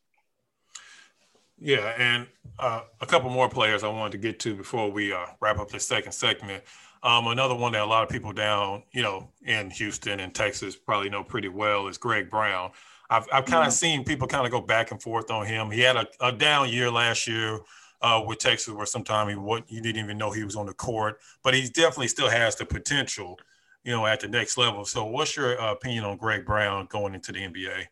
Yeah, 1.63 1.93
and 1.95 2.28
uh, 2.58 2.82
a 3.02 3.06
couple 3.06 3.30
more 3.30 3.47
players 3.47 3.84
I 3.84 3.88
wanted 3.88 4.13
to 4.13 4.17
get 4.17 4.39
to 4.39 4.56
before 4.56 4.91
we 4.91 5.13
uh, 5.13 5.28
wrap 5.39 5.60
up 5.60 5.69
this 5.69 5.88
second 5.88 6.12
segment. 6.12 6.63
Um, 7.04 7.28
another 7.28 7.54
one 7.54 7.71
that 7.74 7.82
a 7.82 7.86
lot 7.86 8.04
of 8.04 8.10
people 8.10 8.34
down, 8.34 8.82
you 8.91 9.04
know, 9.04 9.30
in 9.45 9.69
Houston 9.69 10.19
and 10.19 10.34
Texas 10.34 10.76
probably 10.76 11.10
know 11.10 11.24
pretty 11.24 11.50
well 11.50 11.88
is 11.88 12.00
Greg 12.00 12.32
Brown. 12.32 12.71
I've, 13.12 13.28
I've 13.32 13.45
kind 13.45 13.67
of 13.67 13.74
mm-hmm. 13.74 13.97
seen 13.97 14.04
people 14.04 14.28
kind 14.28 14.45
of 14.45 14.52
go 14.52 14.60
back 14.60 14.89
and 14.89 15.00
forth 15.00 15.30
on 15.30 15.45
him. 15.45 15.69
He 15.69 15.82
had 15.82 15.97
a, 15.97 16.08
a 16.19 16.32
down 16.32 16.69
year 16.69 16.89
last 16.89 17.28
year 17.28 17.60
uh, 18.02 18.24
with 18.26 18.39
Texas, 18.39 18.74
where 18.74 18.86
sometimes 18.88 19.30
he 19.30 19.36
what 19.36 19.69
you 19.71 19.82
didn't 19.82 20.04
even 20.04 20.17
know 20.17 20.32
he 20.32 20.43
was 20.43 20.56
on 20.56 20.65
the 20.65 20.74
court, 20.74 21.19
but 21.43 21.54
he 21.54 21.67
definitely 21.69 22.08
still 22.08 22.30
has 22.30 22.56
the 22.56 22.65
potential, 22.65 23.38
you 23.84 23.91
know, 23.91 24.06
at 24.08 24.19
the 24.19 24.28
next 24.28 24.58
level. 24.58 24.86
So, 24.86 25.06
what's 25.06 25.36
your 25.36 25.62
uh, 25.62 25.74
opinion 25.74 26.06
on 26.06 26.17
Greg 26.17 26.43
Brown 26.43 26.88
going 26.89 27.13
into 27.13 27.32
the 27.32 27.39
NBA? 27.39 27.86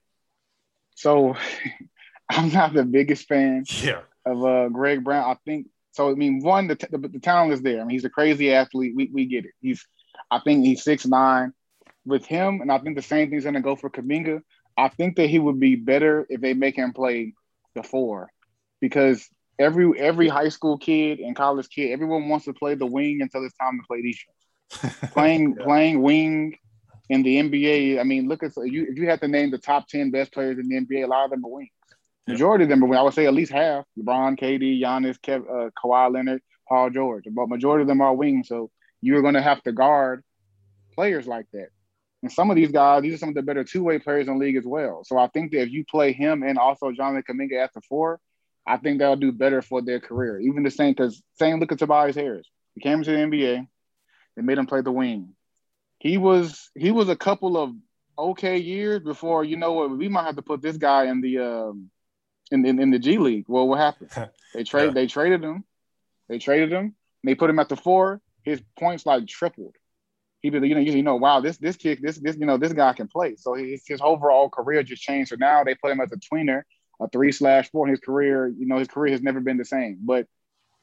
So, 0.96 1.36
I'm 2.30 2.50
not 2.50 2.74
the 2.74 2.84
biggest 2.84 3.28
fan 3.28 3.64
yeah. 3.82 4.02
of 4.26 4.46
uh, 4.46 4.70
Greg 4.70 5.04
Brown. 5.04 5.30
I 5.30 5.38
think 5.46 5.68
so. 5.92 6.12
I 6.12 6.14
mean, 6.14 6.42
one, 6.42 6.68
the, 6.68 6.76
the, 6.92 6.98
the 6.98 7.20
talent 7.20 7.54
is 7.54 7.62
there. 7.62 7.82
I 7.82 7.84
mean, 7.84 7.92
he's 7.92 8.06
a 8.06 8.10
crazy 8.10 8.54
athlete. 8.54 8.94
We, 8.96 9.10
we 9.12 9.26
get 9.26 9.46
it. 9.46 9.52
He's, 9.62 9.86
I 10.30 10.40
think 10.40 10.66
he's 10.66 10.84
six 10.84 11.06
nine. 11.06 11.54
With 12.06 12.26
him, 12.26 12.62
and 12.62 12.72
I 12.72 12.80
think 12.80 12.96
the 12.96 13.04
same 13.04 13.30
thing's 13.30 13.44
going 13.44 13.56
to 13.56 13.62
go 13.62 13.76
for 13.76 13.90
Kuminga. 13.90 14.42
I 14.78 14.88
think 14.88 15.18
that 15.18 15.30
he 15.30 15.38
would 15.38 15.60
be 15.60 15.76
better 15.76 16.26
if 16.30 16.42
they 16.42 16.54
make 16.54 16.76
him 16.76 16.94
play 16.94 17.34
the 17.76 17.84
four, 17.84 18.32
because 18.80 19.28
every 19.60 20.00
every 20.00 20.28
high 20.28 20.50
school 20.50 20.78
kid 20.78 21.20
and 21.20 21.36
college 21.36 21.70
kid, 21.70 21.92
everyone 21.92 22.30
wants 22.30 22.46
to 22.46 22.54
play 22.54 22.74
the 22.74 22.86
wing 22.86 23.22
until 23.22 23.44
it's 23.44 23.56
time 23.58 23.80
to 23.80 23.86
play 23.86 24.02
defense. 24.02 25.02
playing 25.12 25.56
yeah. 25.58 25.66
playing 25.66 26.02
wing 26.02 26.58
in 27.10 27.22
the 27.22 27.36
NBA. 27.36 28.00
I 28.00 28.04
mean, 28.04 28.28
look 28.28 28.42
at 28.42 28.54
you. 28.58 28.88
If 28.90 28.98
you 28.98 29.10
had 29.10 29.20
to 29.22 29.28
name 29.28 29.52
the 29.52 29.58
top 29.58 29.88
ten 29.88 30.10
best 30.10 30.32
players 30.32 30.58
in 30.58 30.70
the 30.70 30.80
NBA, 30.80 31.04
a 31.04 31.08
lot 31.08 31.26
of 31.26 31.32
them 31.32 31.46
are 31.46 31.52
wings. 31.52 31.70
Majority 32.30 32.64
of 32.64 32.70
them 32.70 32.82
wings. 32.82 32.98
I 32.98 33.02
would 33.02 33.14
say 33.14 33.26
at 33.26 33.34
least 33.34 33.52
half: 33.52 33.86
LeBron, 33.98 34.40
KD, 34.40 34.82
Giannis, 34.82 35.20
Kev, 35.20 35.42
uh, 35.42 35.70
Kawhi 35.84 36.14
Leonard, 36.14 36.42
Paul 36.68 36.90
George. 36.90 37.26
But 37.32 37.50
majority 37.50 37.82
of 37.82 37.88
them 37.88 38.02
are 38.02 38.14
wings. 38.14 38.48
So 38.48 38.72
you're 39.02 39.22
going 39.22 39.36
to 39.36 39.42
have 39.42 39.62
to 39.64 39.72
guard 39.72 40.24
players 40.94 41.28
like 41.28 41.46
that. 41.54 41.70
And 42.22 42.32
some 42.32 42.50
of 42.50 42.58
these 42.58 42.72
guys, 42.72 43.02
these 43.02 43.14
are 43.14 43.18
some 43.18 43.30
of 43.30 43.36
the 43.36 43.42
better 43.42 43.64
two-way 43.64 44.00
players 44.00 44.28
in 44.28 44.34
the 44.34 44.40
league 44.40 44.58
as 44.58 44.66
well. 44.66 45.04
So 45.06 45.18
I 45.18 45.28
think 45.28 45.52
that 45.52 45.62
if 45.62 45.72
you 45.72 45.86
play 45.86 46.12
him 46.12 46.44
and 46.44 46.58
also 46.58 46.92
Jonathan 46.92 47.24
Kuminga 47.38 47.64
at 47.64 47.74
the 47.74 47.82
four, 47.82 48.20
I 48.68 48.78
think 48.78 49.00
that'll 49.00 49.16
do 49.16 49.32
better 49.32 49.62
for 49.62 49.82
their 49.82 50.00
career. 50.00 50.40
Even 50.40 50.64
the 50.64 50.70
same, 50.70 50.92
because 50.92 51.22
same 51.36 51.60
look 51.60 51.72
at 51.72 51.80
Tobias 51.80 52.16
Harris. 52.16 52.48
He 52.76 52.82
came 52.82 53.02
to 53.02 53.12
the 53.12 53.18
NBA. 53.18 53.66
They 54.36 54.42
made 54.42 54.58
him 54.58 54.68
play 54.68 54.82
the 54.82 54.92
wing. 54.92 55.34
He 56.00 56.18
was 56.18 56.70
he 56.76 56.92
was 56.92 57.10
a 57.10 57.16
couple 57.16 57.58
of 57.58 57.74
okay 58.18 58.58
years 58.58 59.02
before 59.02 59.44
you 59.44 59.58
know 59.58 59.74
what 59.74 59.98
we 59.98 60.08
might 60.08 60.26
have 60.26 60.36
to 60.36 60.42
put 60.42 60.62
this 60.62 60.78
guy 60.78 61.08
in 61.08 61.20
the 61.20 61.40
um, 61.40 61.90
in, 62.52 62.66
in, 62.66 62.80
in 62.80 62.92
the 62.92 63.00
G 63.00 63.18
League. 63.18 63.46
Well, 63.48 63.68
what 63.68 63.80
happened? 63.80 64.12
They 64.52 64.64
trade 64.64 64.86
yeah. 64.86 64.94
they 64.94 65.06
traded 65.06 65.44
him. 65.44 65.64
They 66.28 66.40
traded 66.40 66.72
him. 66.72 66.96
they 67.24 67.36
put 67.36 67.52
him 67.52 67.60
at 67.60 67.70
the 67.70 67.76
four. 67.76 68.20
His 68.42 68.60
points 68.80 69.06
like 69.06 69.28
tripled. 69.28 69.76
He 70.42 70.50
be 70.50 70.68
you 70.68 70.74
know 70.74 70.82
you 70.82 71.04
know 71.04 71.18
wow 71.18 71.40
this 71.40 71.60
this 71.60 71.76
kid 71.76 72.00
this 72.02 72.18
this 72.18 72.36
you 72.36 72.48
know 72.48 72.58
this 72.58 72.74
guy 72.74 72.94
can 72.94 73.08
play. 73.08 73.36
So 73.36 73.54
his 73.54 73.84
his 73.86 74.02
overall 74.02 74.50
career 74.50 74.82
just 74.82 75.04
changed. 75.04 75.30
So 75.30 75.36
now 75.38 75.64
they 75.64 75.76
put 75.76 75.92
him 75.92 76.02
as 76.02 76.12
a 76.12 76.16
tweener 76.16 76.64
a 77.00 77.08
three 77.10 77.32
slash 77.32 77.70
four 77.72 77.88
in 77.88 77.92
his 77.92 78.00
career. 78.00 78.48
You 78.48 78.66
know, 78.66 78.78
his 78.78 78.88
career 78.88 79.12
has 79.12 79.22
never 79.22 79.40
been 79.40 79.58
the 79.58 79.66
same. 79.66 80.00
But 80.02 80.28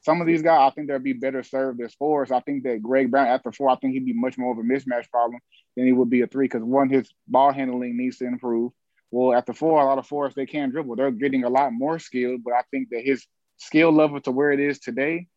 some 0.01 0.21
of 0.21 0.27
these 0.27 0.41
guys, 0.41 0.71
I 0.71 0.73
think 0.73 0.87
they'll 0.87 0.99
be 0.99 1.13
better 1.13 1.43
served 1.43 1.81
as 1.81 1.93
fours. 1.95 2.31
I 2.31 2.39
think 2.41 2.63
that 2.63 2.81
Greg 2.81 3.11
Brown 3.11 3.27
after 3.27 3.51
four, 3.51 3.69
I 3.69 3.75
think 3.75 3.93
he'd 3.93 4.05
be 4.05 4.13
much 4.13 4.37
more 4.37 4.51
of 4.51 4.57
a 4.57 4.61
mismatch 4.61 5.09
problem 5.09 5.39
than 5.75 5.85
he 5.85 5.91
would 5.91 6.09
be 6.09 6.21
a 6.21 6.27
three 6.27 6.45
because 6.45 6.63
one, 6.63 6.89
his 6.89 7.11
ball 7.27 7.51
handling 7.51 7.97
needs 7.97 8.17
to 8.17 8.25
improve. 8.25 8.71
Well, 9.11 9.37
at 9.37 9.45
the 9.45 9.53
four, 9.53 9.81
a 9.81 9.85
lot 9.85 9.97
of 9.97 10.07
fours 10.07 10.35
they 10.35 10.45
can 10.45 10.69
dribble. 10.69 10.95
They're 10.95 11.11
getting 11.11 11.43
a 11.43 11.49
lot 11.49 11.71
more 11.71 11.97
skilled, 11.99 12.43
but 12.43 12.53
I 12.53 12.61
think 12.71 12.89
that 12.89 13.03
his 13.03 13.25
skill 13.57 13.91
level 13.91 14.19
to 14.21 14.31
where 14.31 14.51
it 14.51 14.59
is 14.59 14.79
today, 14.79 15.27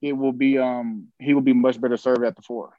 it 0.00 0.12
will 0.12 0.32
be 0.32 0.58
um 0.58 1.08
he 1.18 1.34
will 1.34 1.42
be 1.42 1.52
much 1.52 1.80
better 1.80 1.96
served 1.96 2.24
at 2.24 2.36
the 2.36 2.42
four. 2.42 2.72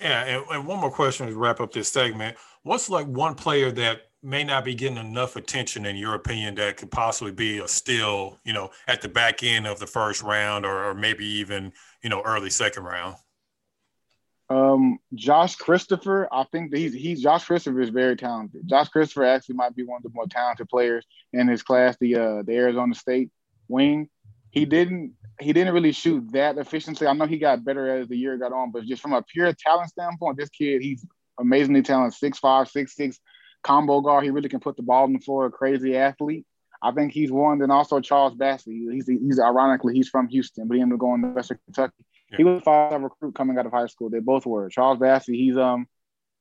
Yeah, 0.00 0.22
and, 0.24 0.44
and 0.50 0.66
one 0.66 0.80
more 0.80 0.92
question 0.92 1.26
to 1.26 1.36
wrap 1.36 1.60
up 1.60 1.72
this 1.72 1.90
segment. 1.90 2.36
What's 2.62 2.88
like 2.88 3.06
one 3.06 3.34
player 3.34 3.72
that 3.72 4.02
may 4.22 4.44
not 4.44 4.64
be 4.64 4.74
getting 4.74 4.96
enough 4.96 5.36
attention 5.36 5.86
in 5.86 5.96
your 5.96 6.14
opinion 6.14 6.54
that 6.56 6.76
could 6.76 6.90
possibly 6.90 7.32
be 7.32 7.58
a 7.58 7.68
still, 7.68 8.38
you 8.44 8.52
know, 8.52 8.70
at 8.86 9.00
the 9.00 9.08
back 9.08 9.42
end 9.42 9.66
of 9.66 9.78
the 9.78 9.86
first 9.86 10.22
round 10.22 10.64
or, 10.64 10.90
or 10.90 10.94
maybe 10.94 11.24
even, 11.24 11.72
you 12.02 12.10
know, 12.10 12.22
early 12.22 12.50
second 12.50 12.84
round? 12.84 13.16
Um, 14.50 14.98
Josh 15.14 15.56
Christopher, 15.56 16.26
I 16.32 16.44
think 16.50 16.74
he's 16.74 16.94
he's 16.94 17.22
Josh 17.22 17.44
Christopher 17.44 17.80
is 17.80 17.90
very 17.90 18.16
talented. 18.16 18.62
Josh 18.66 18.88
Christopher 18.88 19.24
actually 19.24 19.56
might 19.56 19.76
be 19.76 19.82
one 19.82 19.98
of 19.98 20.02
the 20.02 20.10
more 20.14 20.26
talented 20.26 20.68
players 20.68 21.04
in 21.34 21.48
his 21.48 21.62
class, 21.62 21.96
the 22.00 22.14
uh 22.14 22.42
the 22.42 22.54
Arizona 22.54 22.94
State 22.94 23.30
wing. 23.68 24.08
He 24.50 24.64
didn't 24.64 25.12
he 25.38 25.52
didn't 25.52 25.74
really 25.74 25.92
shoot 25.92 26.32
that 26.32 26.56
efficiently. 26.56 27.06
I 27.06 27.12
know 27.12 27.26
he 27.26 27.38
got 27.38 27.64
better 27.64 27.98
as 27.98 28.08
the 28.08 28.16
year 28.16 28.38
got 28.38 28.52
on, 28.52 28.72
but 28.72 28.84
just 28.84 29.02
from 29.02 29.12
a 29.12 29.22
pure 29.22 29.52
talent 29.52 29.90
standpoint, 29.90 30.38
this 30.38 30.48
kid, 30.48 30.80
he's 30.80 31.04
amazingly 31.38 31.82
talented, 31.82 32.18
six 32.18 32.38
five, 32.38 32.68
six 32.68 32.96
six, 32.96 33.20
combo 33.62 34.00
guard. 34.00 34.24
He 34.24 34.30
really 34.30 34.48
can 34.48 34.60
put 34.60 34.76
the 34.76 34.82
ball 34.82 35.04
on 35.04 35.12
the 35.12 35.18
floor. 35.18 35.44
A 35.44 35.50
crazy 35.50 35.94
athlete. 35.94 36.46
I 36.82 36.92
think 36.92 37.12
he's 37.12 37.30
one. 37.30 37.58
Then 37.58 37.70
also 37.70 38.00
Charles 38.00 38.34
Bassey. 38.34 38.90
He's 38.90 39.06
he's 39.06 39.38
ironically 39.38 39.94
he's 39.94 40.08
from 40.08 40.28
Houston, 40.28 40.68
but 40.68 40.76
he 40.76 40.80
ended 40.80 40.96
up 40.96 41.00
going 41.00 41.20
to 41.20 41.28
Western 41.28 41.58
Kentucky. 41.66 42.04
Yeah. 42.30 42.36
He 42.36 42.44
was 42.44 42.60
a 42.60 42.62
five 42.62 43.00
recruit 43.00 43.34
coming 43.34 43.58
out 43.58 43.66
of 43.66 43.72
high 43.72 43.86
school. 43.86 44.10
They 44.10 44.20
both 44.20 44.46
were. 44.46 44.68
Charles 44.68 44.98
Bassey. 44.98 45.34
He's 45.34 45.56
um 45.56 45.86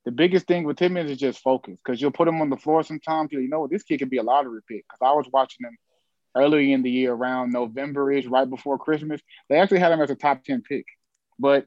the 0.05 0.11
biggest 0.11 0.47
thing 0.47 0.63
with 0.63 0.77
Timmons 0.77 1.11
is 1.11 1.17
just 1.17 1.39
focus 1.39 1.77
because 1.83 2.01
you'll 2.01 2.11
put 2.11 2.27
him 2.27 2.41
on 2.41 2.49
the 2.49 2.57
floor 2.57 2.81
sometimes. 2.83 3.31
You 3.31 3.47
know, 3.49 3.67
this 3.67 3.83
kid 3.83 3.97
could 3.99 4.09
be 4.09 4.17
a 4.17 4.23
lottery 4.23 4.61
pick. 4.67 4.85
Because 4.87 4.99
I 5.01 5.11
was 5.13 5.27
watching 5.31 5.65
him 5.65 5.77
early 6.35 6.71
in 6.71 6.81
the 6.81 6.89
year, 6.89 7.11
around 7.11 7.51
November 7.51 8.11
ish, 8.11 8.25
right 8.25 8.49
before 8.49 8.77
Christmas. 8.77 9.21
They 9.49 9.59
actually 9.59 9.79
had 9.79 9.91
him 9.91 10.01
as 10.01 10.09
a 10.09 10.15
top 10.15 10.43
10 10.45 10.61
pick. 10.61 10.85
But 11.37 11.65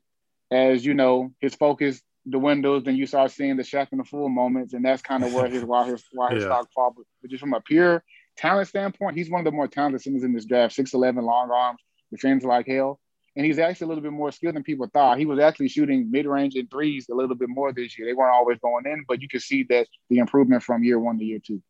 as 0.51 0.85
you 0.85 0.95
know, 0.95 1.33
his 1.41 1.55
focus 1.55 2.01
the 2.27 2.39
windows, 2.39 2.85
then 2.85 2.97
you 2.97 3.07
start 3.07 3.31
seeing 3.31 3.57
the 3.57 3.63
Shaqtin' 3.63 4.01
a 4.01 4.05
Fool 4.05 4.29
moments, 4.29 4.75
and 4.75 4.85
that's 4.85 5.03
kind 5.03 5.25
of 5.25 5.33
where 5.33 5.49
his 5.49 5.65
why 5.67 5.87
his 5.87 6.05
why 6.13 6.33
his 6.33 6.43
yeah. 6.43 6.49
stock 6.49 6.69
fall. 6.73 6.95
But, 6.97 7.05
but, 7.21 7.31
just 7.31 7.41
from 7.41 7.55
a 7.55 7.61
pure 7.61 8.03
talent 8.37 8.69
standpoint, 8.69 9.17
he's 9.17 9.31
one 9.31 9.41
of 9.41 9.45
the 9.45 9.53
more 9.53 9.69
talented 9.69 10.03
centers 10.03 10.23
in 10.23 10.33
this 10.33 10.45
draft. 10.45 10.75
Six 10.75 10.95
eleven, 10.95 11.25
long 11.25 11.51
arms, 11.51 11.81
defends 12.11 12.45
like 12.45 12.67
hell, 12.67 13.01
and 13.41 13.47
he's 13.47 13.59
actually 13.59 13.87
a 13.87 13.89
little 13.89 14.03
bit 14.03 14.13
more 14.13 14.31
skilled 14.31 14.55
than 14.55 14.63
people 14.63 14.87
thought. 14.93 15.17
He 15.17 15.25
was 15.25 15.39
actually 15.39 15.69
shooting 15.69 16.11
mid 16.11 16.27
range 16.27 16.57
and 16.57 16.71
threes 16.71 17.09
a 17.09 17.15
little 17.15 17.35
bit 17.35 17.49
more 17.49 17.73
this 17.73 17.99
year. 17.99 18.07
They 18.07 18.13
weren't 18.13 18.35
always 18.35 18.59
going 18.59 18.85
in, 18.85 19.03
but 19.09 19.23
you 19.23 19.29
can 19.29 19.41
see 19.41 19.63
that 19.71 19.87
the 20.11 20.19
improvement 20.19 20.63
from 20.63 20.85
year 20.85 20.99
one 20.99 21.19
to 21.19 21.25
year 21.25 21.39
two. 21.43 21.63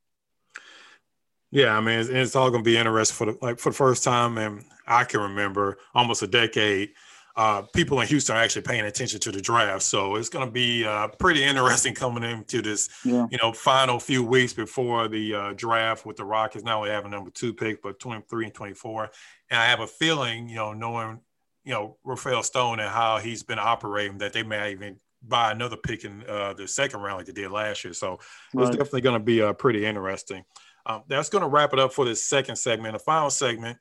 Yeah, 1.53 1.77
I 1.77 1.81
mean, 1.81 2.01
it's, 2.01 2.09
it's 2.09 2.35
all 2.35 2.51
going 2.51 2.65
to 2.65 2.69
be 2.69 2.77
interesting 2.77 3.15
for 3.15 3.33
the 3.33 3.39
like 3.41 3.61
for 3.61 3.71
the 3.71 3.77
first 3.77 4.03
time, 4.03 4.37
and 4.37 4.65
I 4.85 5.05
can 5.05 5.21
remember 5.21 5.79
almost 5.95 6.25
a 6.25 6.27
decade 6.27 6.91
uh, 7.37 7.63
people 7.63 8.01
in 8.01 8.09
Houston 8.09 8.37
are 8.37 8.43
actually 8.43 8.63
paying 8.63 8.85
attention 8.85 9.21
to 9.21 9.33
the 9.33 9.41
draft. 9.41 9.83
So 9.83 10.17
it's 10.17 10.29
going 10.29 10.45
to 10.45 10.51
be 10.51 10.85
uh, 10.85 11.09
pretty 11.09 11.43
interesting 11.43 11.95
coming 11.95 12.23
into 12.23 12.61
this, 12.61 12.89
yeah. 13.05 13.27
you 13.31 13.39
know, 13.39 13.53
final 13.53 13.99
few 13.99 14.23
weeks 14.23 14.53
before 14.53 15.09
the 15.09 15.35
uh, 15.35 15.53
draft 15.55 16.05
with 16.05 16.17
the 16.17 16.25
Rockets. 16.25 16.65
Now 16.65 16.83
we 16.83 16.89
have 16.89 17.05
a 17.05 17.09
number 17.09 17.31
two 17.31 17.55
pick, 17.55 17.83
but 17.83 17.99
23 17.99 18.47
and 18.47 18.55
24. 18.55 19.11
And 19.51 19.61
I 19.61 19.67
have 19.67 19.81
a 19.81 19.87
feeling, 19.87 20.49
you 20.49 20.57
know, 20.57 20.73
knowing, 20.73 21.21
you 21.65 21.73
know, 21.73 21.97
Rafael 22.05 22.43
Stone 22.43 22.81
and 22.81 22.89
how 22.89 23.19
he's 23.19 23.43
been 23.43 23.59
operating, 23.59 24.19
that 24.19 24.33
they 24.33 24.43
may 24.43 24.73
even 24.73 24.99
buy 25.23 25.53
another 25.53 25.77
pick 25.77 26.05
in 26.05 26.25
uh, 26.29 26.55
the 26.55 26.67
second 26.67 27.01
round 27.01 27.19
like 27.19 27.27
they 27.27 27.33
did 27.33 27.51
last 27.51 27.85
year. 27.85 27.93
So 27.93 28.21
right. 28.55 28.67
it's 28.67 28.77
definitely 28.77 29.03
going 29.03 29.19
to 29.19 29.25
be 29.25 29.43
uh, 29.43 29.53
pretty 29.53 29.85
interesting. 29.85 30.45
Um, 30.87 31.03
that's 31.09 31.29
going 31.29 31.43
to 31.43 31.49
wrap 31.49 31.73
it 31.73 31.79
up 31.79 31.93
for 31.93 32.05
this 32.05 32.25
second 32.25 32.57
segment. 32.57 32.95
The 32.95 33.01
final 33.01 33.31
segment 33.31 33.79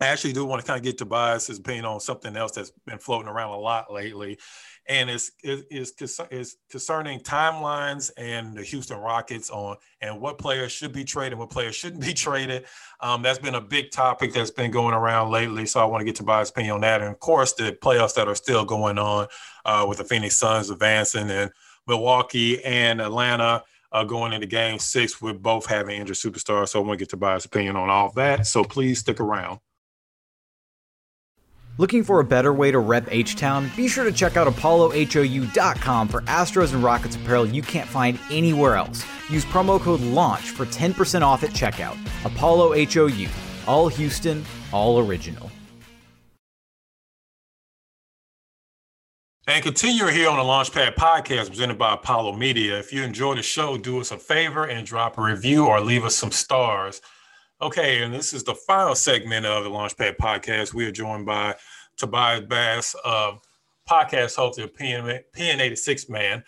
I 0.00 0.06
actually 0.06 0.32
do 0.32 0.46
want 0.46 0.62
to 0.62 0.66
kind 0.66 0.78
of 0.78 0.84
get 0.84 0.96
Tobias's 0.96 1.58
opinion 1.58 1.84
on 1.84 2.00
something 2.00 2.34
else 2.34 2.52
that's 2.52 2.72
been 2.86 2.98
floating 2.98 3.28
around 3.28 3.50
a 3.50 3.58
lot 3.58 3.92
lately, 3.92 4.38
and 4.90 5.08
it's 5.08 5.30
is 5.44 5.94
is 6.30 6.56
concerning 6.68 7.20
timelines 7.20 8.10
and 8.16 8.56
the 8.56 8.62
Houston 8.64 8.98
Rockets 8.98 9.48
on 9.48 9.76
and 10.00 10.20
what 10.20 10.36
players 10.36 10.72
should 10.72 10.92
be 10.92 11.04
traded, 11.04 11.38
what 11.38 11.48
players 11.48 11.76
shouldn't 11.76 12.02
be 12.04 12.12
traded. 12.12 12.66
Um, 13.00 13.22
that's 13.22 13.38
been 13.38 13.54
a 13.54 13.60
big 13.60 13.92
topic 13.92 14.34
that's 14.34 14.50
been 14.50 14.72
going 14.72 14.94
around 14.94 15.30
lately. 15.30 15.64
So 15.64 15.80
I 15.80 15.84
want 15.84 16.00
to 16.00 16.04
get 16.04 16.16
Tobias' 16.16 16.50
opinion 16.50 16.74
on 16.74 16.80
that, 16.80 17.00
and 17.00 17.10
of 17.10 17.20
course 17.20 17.52
the 17.54 17.78
playoffs 17.80 18.14
that 18.16 18.26
are 18.26 18.34
still 18.34 18.64
going 18.64 18.98
on 18.98 19.28
uh, 19.64 19.86
with 19.88 19.98
the 19.98 20.04
Phoenix 20.04 20.36
Suns 20.36 20.70
advancing 20.70 21.30
and 21.30 21.52
Milwaukee 21.86 22.62
and 22.64 23.00
Atlanta. 23.00 23.62
Uh, 23.92 24.04
going 24.04 24.32
into 24.32 24.46
game 24.46 24.78
six 24.78 25.20
with 25.20 25.42
both 25.42 25.66
having 25.66 26.00
injured 26.00 26.14
superstars. 26.14 26.68
So 26.68 26.80
I 26.80 26.86
want 26.86 26.96
to 26.96 27.02
get 27.04 27.10
Tobias' 27.10 27.44
opinion 27.44 27.74
on 27.74 27.90
all 27.90 28.12
that. 28.12 28.46
So 28.46 28.62
please 28.62 29.00
stick 29.00 29.18
around. 29.18 29.58
Looking 31.80 32.04
for 32.04 32.20
a 32.20 32.24
better 32.24 32.52
way 32.52 32.70
to 32.70 32.78
rep 32.78 33.08
H 33.10 33.36
Town? 33.36 33.70
Be 33.74 33.88
sure 33.88 34.04
to 34.04 34.12
check 34.12 34.36
out 34.36 34.46
ApolloHOU.com 34.46 36.08
for 36.08 36.20
Astros 36.22 36.74
and 36.74 36.84
Rockets 36.84 37.16
apparel 37.16 37.46
you 37.46 37.62
can't 37.62 37.88
find 37.88 38.18
anywhere 38.30 38.76
else. 38.76 39.02
Use 39.30 39.46
promo 39.46 39.80
code 39.80 40.02
LAUNCH 40.02 40.50
for 40.50 40.66
10% 40.66 41.22
off 41.22 41.42
at 41.42 41.52
checkout. 41.52 41.96
Apollo 42.26 42.74
HOU, 42.84 43.28
all 43.66 43.88
Houston, 43.88 44.44
all 44.74 44.98
original. 44.98 45.50
And 49.46 49.64
continuing 49.64 50.12
here 50.12 50.28
on 50.28 50.36
the 50.36 50.42
Launchpad 50.42 50.96
podcast 50.96 51.48
presented 51.48 51.78
by 51.78 51.94
Apollo 51.94 52.36
Media. 52.36 52.78
If 52.78 52.92
you 52.92 53.02
enjoy 53.02 53.36
the 53.36 53.42
show, 53.42 53.78
do 53.78 54.02
us 54.02 54.10
a 54.10 54.18
favor 54.18 54.64
and 54.66 54.86
drop 54.86 55.16
a 55.16 55.22
review 55.22 55.64
or 55.64 55.80
leave 55.80 56.04
us 56.04 56.14
some 56.14 56.30
stars. 56.30 57.00
Okay, 57.62 58.02
and 58.02 58.14
this 58.14 58.32
is 58.32 58.42
the 58.42 58.54
final 58.54 58.94
segment 58.94 59.44
of 59.44 59.64
the 59.64 59.70
Launchpad 59.70 60.16
podcast. 60.16 60.72
We 60.72 60.86
are 60.86 60.90
joined 60.90 61.26
by 61.26 61.56
Tobias 61.98 62.46
Bass, 62.48 62.96
podcast 63.86 64.36
host 64.36 64.58
of 64.58 64.72
PN, 64.72 65.20
PN86 65.36 66.08
Man. 66.08 66.42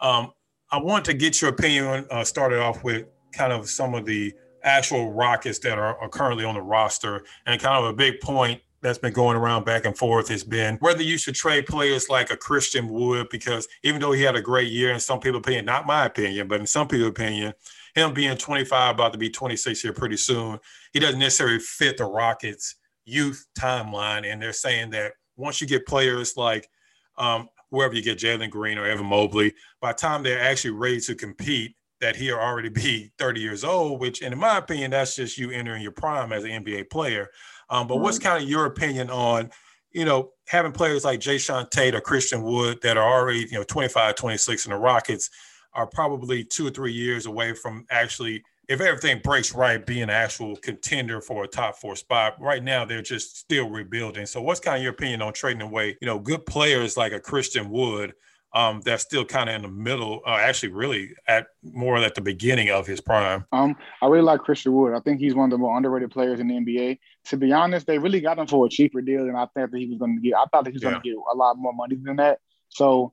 Um, 0.00 0.32
I 0.70 0.78
want 0.78 1.04
to 1.04 1.12
get 1.12 1.42
your 1.42 1.50
opinion, 1.50 2.06
uh, 2.10 2.24
started 2.24 2.60
off 2.60 2.82
with 2.82 3.04
kind 3.32 3.52
of 3.52 3.68
some 3.68 3.92
of 3.92 4.06
the 4.06 4.32
actual 4.62 5.12
Rockets 5.12 5.58
that 5.58 5.76
are, 5.76 5.98
are 5.98 6.08
currently 6.08 6.46
on 6.46 6.54
the 6.54 6.62
roster. 6.62 7.26
And 7.44 7.60
kind 7.60 7.84
of 7.84 7.90
a 7.90 7.94
big 7.94 8.20
point 8.20 8.62
that's 8.80 8.96
been 8.96 9.12
going 9.12 9.36
around 9.36 9.66
back 9.66 9.84
and 9.84 9.96
forth 9.96 10.28
has 10.28 10.44
been 10.44 10.76
whether 10.76 11.02
you 11.02 11.18
should 11.18 11.34
trade 11.34 11.66
players 11.66 12.08
like 12.08 12.30
a 12.30 12.38
Christian 12.38 12.88
Wood, 12.88 13.26
because 13.30 13.68
even 13.82 14.00
though 14.00 14.12
he 14.12 14.22
had 14.22 14.34
a 14.34 14.40
great 14.40 14.72
year, 14.72 14.94
in 14.94 15.00
some 15.00 15.20
people's 15.20 15.40
opinion, 15.40 15.66
not 15.66 15.86
my 15.86 16.06
opinion, 16.06 16.48
but 16.48 16.60
in 16.60 16.66
some 16.66 16.88
people's 16.88 17.10
opinion, 17.10 17.52
him 17.94 18.12
being 18.12 18.36
25, 18.36 18.94
about 18.94 19.12
to 19.12 19.18
be 19.18 19.30
26 19.30 19.80
here 19.80 19.92
pretty 19.92 20.16
soon, 20.16 20.58
he 20.92 21.00
doesn't 21.00 21.20
necessarily 21.20 21.60
fit 21.60 21.96
the 21.96 22.04
Rockets' 22.04 22.76
youth 23.04 23.46
timeline. 23.58 24.30
And 24.30 24.42
they're 24.42 24.52
saying 24.52 24.90
that 24.90 25.12
once 25.36 25.60
you 25.60 25.66
get 25.66 25.86
players 25.86 26.36
like 26.36 26.68
um, 27.16 27.48
whoever 27.70 27.94
you 27.94 28.02
get, 28.02 28.18
Jalen 28.18 28.50
Green 28.50 28.78
or 28.78 28.86
Evan 28.86 29.06
Mobley, 29.06 29.54
by 29.80 29.92
the 29.92 29.98
time 29.98 30.22
they're 30.22 30.40
actually 30.40 30.72
ready 30.72 31.00
to 31.00 31.14
compete, 31.14 31.76
that 32.00 32.16
he'll 32.16 32.36
already 32.36 32.68
be 32.68 33.12
30 33.18 33.40
years 33.40 33.64
old, 33.64 34.00
which, 34.00 34.22
in 34.22 34.36
my 34.36 34.58
opinion, 34.58 34.90
that's 34.90 35.16
just 35.16 35.38
you 35.38 35.50
entering 35.50 35.82
your 35.82 35.92
prime 35.92 36.32
as 36.32 36.44
an 36.44 36.50
NBA 36.50 36.90
player. 36.90 37.28
Um, 37.70 37.86
but 37.86 37.94
mm-hmm. 37.94 38.02
what's 38.02 38.18
kind 38.18 38.42
of 38.42 38.48
your 38.48 38.66
opinion 38.66 39.08
on, 39.08 39.50
you 39.92 40.04
know, 40.04 40.32
having 40.48 40.72
players 40.72 41.04
like 41.04 41.20
Jae'Sean 41.20 41.70
Tate 41.70 41.94
or 41.94 42.00
Christian 42.00 42.42
Wood 42.42 42.80
that 42.82 42.96
are 42.96 43.08
already, 43.08 43.46
you 43.50 43.52
know, 43.52 43.62
25, 43.62 44.16
26 44.16 44.66
in 44.66 44.72
the 44.72 44.78
Rockets– 44.78 45.30
are 45.74 45.86
probably 45.86 46.44
two 46.44 46.66
or 46.66 46.70
three 46.70 46.92
years 46.92 47.26
away 47.26 47.52
from 47.52 47.86
actually, 47.90 48.42
if 48.68 48.80
everything 48.80 49.20
breaks 49.22 49.54
right, 49.54 49.84
being 49.84 50.04
an 50.04 50.10
actual 50.10 50.56
contender 50.56 51.20
for 51.20 51.44
a 51.44 51.48
top 51.48 51.76
four 51.76 51.96
spot. 51.96 52.40
Right 52.40 52.62
now, 52.62 52.84
they're 52.84 53.02
just 53.02 53.38
still 53.38 53.68
rebuilding. 53.68 54.26
So, 54.26 54.40
what's 54.40 54.60
kind 54.60 54.76
of 54.76 54.82
your 54.82 54.92
opinion 54.92 55.22
on 55.22 55.32
trading 55.32 55.62
away, 55.62 55.96
you 56.00 56.06
know, 56.06 56.18
good 56.18 56.46
players 56.46 56.96
like 56.96 57.12
a 57.12 57.20
Christian 57.20 57.70
Wood? 57.70 58.14
Um, 58.56 58.82
that's 58.84 59.02
still 59.02 59.24
kind 59.24 59.48
of 59.48 59.56
in 59.56 59.62
the 59.62 59.68
middle, 59.68 60.20
uh, 60.24 60.36
actually, 60.36 60.68
really 60.68 61.10
at 61.26 61.48
more 61.64 61.96
at 61.96 62.14
the 62.14 62.20
beginning 62.20 62.70
of 62.70 62.86
his 62.86 63.00
prime. 63.00 63.44
Um, 63.50 63.74
I 64.00 64.06
really 64.06 64.22
like 64.22 64.42
Christian 64.42 64.72
Wood. 64.72 64.94
I 64.94 65.00
think 65.00 65.18
he's 65.18 65.34
one 65.34 65.46
of 65.46 65.50
the 65.50 65.58
more 65.58 65.76
underrated 65.76 66.12
players 66.12 66.38
in 66.38 66.46
the 66.46 66.54
NBA. 66.54 67.00
To 67.30 67.36
be 67.36 67.52
honest, 67.52 67.88
they 67.88 67.98
really 67.98 68.20
got 68.20 68.38
him 68.38 68.46
for 68.46 68.64
a 68.64 68.68
cheaper 68.68 69.00
deal 69.00 69.26
than 69.26 69.34
I 69.34 69.46
thought 69.46 69.72
that 69.72 69.76
he 69.76 69.86
was 69.86 69.98
going 69.98 70.14
to 70.14 70.22
get. 70.22 70.36
I 70.36 70.44
thought 70.44 70.66
that 70.66 70.70
he 70.70 70.74
was 70.74 70.84
yeah. 70.84 70.90
going 70.90 71.02
to 71.02 71.08
get 71.08 71.16
a 71.32 71.36
lot 71.36 71.58
more 71.58 71.72
money 71.72 71.96
than 71.96 72.14
that. 72.16 72.38
So, 72.68 73.12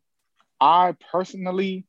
I 0.62 0.96
personally 1.12 1.86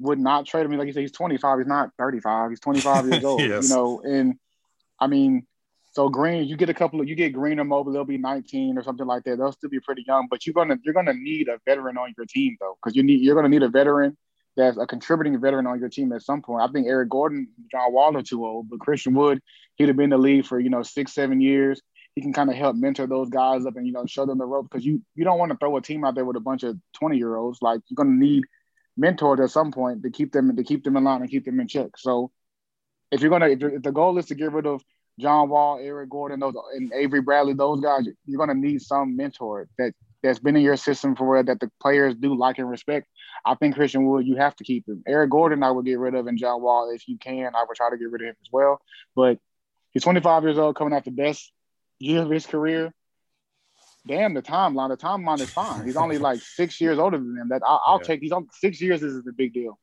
would 0.00 0.18
not 0.18 0.46
trade 0.46 0.64
him. 0.64 0.72
Like 0.72 0.86
you 0.86 0.92
said, 0.92 1.00
he's 1.00 1.12
25. 1.12 1.58
He's 1.58 1.66
not 1.66 1.90
35. 1.98 2.50
He's 2.50 2.60
25 2.60 3.08
years 3.08 3.24
old. 3.24 3.40
yes. 3.40 3.68
You 3.68 3.74
know, 3.74 4.00
and 4.04 4.34
I 5.00 5.06
mean, 5.06 5.46
so 5.92 6.08
Green, 6.08 6.44
you 6.44 6.56
get 6.56 6.68
a 6.68 6.74
couple 6.74 7.00
of 7.00 7.08
you 7.08 7.14
get 7.14 7.32
Green 7.32 7.58
or 7.58 7.64
Mobley, 7.64 7.92
they'll 7.92 8.04
be 8.04 8.18
19 8.18 8.78
or 8.78 8.82
something 8.82 9.06
like 9.06 9.24
that. 9.24 9.38
They'll 9.38 9.52
still 9.52 9.70
be 9.70 9.80
pretty 9.80 10.04
young, 10.06 10.28
but 10.30 10.46
you're 10.46 10.54
gonna 10.54 10.76
you're 10.84 10.94
gonna 10.94 11.14
need 11.14 11.48
a 11.48 11.58
veteran 11.66 11.96
on 11.96 12.14
your 12.16 12.26
team 12.26 12.56
though, 12.60 12.76
because 12.82 12.94
you 12.94 13.02
need 13.02 13.20
you're 13.20 13.34
gonna 13.34 13.48
need 13.48 13.62
a 13.62 13.68
veteran 13.68 14.16
that's 14.56 14.76
a 14.76 14.86
contributing 14.86 15.40
veteran 15.40 15.66
on 15.66 15.78
your 15.78 15.88
team 15.88 16.12
at 16.12 16.22
some 16.22 16.42
point. 16.42 16.68
I 16.68 16.72
think 16.72 16.88
Eric 16.88 17.08
Gordon, 17.10 17.48
John 17.70 17.92
Wall 17.92 18.16
are 18.16 18.22
too 18.22 18.44
old, 18.44 18.68
but 18.68 18.80
Christian 18.80 19.14
Wood, 19.14 19.40
he'd 19.76 19.86
have 19.88 19.96
been 19.96 20.04
in 20.04 20.10
the 20.10 20.18
league 20.18 20.44
for 20.44 20.58
you 20.58 20.68
know 20.68 20.82
six, 20.82 21.14
seven 21.14 21.40
years. 21.40 21.80
He 22.14 22.20
can 22.20 22.32
kind 22.32 22.50
of 22.50 22.56
help 22.56 22.74
mentor 22.74 23.06
those 23.06 23.30
guys 23.30 23.64
up 23.64 23.76
and 23.76 23.86
you 23.86 23.92
know 23.92 24.04
show 24.06 24.26
them 24.26 24.38
the 24.38 24.44
rope 24.44 24.68
because 24.70 24.84
you 24.84 25.00
you 25.14 25.24
don't 25.24 25.38
want 25.38 25.52
to 25.52 25.58
throw 25.58 25.76
a 25.76 25.80
team 25.80 26.04
out 26.04 26.16
there 26.16 26.24
with 26.24 26.36
a 26.36 26.40
bunch 26.40 26.64
of 26.64 26.76
20 26.94 27.16
year 27.16 27.36
olds. 27.36 27.62
Like 27.62 27.80
you're 27.88 27.96
gonna 27.96 28.10
need 28.10 28.44
mentored 28.98 29.42
at 29.42 29.50
some 29.50 29.70
point 29.72 30.02
to 30.02 30.10
keep 30.10 30.32
them 30.32 30.54
to 30.56 30.64
keep 30.64 30.84
them 30.84 30.96
in 30.96 31.04
line 31.04 31.20
and 31.20 31.30
keep 31.30 31.44
them 31.44 31.60
in 31.60 31.68
check. 31.68 31.96
So 31.96 32.30
if 33.10 33.20
you're 33.20 33.30
gonna 33.30 33.48
if, 33.48 33.62
if 33.62 33.82
the 33.82 33.92
goal 33.92 34.18
is 34.18 34.26
to 34.26 34.34
get 34.34 34.52
rid 34.52 34.66
of 34.66 34.82
John 35.18 35.48
Wall, 35.48 35.78
Eric 35.80 36.10
Gordon, 36.10 36.40
those 36.40 36.54
and 36.74 36.92
Avery 36.92 37.20
Bradley, 37.20 37.54
those 37.54 37.80
guys, 37.80 38.06
you're 38.26 38.38
gonna 38.38 38.54
need 38.54 38.82
some 38.82 39.16
mentor 39.16 39.68
that 39.78 39.92
that's 40.22 40.38
been 40.38 40.56
in 40.56 40.62
your 40.62 40.76
system 40.76 41.14
for 41.14 41.28
where 41.28 41.42
that 41.42 41.60
the 41.60 41.70
players 41.80 42.14
do 42.16 42.36
like 42.36 42.58
and 42.58 42.68
respect. 42.68 43.06
I 43.44 43.54
think 43.54 43.76
Christian 43.76 44.04
Wood, 44.06 44.26
you 44.26 44.36
have 44.36 44.56
to 44.56 44.64
keep 44.64 44.88
him. 44.88 45.02
Eric 45.06 45.30
Gordon, 45.30 45.62
I 45.62 45.70
would 45.70 45.84
get 45.84 45.98
rid 45.98 46.14
of, 46.14 46.26
and 46.26 46.36
John 46.36 46.60
Wall, 46.60 46.90
if 46.92 47.06
you 47.06 47.18
can, 47.18 47.54
I 47.54 47.64
would 47.66 47.76
try 47.76 47.90
to 47.90 47.96
get 47.96 48.10
rid 48.10 48.22
of 48.22 48.28
him 48.28 48.36
as 48.42 48.48
well. 48.50 48.80
But 49.14 49.38
he's 49.92 50.02
25 50.02 50.42
years 50.42 50.58
old, 50.58 50.74
coming 50.74 50.92
off 50.92 51.04
the 51.04 51.12
best 51.12 51.52
year 52.00 52.22
of 52.22 52.30
his 52.30 52.46
career 52.46 52.92
damn 54.06 54.34
the 54.34 54.42
timeline. 54.42 54.88
The 54.88 54.96
timeline 54.96 55.40
is 55.40 55.50
fine. 55.50 55.84
He's 55.84 55.96
only 55.96 56.18
like 56.18 56.40
six 56.42 56.80
years 56.80 56.98
older 56.98 57.18
than 57.18 57.34
them. 57.34 57.48
That 57.48 57.62
I'll, 57.66 57.82
I'll 57.84 57.98
yeah. 57.98 58.06
take. 58.06 58.20
He's 58.20 58.32
on 58.32 58.48
six 58.52 58.80
years. 58.80 59.00
This 59.00 59.12
is 59.12 59.26
a 59.26 59.32
big 59.32 59.52
deal. 59.52 59.78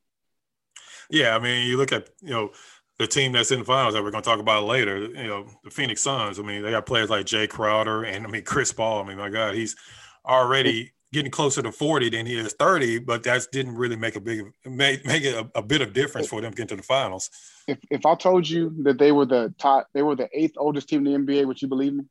Yeah, 1.10 1.36
I 1.36 1.38
mean, 1.38 1.66
you 1.66 1.76
look 1.76 1.92
at 1.92 2.08
you 2.22 2.30
know 2.30 2.52
the 2.98 3.06
team 3.06 3.32
that's 3.32 3.50
in 3.50 3.60
the 3.60 3.64
finals 3.64 3.94
that 3.94 4.02
we're 4.02 4.10
going 4.10 4.22
to 4.22 4.28
talk 4.28 4.40
about 4.40 4.64
later. 4.64 4.98
You 4.98 5.26
know, 5.26 5.46
the 5.64 5.70
Phoenix 5.70 6.02
Suns. 6.02 6.38
I 6.38 6.42
mean, 6.42 6.62
they 6.62 6.70
got 6.70 6.86
players 6.86 7.10
like 7.10 7.26
Jae 7.26 7.48
Crowder 7.48 8.04
and 8.04 8.26
I 8.26 8.30
mean 8.30 8.42
Chris 8.42 8.72
Paul. 8.72 9.02
I 9.02 9.08
mean, 9.08 9.18
my 9.18 9.28
God, 9.28 9.54
he's 9.54 9.76
already 10.24 10.92
getting 11.12 11.30
closer 11.30 11.62
to 11.62 11.72
40 11.72 12.10
than 12.10 12.26
he 12.26 12.36
is 12.36 12.54
30, 12.58 12.98
but 12.98 13.22
that 13.22 13.46
didn't 13.52 13.76
really 13.76 13.96
make 13.96 14.16
a 14.16 14.20
big 14.20 14.42
make, 14.64 15.06
make 15.06 15.22
it 15.22 15.34
a, 15.34 15.58
a, 15.58 15.62
bit 15.62 15.80
of 15.80 15.92
difference 15.92 16.26
for 16.26 16.40
them 16.40 16.50
getting 16.50 16.66
to 16.68 16.76
the 16.76 16.82
finals. 16.82 17.30
If 17.66 17.78
if 17.90 18.04
I 18.04 18.14
told 18.14 18.48
you 18.48 18.74
that 18.82 18.98
they 18.98 19.12
were 19.12 19.26
the 19.26 19.54
top, 19.58 19.88
they 19.94 20.02
were 20.02 20.16
the 20.16 20.28
eighth 20.32 20.54
oldest 20.56 20.88
team 20.88 21.06
in 21.06 21.26
the 21.26 21.32
NBA, 21.32 21.46
would 21.46 21.62
you 21.62 21.68
believe 21.68 21.94
me? 21.94 22.04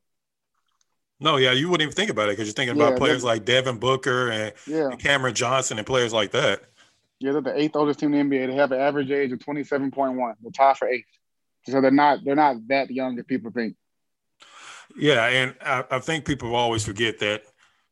No, 1.19 1.37
yeah, 1.37 1.51
you 1.51 1.69
wouldn't 1.69 1.83
even 1.83 1.95
think 1.95 2.09
about 2.09 2.27
it 2.27 2.33
because 2.33 2.47
you're 2.47 2.53
thinking 2.53 2.77
yeah, 2.77 2.87
about 2.87 2.97
players 2.97 3.23
like 3.23 3.45
Devin 3.45 3.77
Booker 3.77 4.29
and, 4.31 4.53
yeah. 4.67 4.89
and, 4.89 4.99
Cameron 4.99 5.33
Johnson 5.33 5.77
and 5.77 5.87
players 5.87 6.11
like 6.11 6.31
that. 6.31 6.63
Yeah, 7.19 7.31
they're 7.31 7.41
the 7.41 7.57
eighth 7.57 7.75
oldest 7.75 7.99
team 7.99 8.13
in 8.13 8.29
the 8.29 8.37
NBA. 8.37 8.47
They 8.47 8.55
have 8.55 8.71
an 8.73 8.81
average 8.81 9.09
age 9.09 9.31
of 9.31 9.39
twenty 9.39 9.63
seven 9.63 9.91
point 9.91 10.15
one. 10.15 10.35
They're 10.41 10.51
tied 10.51 10.77
for 10.77 10.87
eighth. 10.87 11.05
So 11.67 11.79
they're 11.79 11.91
not 11.91 12.19
they're 12.25 12.35
not 12.35 12.67
that 12.67 12.91
young 12.91 13.17
as 13.17 13.25
people 13.25 13.51
think. 13.51 13.75
Yeah, 14.97 15.25
and 15.25 15.55
I, 15.61 15.83
I 15.89 15.99
think 15.99 16.25
people 16.25 16.55
always 16.55 16.85
forget 16.85 17.19
that 17.19 17.43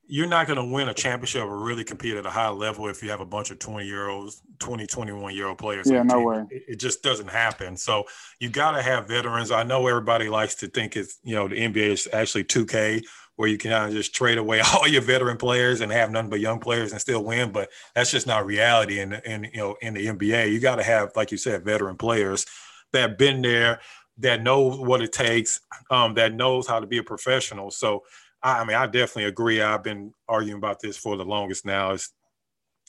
you're 0.05 0.27
not 0.27 0.47
going 0.47 0.57
to 0.57 0.65
win 0.65 0.89
a 0.89 0.93
championship 0.93 1.43
or 1.43 1.57
really 1.57 1.83
compete 1.83 2.15
at 2.15 2.25
a 2.25 2.29
high 2.29 2.49
level 2.49 2.87
if 2.87 3.01
you 3.01 3.09
have 3.09 3.21
a 3.21 3.25
bunch 3.25 3.51
of 3.51 3.59
20 3.59 3.85
year 3.85 4.09
olds 4.09 4.41
20 4.59 4.85
21 4.85 5.35
year 5.35 5.47
old 5.47 5.57
players 5.57 5.89
yeah 5.89 6.03
no 6.03 6.21
way. 6.21 6.45
It, 6.49 6.63
it, 6.67 6.79
just 6.79 7.03
doesn't 7.03 7.29
happen. 7.29 7.77
So 7.77 8.03
you 8.39 8.49
got 8.49 8.71
to 8.71 8.81
have 8.81 9.07
veterans. 9.07 9.51
I 9.51 9.63
know 9.63 9.87
everybody 9.87 10.29
likes 10.29 10.55
to 10.55 10.67
think 10.67 10.97
it's 10.97 11.19
you 11.23 11.35
know 11.35 11.47
the 11.47 11.55
nba 11.55 11.77
is 11.77 12.07
actually 12.11 12.43
2k 12.43 13.03
where 13.35 13.49
you 13.49 13.57
can 13.57 13.71
kind 13.71 13.85
of 13.85 13.91
just 13.93 14.13
trade 14.13 14.37
away 14.37 14.61
all 14.73 14.87
your 14.87 15.01
veteran 15.01 15.37
players 15.37 15.81
and 15.81 15.91
have 15.91 16.11
none 16.11 16.29
but 16.29 16.39
young 16.39 16.59
players 16.59 16.91
and 16.91 17.01
still 17.01 17.23
win 17.23 17.51
but 17.51 17.69
that's 17.95 18.11
just 18.11 18.27
not 18.27 18.45
reality 18.45 18.99
in, 18.99 19.13
in 19.25 19.45
you 19.45 19.57
know 19.57 19.75
in 19.81 19.93
the 19.93 20.05
nba 20.07 20.51
you 20.51 20.59
got 20.59 20.75
to 20.75 20.83
have 20.83 21.11
like 21.15 21.31
you 21.31 21.37
said 21.37 21.63
veteran 21.63 21.95
players 21.95 22.45
that 22.91 23.09
have 23.09 23.17
been 23.17 23.41
there 23.41 23.79
that 24.17 24.43
know 24.43 24.69
what 24.69 25.01
it 25.01 25.11
takes 25.11 25.61
um, 25.89 26.13
that 26.13 26.33
knows 26.33 26.67
how 26.67 26.79
to 26.79 26.87
be 26.87 26.97
a 26.97 27.03
professional. 27.03 27.71
So 27.71 28.03
I 28.43 28.65
mean, 28.65 28.75
I 28.75 28.85
definitely 28.85 29.25
agree. 29.25 29.61
I've 29.61 29.83
been 29.83 30.13
arguing 30.27 30.57
about 30.57 30.81
this 30.81 30.97
for 30.97 31.15
the 31.15 31.23
longest 31.23 31.65
now. 31.65 31.91
Is 31.91 32.11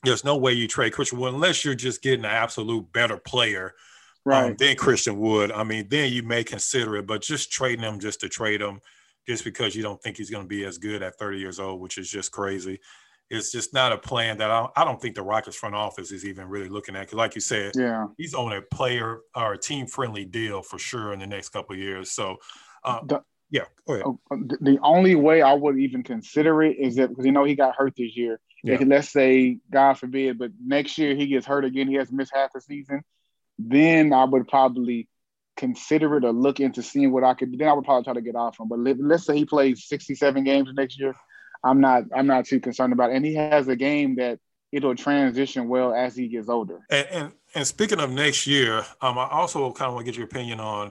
there's 0.02 0.24
no 0.24 0.36
way 0.36 0.52
you 0.52 0.66
trade 0.66 0.92
Christian 0.92 1.18
Wood 1.18 1.34
unless 1.34 1.64
you're 1.64 1.74
just 1.74 2.02
getting 2.02 2.24
an 2.24 2.30
absolute 2.30 2.92
better 2.92 3.16
player 3.16 3.74
um, 4.26 4.32
right. 4.32 4.44
um, 4.50 4.56
than 4.58 4.76
Christian 4.76 5.18
Wood. 5.18 5.52
I 5.52 5.64
mean, 5.64 5.86
then 5.88 6.12
you 6.12 6.22
may 6.22 6.44
consider 6.44 6.96
it, 6.96 7.06
but 7.06 7.22
just 7.22 7.52
trading 7.52 7.84
him 7.84 8.00
just 8.00 8.20
to 8.20 8.28
trade 8.28 8.60
him, 8.60 8.80
just 9.26 9.44
because 9.44 9.74
you 9.74 9.82
don't 9.82 10.02
think 10.02 10.16
he's 10.16 10.30
going 10.30 10.44
to 10.44 10.48
be 10.48 10.64
as 10.64 10.78
good 10.78 11.02
at 11.02 11.18
30 11.18 11.38
years 11.38 11.60
old, 11.60 11.80
which 11.80 11.98
is 11.98 12.10
just 12.10 12.32
crazy. 12.32 12.80
It's 13.30 13.50
just 13.50 13.72
not 13.72 13.92
a 13.92 13.98
plan 13.98 14.36
that 14.38 14.50
I, 14.50 14.68
I 14.76 14.84
don't 14.84 15.00
think 15.00 15.14
the 15.14 15.22
Rockets 15.22 15.56
front 15.56 15.74
office 15.74 16.12
is 16.12 16.26
even 16.26 16.46
really 16.46 16.68
looking 16.68 16.94
at. 16.94 17.02
Because, 17.02 17.16
like 17.16 17.34
you 17.34 17.40
said, 17.40 17.72
yeah, 17.74 18.06
he's 18.18 18.34
on 18.34 18.52
a 18.52 18.60
player 18.60 19.20
or 19.34 19.54
a 19.54 19.58
team 19.58 19.86
friendly 19.86 20.26
deal 20.26 20.62
for 20.62 20.78
sure 20.78 21.12
in 21.12 21.20
the 21.20 21.26
next 21.26 21.48
couple 21.48 21.74
years. 21.74 22.10
So, 22.10 22.36
uh, 22.84 23.00
the, 23.06 23.22
yeah. 23.54 23.66
Oh, 23.86 24.18
uh, 24.32 24.36
the 24.60 24.78
only 24.82 25.14
way 25.14 25.40
I 25.40 25.52
would 25.52 25.78
even 25.78 26.02
consider 26.02 26.60
it 26.64 26.76
is 26.76 26.96
that 26.96 27.10
because 27.10 27.24
you 27.24 27.30
know 27.30 27.44
he 27.44 27.54
got 27.54 27.76
hurt 27.76 27.94
this 27.96 28.16
year. 28.16 28.40
Yeah. 28.64 28.74
If, 28.74 28.88
let's 28.88 29.10
say, 29.10 29.58
God 29.70 29.94
forbid, 29.94 30.38
but 30.38 30.50
next 30.58 30.98
year 30.98 31.14
he 31.14 31.26
gets 31.28 31.46
hurt 31.46 31.64
again, 31.64 31.86
he 31.86 31.94
has 31.94 32.10
missed 32.10 32.32
half 32.34 32.52
the 32.52 32.60
season. 32.60 33.02
Then 33.58 34.12
I 34.12 34.24
would 34.24 34.48
probably 34.48 35.06
consider 35.56 36.16
it 36.16 36.24
or 36.24 36.32
look 36.32 36.58
into 36.58 36.82
seeing 36.82 37.12
what 37.12 37.22
I 37.22 37.34
could. 37.34 37.56
Then 37.56 37.68
I 37.68 37.74
would 37.74 37.84
probably 37.84 38.02
try 38.02 38.14
to 38.14 38.22
get 38.22 38.34
off 38.34 38.58
him. 38.58 38.66
But 38.68 38.80
let, 38.80 38.98
let's 38.98 39.24
say 39.24 39.36
he 39.36 39.44
plays 39.44 39.86
sixty-seven 39.86 40.42
games 40.42 40.70
next 40.74 40.98
year. 40.98 41.14
I'm 41.62 41.80
not. 41.80 42.04
I'm 42.12 42.26
not 42.26 42.46
too 42.46 42.58
concerned 42.58 42.92
about 42.92 43.10
it. 43.10 43.16
And 43.16 43.24
he 43.24 43.34
has 43.34 43.68
a 43.68 43.76
game 43.76 44.16
that 44.16 44.40
it'll 44.72 44.96
transition 44.96 45.68
well 45.68 45.94
as 45.94 46.16
he 46.16 46.26
gets 46.26 46.48
older. 46.48 46.80
And 46.90 47.06
and, 47.12 47.32
and 47.54 47.66
speaking 47.66 48.00
of 48.00 48.10
next 48.10 48.48
year, 48.48 48.78
um, 49.00 49.16
I 49.16 49.28
also 49.30 49.70
kind 49.70 49.88
of 49.88 49.94
want 49.94 50.06
to 50.06 50.10
get 50.10 50.18
your 50.18 50.26
opinion 50.26 50.58
on 50.58 50.90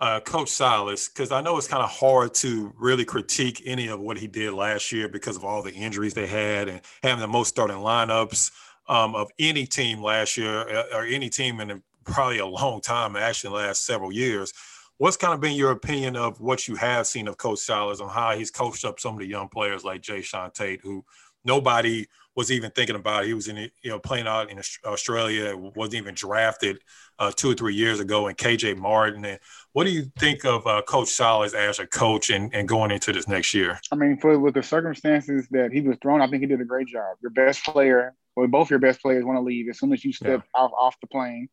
uh, 0.00 0.20
Coach 0.20 0.48
Silas, 0.48 1.08
because 1.08 1.30
I 1.30 1.42
know 1.42 1.58
it's 1.58 1.68
kind 1.68 1.82
of 1.82 1.90
hard 1.90 2.32
to 2.34 2.72
really 2.78 3.04
critique 3.04 3.62
any 3.66 3.88
of 3.88 4.00
what 4.00 4.16
he 4.16 4.26
did 4.26 4.52
last 4.52 4.92
year 4.92 5.08
because 5.08 5.36
of 5.36 5.44
all 5.44 5.62
the 5.62 5.72
injuries 5.72 6.14
they 6.14 6.26
had 6.26 6.68
and 6.68 6.80
having 7.02 7.20
the 7.20 7.28
most 7.28 7.48
starting 7.48 7.76
lineups 7.76 8.50
um, 8.88 9.14
of 9.14 9.30
any 9.38 9.66
team 9.66 10.02
last 10.02 10.36
year 10.36 10.68
uh, 10.68 10.84
or 10.94 11.04
any 11.04 11.28
team 11.28 11.60
in 11.60 11.82
probably 12.04 12.38
a 12.38 12.46
long 12.46 12.80
time, 12.80 13.14
actually, 13.14 13.54
last 13.54 13.84
several 13.84 14.10
years. 14.10 14.52
What's 14.96 15.16
kind 15.16 15.34
of 15.34 15.40
been 15.40 15.56
your 15.56 15.70
opinion 15.70 16.16
of 16.16 16.40
what 16.40 16.66
you 16.66 16.76
have 16.76 17.06
seen 17.06 17.28
of 17.28 17.36
Coach 17.36 17.60
Silas 17.60 18.00
on 18.00 18.08
how 18.08 18.36
he's 18.36 18.50
coached 18.50 18.84
up 18.84 19.00
some 19.00 19.14
of 19.14 19.20
the 19.20 19.26
young 19.26 19.48
players 19.48 19.84
like 19.84 20.02
Jae'Sean 20.02 20.52
Tate, 20.52 20.80
who 20.82 21.04
nobody 21.44 22.06
was 22.36 22.50
even 22.52 22.70
thinking 22.70 22.96
about. 22.96 23.24
He 23.24 23.34
was 23.34 23.48
in, 23.48 23.56
you 23.56 23.90
know, 23.90 23.98
playing 23.98 24.26
out 24.26 24.50
in 24.50 24.60
Australia, 24.84 25.56
wasn't 25.56 25.94
even 25.96 26.14
drafted 26.14 26.78
uh, 27.18 27.32
two 27.34 27.50
or 27.50 27.54
three 27.54 27.74
years 27.74 28.00
ago, 28.00 28.28
and 28.28 28.36
KJ 28.36 28.76
Martin. 28.76 29.24
And 29.24 29.38
what 29.72 29.84
do 29.84 29.90
you 29.90 30.10
think 30.18 30.44
of 30.44 30.66
uh, 30.66 30.82
Coach 30.82 31.08
Silas 31.08 31.54
as 31.54 31.78
a 31.78 31.86
coach 31.86 32.30
and, 32.30 32.54
and 32.54 32.68
going 32.68 32.90
into 32.90 33.12
this 33.12 33.28
next 33.28 33.52
year? 33.52 33.80
I 33.92 33.96
mean, 33.96 34.16
for 34.16 34.38
with 34.38 34.54
the 34.54 34.62
circumstances 34.62 35.48
that 35.50 35.72
he 35.72 35.80
was 35.80 35.96
thrown, 36.00 36.22
I 36.22 36.28
think 36.28 36.42
he 36.42 36.46
did 36.46 36.60
a 36.60 36.64
great 36.64 36.88
job. 36.88 37.16
Your 37.20 37.30
best 37.30 37.64
player, 37.64 38.14
well, 38.36 38.46
both 38.46 38.70
your 38.70 38.78
best 38.78 39.02
players 39.02 39.24
want 39.24 39.36
to 39.36 39.42
leave 39.42 39.68
as 39.68 39.78
soon 39.78 39.92
as 39.92 40.04
you 40.04 40.12
step 40.12 40.42
yeah. 40.44 40.60
off, 40.60 40.72
off 40.78 41.00
the 41.00 41.08
plane. 41.08 41.48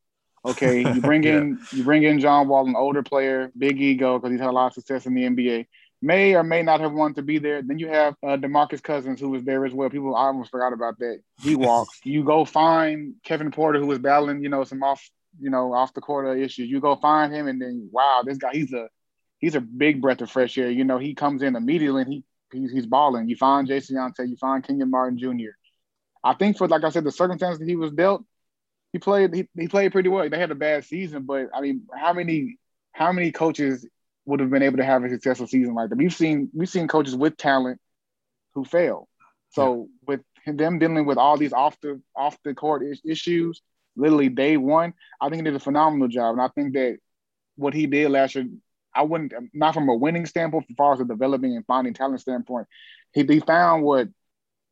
Okay, 0.45 0.93
you 0.93 1.01
bring 1.01 1.23
in 1.23 1.59
you 1.71 1.83
bring 1.83 2.03
in 2.03 2.19
John 2.19 2.47
Wall, 2.47 2.67
an 2.67 2.75
older 2.75 3.03
player, 3.03 3.51
big 3.57 3.81
ego 3.81 4.19
because 4.19 4.31
he's 4.31 4.39
had 4.39 4.49
a 4.49 4.51
lot 4.51 4.67
of 4.67 4.73
success 4.73 5.05
in 5.05 5.15
the 5.15 5.23
NBA 5.23 5.65
may 6.01 6.35
or 6.35 6.43
may 6.43 6.61
not 6.61 6.79
have 6.79 6.93
wanted 6.93 7.15
to 7.15 7.21
be 7.23 7.39
there. 7.39 7.61
Then 7.61 7.79
you 7.79 7.87
have 7.87 8.15
uh, 8.23 8.37
Demarcus 8.37 8.81
Cousins, 8.81 9.19
who 9.19 9.29
was 9.29 9.43
there 9.43 9.65
as 9.65 9.73
well. 9.73 9.89
People 9.89 10.15
I 10.15 10.25
almost 10.25 10.51
forgot 10.51 10.73
about 10.73 10.99
that. 10.99 11.21
He 11.41 11.55
walks. 11.55 11.99
you 12.03 12.23
go 12.23 12.45
find 12.45 13.15
Kevin 13.23 13.51
Porter, 13.51 13.79
who 13.79 13.87
was 13.87 13.99
battling, 13.99 14.43
you 14.43 14.49
know, 14.49 14.63
some 14.63 14.83
off, 14.83 15.07
you 15.39 15.49
know, 15.49 15.73
off 15.73 15.93
the 15.93 16.01
court 16.01 16.37
issues. 16.37 16.69
You 16.69 16.79
go 16.79 16.95
find 16.95 17.33
him, 17.33 17.47
and 17.47 17.61
then 17.61 17.89
wow, 17.91 18.23
this 18.25 18.37
guy, 18.37 18.51
he's 18.53 18.73
a 18.73 18.87
he's 19.39 19.55
a 19.55 19.61
big 19.61 20.01
breath 20.01 20.21
of 20.21 20.31
fresh 20.31 20.57
air. 20.57 20.69
You 20.69 20.83
know, 20.83 20.97
he 20.97 21.15
comes 21.15 21.41
in 21.41 21.55
immediately 21.55 22.03
and 22.03 22.11
he 22.11 22.23
he's, 22.51 22.71
he's 22.71 22.85
balling. 22.85 23.29
You 23.29 23.35
find 23.35 23.67
Jae'Sean 23.67 24.15
Tate, 24.15 24.29
you 24.29 24.37
find 24.37 24.63
Kenyon 24.63 24.89
Martin 24.89 25.17
Jr. 25.17 25.51
I 26.23 26.33
think 26.33 26.57
for 26.57 26.67
like 26.67 26.83
I 26.83 26.89
said, 26.89 27.03
the 27.03 27.11
circumstances 27.11 27.59
that 27.59 27.67
he 27.67 27.75
was 27.75 27.91
dealt, 27.91 28.23
he 28.93 28.99
played 28.99 29.33
he, 29.33 29.47
he 29.57 29.67
played 29.67 29.91
pretty 29.91 30.09
well. 30.09 30.29
They 30.29 30.39
had 30.39 30.51
a 30.51 30.55
bad 30.55 30.85
season, 30.85 31.23
but 31.23 31.47
I 31.53 31.61
mean, 31.61 31.83
how 31.93 32.13
many 32.13 32.57
how 32.91 33.11
many 33.11 33.31
coaches 33.31 33.85
would 34.27 34.41
have 34.41 34.49
been 34.49 34.61
able 34.61 34.77
to 34.77 34.83
have 34.83 35.03
a 35.03 35.09
successful 35.09 35.47
season 35.47 35.73
like 35.73 35.89
that. 35.89 35.97
We've 35.97 36.13
seen 36.13 36.49
we've 36.53 36.69
seen 36.69 36.87
coaches 36.87 37.15
with 37.15 37.37
talent 37.37 37.79
who 38.53 38.65
fail. 38.65 39.07
So 39.51 39.87
yeah. 40.07 40.15
with 40.45 40.57
them 40.57 40.79
dealing 40.79 41.05
with 41.05 41.17
all 41.17 41.37
these 41.37 41.53
off 41.53 41.79
the 41.81 42.01
off 42.15 42.37
the 42.43 42.53
court 42.53 42.83
issues, 43.05 43.61
literally 43.95 44.29
day 44.29 44.57
one, 44.57 44.93
I 45.21 45.29
think 45.29 45.37
he 45.37 45.43
did 45.43 45.55
a 45.55 45.59
phenomenal 45.59 46.09
job. 46.09 46.33
And 46.33 46.41
I 46.41 46.49
think 46.49 46.73
that 46.73 46.97
what 47.55 47.73
he 47.73 47.87
did 47.87 48.11
last 48.11 48.35
year, 48.35 48.47
I 48.93 49.03
wouldn't 49.03 49.33
not 49.53 49.73
from 49.73 49.87
a 49.89 49.95
winning 49.95 50.25
standpoint, 50.25 50.65
as 50.69 50.75
far 50.75 50.93
as 50.93 50.99
a 50.99 51.05
developing 51.05 51.55
and 51.55 51.65
finding 51.65 51.93
talent 51.93 52.19
standpoint, 52.19 52.67
he, 53.13 53.23
he 53.23 53.39
found 53.39 53.83
what 53.83 54.09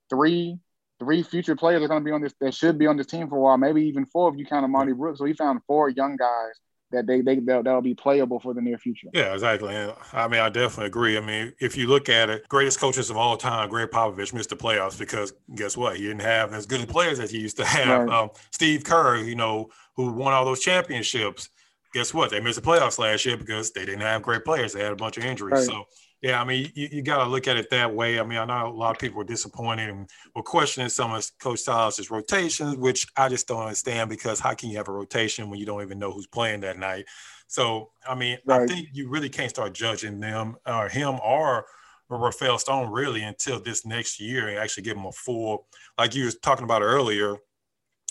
three 0.10 0.60
three 1.00 1.24
future 1.24 1.56
players 1.56 1.82
are 1.82 1.88
going 1.88 2.02
to 2.02 2.06
be 2.06 2.12
on 2.12 2.22
this 2.22 2.34
that 2.42 2.54
should 2.54 2.78
be 2.78 2.88
on 2.88 2.98
this 2.98 3.08
team 3.08 3.30
for 3.30 3.38
a 3.38 3.42
while, 3.42 3.58
maybe 3.58 3.84
even 3.84 4.06
four 4.06 4.30
if 4.30 4.38
you 4.38 4.46
count 4.46 4.66
Armoni 4.66 4.96
Brooks. 4.96 5.20
So 5.20 5.26
he 5.26 5.34
found 5.34 5.62
four 5.66 5.90
young 5.90 6.18
guys 6.18 6.60
that 6.96 7.06
they 7.06 7.22
they 7.22 7.36
that'll, 7.40 7.64
that'll, 7.64 7.82
be 7.82 7.94
playable 7.94 8.40
for 8.40 8.54
the 8.54 8.62
near 8.62 8.78
future. 8.78 9.08
Yeah, 9.14 9.34
exactly. 9.34 9.76
I 10.14 10.28
mean, 10.28 10.40
I 10.40 10.50
definitely 10.50 10.88
agree. 10.88 11.18
I 11.18 11.22
mean, 11.22 11.54
if 11.60 11.78
you 11.78 11.88
look 11.88 12.10
at 12.10 12.30
it, 12.30 12.48
greatest 12.48 12.80
coaches 12.80 13.10
of 13.10 13.18
all 13.18 13.38
time, 13.38 13.70
Gregg 13.70 13.90
Popovich 13.90 14.34
missed 14.34 14.50
the 14.50 14.56
playoffs 14.56 14.98
because 14.98 15.34
guess 15.56 15.78
what? 15.78 15.98
He 15.98 16.04
didn't 16.04 16.22
have 16.22 16.54
as 16.54 16.66
good 16.66 16.88
players 16.88 17.20
as 17.20 17.32
he 17.32 17.40
used 17.40 17.58
to 17.58 17.66
have. 17.66 18.08
Right. 18.08 18.10
Um, 18.10 18.30
Steve 18.52 18.84
Kerr, 18.84 19.18
you 19.18 19.36
know, 19.36 19.70
who 19.96 20.12
won 20.12 20.34
all 20.34 20.46
those 20.46 20.62
championships. 20.62 21.50
Guess 21.94 22.14
what? 22.14 22.30
They 22.30 22.40
missed 22.40 22.62
the 22.62 22.68
playoffs 22.68 23.00
last 23.00 23.26
year 23.26 23.38
because 23.38 23.72
they 23.72 23.86
didn't 23.86 24.02
have 24.02 24.22
great 24.22 24.44
players. 24.44 24.74
They 24.74 24.84
had 24.84 24.92
a 24.92 24.98
bunch 24.98 25.18
of 25.18 25.24
injuries. 25.24 25.54
Right. 25.54 25.64
So 25.64 25.86
yeah, 26.26 26.42
I 26.42 26.44
mean, 26.44 26.72
you, 26.74 26.90
you 26.92 27.02
got 27.04 27.24
to 27.24 27.30
look 27.30 27.48
at 27.48 27.56
it 27.56 27.70
that 27.70 27.94
way. 27.94 28.20
I 28.20 28.24
mean, 28.24 28.40
I 28.40 28.46
know 28.46 28.66
a 28.66 28.70
lot 28.70 28.96
of 28.96 28.98
people 28.98 29.20
were 29.20 29.24
disappointed 29.24 29.90
and 29.90 30.10
were 30.36 30.42
questioning 30.42 30.90
some 30.90 31.14
of 31.14 31.30
Coach 31.40 31.60
Silas's 31.60 32.10
rotations, 32.10 32.78
which 32.78 33.06
I 33.16 33.30
just 33.30 33.48
don't 33.48 33.62
understand 33.62 34.10
because 34.10 34.40
how 34.40 34.56
can 34.56 34.72
you 34.72 34.78
have 34.78 34.88
a 34.88 34.92
rotation 34.92 35.52
when 35.52 35.60
you 35.60 35.68
don't 35.68 35.84
even 35.84 36.00
know 36.00 36.12
who's 36.12 36.26
playing 36.26 36.62
that 36.62 36.80
night? 36.80 37.06
So, 37.46 37.92
I 38.10 38.16
mean, 38.16 38.40
right. 38.44 38.62
I 38.62 38.66
think 38.66 38.88
you 38.92 39.08
really 39.08 39.30
can't 39.30 39.52
start 39.52 39.76
judging 39.76 40.20
them 40.20 40.56
or 40.66 40.90
him 40.90 41.20
or 41.24 41.68
Rafael 42.10 42.58
Stone 42.58 42.92
really 42.92 43.22
until 43.22 43.60
this 43.60 43.86
next 43.86 44.20
year 44.20 44.48
and 44.48 44.58
actually 44.58 44.82
give 44.82 44.98
them 44.98 45.06
a 45.06 45.12
full, 45.12 45.68
like 45.96 46.16
you 46.16 46.26
was 46.26 46.40
talking 46.40 46.64
about 46.64 46.82
earlier, 46.82 47.36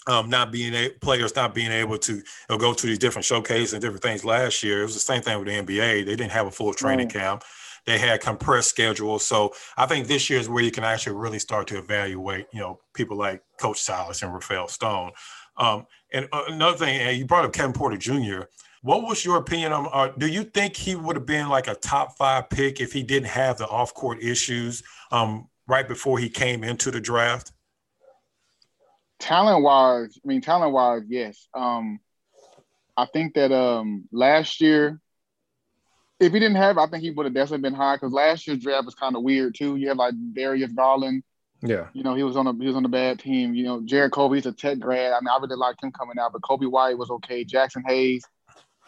um, 0.06 0.30
not 0.30 0.52
being 0.52 0.72
a, 0.72 0.90
players 1.00 1.34
not 1.34 1.52
being 1.52 1.72
able 1.72 1.98
to 1.98 2.14
you 2.14 2.22
know, 2.48 2.58
go 2.58 2.74
to 2.74 2.86
these 2.86 3.00
different 3.00 3.24
showcases 3.24 3.72
and 3.72 3.82
different 3.82 4.04
things 4.04 4.24
last 4.24 4.62
year. 4.62 4.82
It 4.82 4.84
was 4.84 4.94
the 4.94 5.00
same 5.00 5.20
thing 5.20 5.36
with 5.36 5.48
the 5.48 5.54
NBA. 5.54 6.04
They 6.04 6.14
didn't 6.14 6.30
have 6.30 6.46
a 6.46 6.52
full 6.52 6.72
training 6.72 7.08
right. 7.08 7.12
camp. 7.12 7.44
They 7.86 7.98
had 7.98 8.20
compressed 8.20 8.70
schedules. 8.70 9.24
So 9.24 9.52
I 9.76 9.86
think 9.86 10.06
this 10.06 10.30
year 10.30 10.38
is 10.38 10.48
where 10.48 10.62
you 10.62 10.70
can 10.70 10.84
actually 10.84 11.16
really 11.16 11.38
start 11.38 11.66
to 11.68 11.78
evaluate, 11.78 12.46
you 12.52 12.60
know, 12.60 12.80
people 12.94 13.16
like 13.16 13.42
Coach 13.58 13.80
Silas 13.80 14.22
and 14.22 14.32
Rafael 14.32 14.68
Stone. 14.68 15.12
Um, 15.56 15.86
and 16.12 16.28
uh, 16.32 16.44
another 16.48 16.76
thing, 16.78 17.18
you 17.18 17.26
brought 17.26 17.44
up 17.44 17.52
Kevin 17.52 17.72
Porter 17.72 17.96
Jr. 17.96 18.44
What 18.82 19.02
was 19.02 19.24
your 19.24 19.38
opinion 19.38 19.72
on? 19.72 19.88
Uh, 19.92 20.12
do 20.18 20.26
you 20.26 20.44
think 20.44 20.76
he 20.76 20.94
would 20.94 21.16
have 21.16 21.26
been 21.26 21.48
like 21.48 21.68
a 21.68 21.74
top 21.74 22.16
five 22.16 22.50
pick 22.50 22.80
if 22.80 22.92
he 22.92 23.02
didn't 23.02 23.28
have 23.28 23.58
the 23.58 23.66
off 23.68 23.94
court 23.94 24.22
issues 24.22 24.82
um, 25.10 25.48
right 25.66 25.86
before 25.86 26.18
he 26.18 26.28
came 26.28 26.64
into 26.64 26.90
the 26.90 27.00
draft? 27.00 27.52
Talent 29.20 29.62
wise, 29.62 30.18
I 30.22 30.28
mean, 30.28 30.40
talent 30.40 30.72
wise, 30.72 31.02
yes. 31.08 31.48
Um, 31.54 32.00
I 32.96 33.06
think 33.06 33.34
that 33.34 33.52
um, 33.52 34.04
last 34.12 34.60
year 34.60 35.00
if 36.20 36.32
he 36.32 36.38
didn't 36.38 36.56
have, 36.56 36.78
I 36.78 36.86
think 36.86 37.02
he 37.02 37.10
would 37.10 37.26
have 37.26 37.34
definitely 37.34 37.62
been 37.62 37.74
high 37.74 37.96
because 37.96 38.12
last 38.12 38.46
year's 38.46 38.60
draft 38.60 38.86
was 38.86 38.94
kind 38.94 39.16
of 39.16 39.22
weird 39.22 39.54
too. 39.54 39.76
You 39.76 39.88
have 39.88 39.96
like 39.96 40.14
Darius 40.32 40.72
Garland. 40.72 41.22
Yeah. 41.60 41.86
You 41.92 42.02
know, 42.02 42.14
he 42.14 42.22
was 42.22 42.36
on 42.36 42.46
a 42.46 42.52
he 42.52 42.66
was 42.66 42.76
on 42.76 42.84
a 42.84 42.90
bad 42.90 43.18
team. 43.18 43.54
You 43.54 43.64
know, 43.64 43.80
Jarrett 43.84 44.12
Culver's 44.12 44.46
a 44.46 44.52
tech 44.52 44.78
grad. 44.78 45.12
I 45.12 45.20
mean, 45.20 45.28
I 45.28 45.38
really 45.40 45.56
liked 45.56 45.82
him 45.82 45.92
coming 45.92 46.18
out, 46.18 46.32
but 46.32 46.42
Coby 46.42 46.70
White 46.70 46.98
was 46.98 47.10
okay. 47.10 47.44
Jaxson 47.44 47.82
Hayes, 47.86 48.24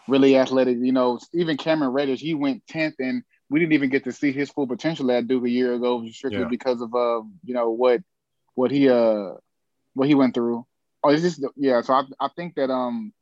really 0.09 0.37
athletic. 0.37 0.79
You 0.79 0.93
know, 0.93 1.19
even 1.33 1.57
Cameron 1.57 1.93
Reddish, 1.93 2.21
he 2.21 2.35
went 2.35 2.67
tenth, 2.67 2.97
and 2.99 3.23
we 3.49 3.61
didn't 3.61 3.73
even 3.73 3.91
get 3.91 4.05
to 4.05 4.13
see 4.13 4.31
his 4.31 4.51
full 4.51 4.67
potential 4.67 5.11
at 5.11 5.27
Duke 5.27 5.45
a 5.45 5.51
year 5.51 5.73
ago, 5.73 6.07
strictly 6.11 6.41
yeah. 6.41 6.49
because 6.49 6.81
of 6.81 6.95
uh, 6.95 7.23
you 7.45 7.55
know, 7.55 7.71
what 7.71 8.03
what 8.55 8.71
he 8.71 8.89
uh 8.89 9.33
what 9.95 10.09
he 10.09 10.15
went 10.15 10.35
through. 10.35 10.67
Oh, 11.03 11.11
is 11.11 11.23
this 11.23 11.43
yeah? 11.57 11.81
So 11.81 11.95
I 11.95 12.03
I 12.21 12.29
think 12.37 12.57
that 12.57 12.71
um 12.71 13.13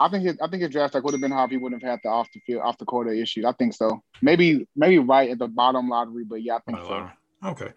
I 0.00 0.08
think 0.08 0.24
his 0.24 0.36
I 0.40 0.48
think 0.48 0.62
his 0.62 0.70
draft 0.70 0.92
stock 0.92 1.04
would 1.04 1.14
have 1.14 1.20
been 1.20 1.32
high 1.32 1.44
if 1.44 1.50
he 1.50 1.56
wouldn't 1.56 1.82
have 1.82 1.90
had 1.90 2.00
the 2.02 2.08
off 2.08 2.28
the 2.32 2.40
field 2.40 2.62
off 2.62 2.78
the 2.78 2.84
quarter 2.84 3.12
issue. 3.12 3.46
I 3.46 3.52
think 3.52 3.74
so. 3.74 4.02
Maybe 4.22 4.66
maybe 4.76 4.98
right 4.98 5.30
at 5.30 5.38
the 5.38 5.48
bottom 5.48 5.88
lottery, 5.88 6.24
but 6.24 6.42
yeah, 6.42 6.56
I 6.56 6.60
think 6.60 6.78
so. 6.78 7.10
Okay, 7.44 7.72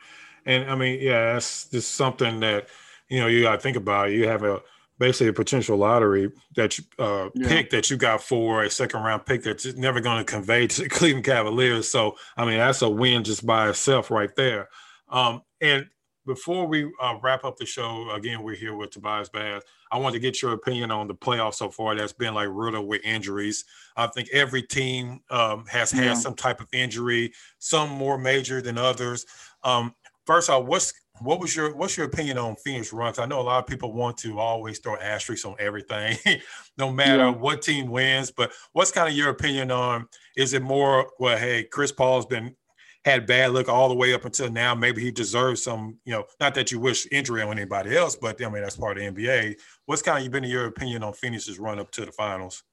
and 0.45 0.69
I 0.69 0.75
mean, 0.75 0.99
yeah, 1.01 1.33
that's 1.33 1.65
just 1.69 1.95
something 1.95 2.39
that 2.41 2.67
you 3.09 3.19
know 3.19 3.27
you 3.27 3.41
got 3.41 3.53
to 3.53 3.61
think 3.61 3.77
about. 3.77 4.11
You 4.11 4.27
have 4.27 4.43
a 4.43 4.61
basically 4.99 5.29
a 5.29 5.33
potential 5.33 5.77
lottery 5.77 6.31
that 6.55 6.77
you, 6.77 6.83
uh, 6.99 7.29
yeah. 7.33 7.47
pick 7.47 7.71
that 7.71 7.89
you 7.89 7.97
got 7.97 8.21
for 8.21 8.63
a 8.63 8.69
second 8.69 9.01
round 9.01 9.25
pick 9.25 9.41
that's 9.41 9.65
never 9.73 9.99
going 9.99 10.23
to 10.23 10.31
convey 10.31 10.67
to 10.67 10.83
the 10.83 10.89
Cleveland 10.89 11.25
Cavaliers. 11.25 11.87
So 11.87 12.15
I 12.37 12.45
mean, 12.45 12.57
that's 12.57 12.83
a 12.83 12.89
win 12.89 13.23
just 13.23 13.45
by 13.45 13.69
itself 13.69 14.11
right 14.11 14.33
there. 14.35 14.69
Um, 15.09 15.41
and 15.59 15.87
before 16.25 16.67
we 16.67 16.91
uh, 17.01 17.17
wrap 17.21 17.43
up 17.43 17.57
the 17.57 17.65
show, 17.65 18.11
again, 18.11 18.43
we're 18.43 18.55
here 18.55 18.75
with 18.75 18.91
Tobias 18.91 19.29
Bass. 19.29 19.63
I 19.91 19.97
want 19.97 20.13
to 20.13 20.19
get 20.19 20.41
your 20.41 20.53
opinion 20.53 20.91
on 20.91 21.07
the 21.07 21.15
playoffs 21.15 21.55
so 21.55 21.69
far. 21.69 21.95
That's 21.95 22.13
been 22.13 22.33
like 22.33 22.47
riddled 22.51 22.87
with 22.87 23.03
injuries. 23.03 23.65
I 23.97 24.07
think 24.07 24.29
every 24.31 24.61
team 24.61 25.21
um, 25.29 25.65
has 25.67 25.91
had 25.91 26.05
yeah. 26.05 26.13
some 26.13 26.35
type 26.35 26.61
of 26.61 26.67
injury, 26.73 27.33
some 27.59 27.89
more 27.89 28.17
major 28.17 28.61
than 28.61 28.77
others. 28.77 29.25
Um, 29.63 29.95
first 30.25 30.49
off, 30.49 30.65
what's 30.65 30.93
what 31.21 31.39
was 31.39 31.55
your 31.55 31.75
what's 31.75 31.97
your 31.97 32.05
opinion 32.07 32.37
on 32.37 32.55
Phoenix 32.55 32.93
runs? 32.93 33.19
I 33.19 33.25
know 33.25 33.41
a 33.41 33.43
lot 33.43 33.59
of 33.59 33.67
people 33.67 33.93
want 33.93 34.17
to 34.19 34.39
always 34.39 34.79
throw 34.79 34.95
asterisks 34.97 35.45
on 35.45 35.55
everything, 35.59 36.17
no 36.77 36.91
matter 36.91 37.25
yeah. 37.25 37.29
what 37.31 37.61
team 37.61 37.89
wins. 37.89 38.31
But 38.31 38.51
what's 38.73 38.91
kind 38.91 39.07
of 39.07 39.15
your 39.15 39.29
opinion 39.29 39.71
on? 39.71 40.07
Is 40.35 40.53
it 40.53 40.61
more 40.61 41.11
well? 41.19 41.37
Hey, 41.37 41.63
Chris 41.63 41.91
Paul's 41.91 42.25
been 42.25 42.55
had 43.03 43.25
bad 43.25 43.51
luck 43.51 43.67
all 43.67 43.89
the 43.89 43.95
way 43.95 44.13
up 44.13 44.25
until 44.25 44.51
now. 44.51 44.75
Maybe 44.75 45.01
he 45.01 45.11
deserves 45.11 45.63
some, 45.63 45.97
you 46.05 46.13
know, 46.13 46.25
not 46.39 46.53
that 46.55 46.71
you 46.71 46.79
wish 46.79 47.07
injury 47.11 47.41
on 47.41 47.57
anybody 47.57 47.95
else, 47.97 48.15
but 48.15 48.43
I 48.43 48.49
mean 48.49 48.61
that's 48.61 48.77
part 48.77 48.97
of 48.97 49.03
the 49.03 49.21
NBA. 49.21 49.55
What's 49.85 50.01
kind 50.01 50.25
of 50.25 50.31
been 50.31 50.43
your 50.43 50.65
opinion 50.65 51.03
on 51.03 51.13
Phoenix's 51.13 51.59
run 51.59 51.79
up 51.79 51.91
to 51.91 52.05
the 52.05 52.11
finals? 52.11 52.63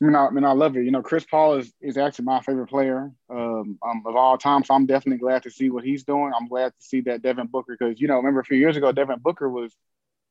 I 0.00 0.04
mean, 0.04 0.14
I, 0.14 0.26
I 0.26 0.30
mean, 0.30 0.44
I 0.44 0.52
love 0.52 0.76
it. 0.76 0.84
You 0.84 0.90
know, 0.90 1.00
Chris 1.00 1.24
Paul 1.24 1.54
is 1.54 1.72
is 1.80 1.96
actually 1.96 2.26
my 2.26 2.40
favorite 2.40 2.68
player 2.68 3.10
um, 3.30 3.78
um, 3.82 4.02
of 4.04 4.14
all 4.14 4.36
time. 4.36 4.62
So 4.62 4.74
I'm 4.74 4.84
definitely 4.84 5.18
glad 5.18 5.42
to 5.44 5.50
see 5.50 5.70
what 5.70 5.84
he's 5.84 6.04
doing. 6.04 6.32
I'm 6.38 6.48
glad 6.48 6.68
to 6.78 6.86
see 6.86 7.00
that 7.02 7.22
Devin 7.22 7.46
Booker, 7.46 7.76
because 7.78 7.98
you 7.98 8.08
know, 8.08 8.16
remember 8.16 8.40
a 8.40 8.44
few 8.44 8.58
years 8.58 8.76
ago, 8.76 8.92
Devin 8.92 9.20
Booker 9.20 9.48
was 9.48 9.74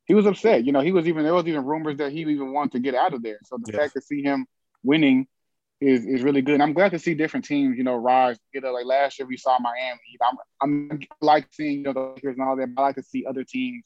he 0.06 0.14
was 0.14 0.28
upset. 0.28 0.66
You 0.66 0.72
know, 0.72 0.82
he 0.82 0.92
was 0.92 1.08
even 1.08 1.24
there 1.24 1.34
was 1.34 1.48
even 1.48 1.66
rumors 1.66 1.98
that 1.98 2.12
he 2.12 2.20
even 2.22 2.54
wanted 2.54 2.74
to 2.74 2.80
get 2.80 2.94
out 2.94 3.16
of 3.16 3.24
there. 3.24 3.40
So 3.46 3.58
the 3.60 3.74
fact 3.74 3.94
to 3.94 4.02
see 4.02 4.22
him 4.22 4.46
winning 4.84 5.28
is 5.82 6.06
is 6.06 6.24
really 6.24 6.42
good. 6.42 6.56
And 6.56 6.64
I'm 6.64 6.74
glad 6.74 6.92
to 6.92 7.00
see 7.00 7.14
different 7.14 7.46
teams, 7.46 7.78
you 7.78 7.84
know, 7.84 7.96
rise. 7.96 8.38
You 8.54 8.62
know, 8.62 8.72
like 8.72 8.86
last 8.86 9.20
year 9.20 9.28
we 9.28 9.38
saw 9.38 9.58
Miami. 9.60 10.00
I'm, 10.22 10.38
I'm 10.62 11.00
like 11.22 11.48
seeing 11.52 11.80
you 11.80 11.84
know 11.84 11.94
the 11.94 12.14
Lakers 12.16 12.38
and 12.38 12.48
all 12.48 12.56
that. 12.56 12.70
I 12.78 12.82
like 12.82 12.96
to 12.96 13.04
see 13.04 13.26
other 13.26 13.44
teams 13.44 13.84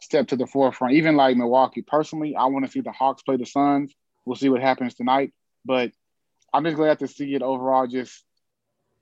step 0.00 0.28
to 0.28 0.36
the 0.36 0.46
forefront. 0.46 0.94
Even 0.94 1.16
like 1.16 1.36
Milwaukee. 1.36 1.82
Personally, 1.82 2.36
I 2.36 2.46
want 2.46 2.64
to 2.64 2.70
see 2.70 2.80
the 2.80 2.92
Hawks 2.92 3.22
play 3.22 3.36
the 3.36 3.46
Suns. 3.46 3.94
We'll 4.24 4.36
see 4.36 4.48
what 4.48 4.60
happens 4.60 4.94
tonight. 4.94 5.32
But 5.64 5.92
I'm 6.52 6.64
just 6.64 6.76
glad 6.76 6.98
to 7.00 7.08
see 7.08 7.34
it 7.34 7.42
overall. 7.42 7.86
Just 7.86 8.24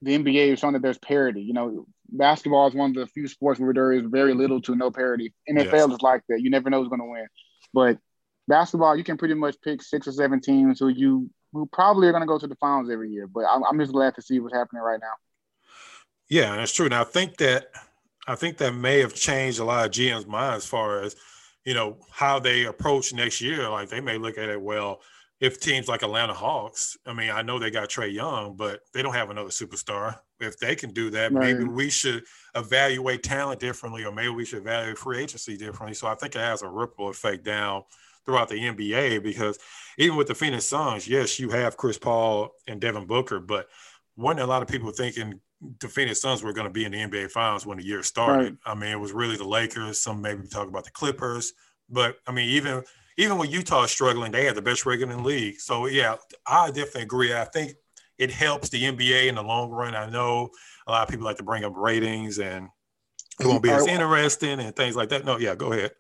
the 0.03 0.18
NBA 0.18 0.53
is 0.53 0.59
showing 0.59 0.74
that 0.74 0.82
there's 0.82 0.99
parity. 0.99 1.43
You 1.43 1.55
know, 1.55 1.87
basketball 2.09 2.66
is 2.68 2.74
one 2.74 2.91
of 2.91 2.97
the 2.97 3.07
few 3.07 3.28
sports 3.28 3.61
where 3.61 3.72
there 3.72 3.93
is 3.93 4.05
very 4.07 4.35
little 4.35 4.61
to 4.62 4.74
no 4.74 4.91
parity. 4.91 5.32
NFL 5.49 5.72
yes. 5.72 5.91
is 5.91 6.03
like 6.03 6.22
that. 6.28 6.41
You 6.41 6.51
never 6.51 6.68
know 6.68 6.80
who's 6.80 6.89
going 6.89 7.01
to 7.01 7.07
win. 7.07 7.26
But 7.72 7.99
basketball, 8.49 8.97
you 8.97 9.05
can 9.05 9.16
pretty 9.16 9.35
much 9.35 9.57
pick 9.62 9.82
six 9.82 10.07
or 10.07 10.12
seven 10.12 10.41
teams 10.41 10.80
who 10.80 10.89
you 10.89 11.30
who 11.55 11.66
probably 11.66 12.09
are 12.09 12.12
going 12.12 12.22
to 12.22 12.26
go 12.26 12.38
to 12.38 12.46
the 12.46 12.57
finals 12.57 12.90
every 12.90 13.11
year. 13.11 13.26
But 13.26 13.44
I'm, 13.48 13.62
I'm 13.64 13.78
just 13.78 13.92
glad 13.92 14.14
to 14.16 14.22
see 14.22 14.40
what's 14.40 14.55
happening 14.55 14.82
right 14.82 15.00
now. 15.00 15.14
Yeah, 16.28 16.57
that's 16.57 16.72
true. 16.72 16.88
Now 16.88 17.02
I 17.02 17.05
think 17.05 17.36
that 17.38 17.68
I 18.26 18.34
think 18.34 18.59
that 18.59 18.74
may 18.74 19.00
have 19.00 19.14
changed 19.14 19.61
a 19.61 19.64
lot 19.64 19.86
of 19.86 19.92
GM's 19.92 20.26
mind 20.26 20.57
as 20.57 20.66
far 20.66 21.00
as 21.00 21.14
you 21.64 21.74
know 21.74 21.98
how 22.11 22.38
they 22.38 22.64
approach 22.64 23.12
next 23.12 23.40
year. 23.40 23.68
Like 23.68 23.88
they 23.88 24.00
may 24.00 24.18
look 24.18 24.36
at 24.36 24.48
it 24.48 24.61
well. 24.61 25.00
If 25.40 25.61
teams 25.61 25.88
like 25.88 26.02
Atlanta 26.02 26.32
Hawks, 26.32 26.96
I 27.05 27.12
mean, 27.12 27.30
I 27.30 27.42
know 27.42 27.59
they 27.59 27.70
got 27.70 27.90
Trae 27.90 28.12
Young, 28.12 28.57
but 28.57 28.80
they 28.94 29.02
don't 29.02 29.14
have 29.14 29.30
another 29.30 29.50
superstar. 29.50 30.18
If 30.40 30.59
they 30.59 30.74
can 30.74 30.92
do 30.92 31.11
that, 31.11 31.32
right. 31.32 31.52
maybe 31.52 31.64
we 31.64 31.90
should 31.90 32.24
evaluate 32.55 33.22
talent 33.22 33.61
differently, 33.61 34.05
or 34.05 34.12
maybe 34.12 34.30
we 34.30 34.44
should 34.44 34.61
evaluate 34.61 34.96
free 34.96 35.22
agency 35.22 35.57
differently. 35.57 35.94
So 35.94 36.07
I 36.07 36.14
think 36.14 36.34
it 36.34 36.38
has 36.38 36.62
a 36.62 36.68
ripple 36.68 37.09
effect 37.11 37.44
down 37.44 37.82
throughout 38.25 38.49
the 38.49 38.57
NBA 38.57 39.22
because 39.22 39.59
even 39.99 40.16
with 40.16 40.27
the 40.27 40.35
Phoenix 40.35 40.64
Suns, 40.64 41.07
yes, 41.07 41.39
you 41.39 41.51
have 41.51 41.77
Chris 41.77 41.99
Paul 41.99 42.51
and 42.66 42.81
Devin 42.81 43.07
Booker, 43.07 43.41
but 43.41 43.68
wasn't 44.16 44.41
a 44.41 44.47
lot 44.47 44.62
of 44.62 44.68
people 44.68 44.91
thinking 44.91 45.41
the 45.81 45.89
Phoenix 45.89 46.20
Suns 46.20 46.43
were 46.43 46.53
going 46.53 46.66
to 46.66 46.72
be 46.72 46.85
in 46.85 46.93
the 46.93 46.99
NBA 46.99 47.31
Finals 47.31 47.66
when 47.66 47.79
the 47.79 47.85
year 47.85 48.03
started. 48.03 48.59
Right. 48.66 48.72
I 48.72 48.75
mean, 48.75 48.91
it 48.91 49.01
was 49.01 49.12
really 49.12 49.37
the 49.37 49.49
Lakers. 49.49 50.01
Some 50.01 50.20
maybe 50.20 50.47
talk 50.47 50.68
about 50.68 50.85
the 50.85 50.91
Clippers, 50.91 51.53
but 51.89 52.16
I 52.27 52.33
mean, 52.33 52.49
even 52.51 52.83
even 53.16 53.39
when 53.39 53.51
Utah 53.51 53.85
is 53.85 53.91
struggling, 53.91 54.33
they 54.33 54.45
had 54.45 54.57
the 54.57 54.62
best 54.62 54.87
record 54.87 55.11
in 55.11 55.16
the 55.16 55.22
league. 55.22 55.61
So 55.61 55.87
yeah, 55.87 56.16
I 56.47 56.68
definitely 56.68 57.03
agree. 57.03 57.35
I 57.35 57.45
think 57.45 57.75
it 58.18 58.31
helps 58.31 58.68
the 58.68 58.83
NBA 58.83 59.29
in 59.29 59.37
the 59.37 59.43
long 59.43 59.70
run. 59.70 59.95
I 59.95 60.09
know 60.09 60.51
a 60.87 60.93
lot 60.93 61.03
of 61.03 61.09
people 61.09 61.25
like 61.25 61.37
to 61.39 61.43
bring 61.43 61.64
up 61.64 61.75
ratings 61.77 62.39
and 62.39 62.68
it 63.41 63.47
won't 63.47 63.62
be 63.62 63.70
as 63.70 63.87
interesting 63.87 64.61
and 64.61 64.75
things 64.77 64.95
like 64.97 65.09
that. 65.09 65.25
No, 65.25 65.39
yeah, 65.39 65.55
go 65.55 65.72
ahead. 65.72 65.93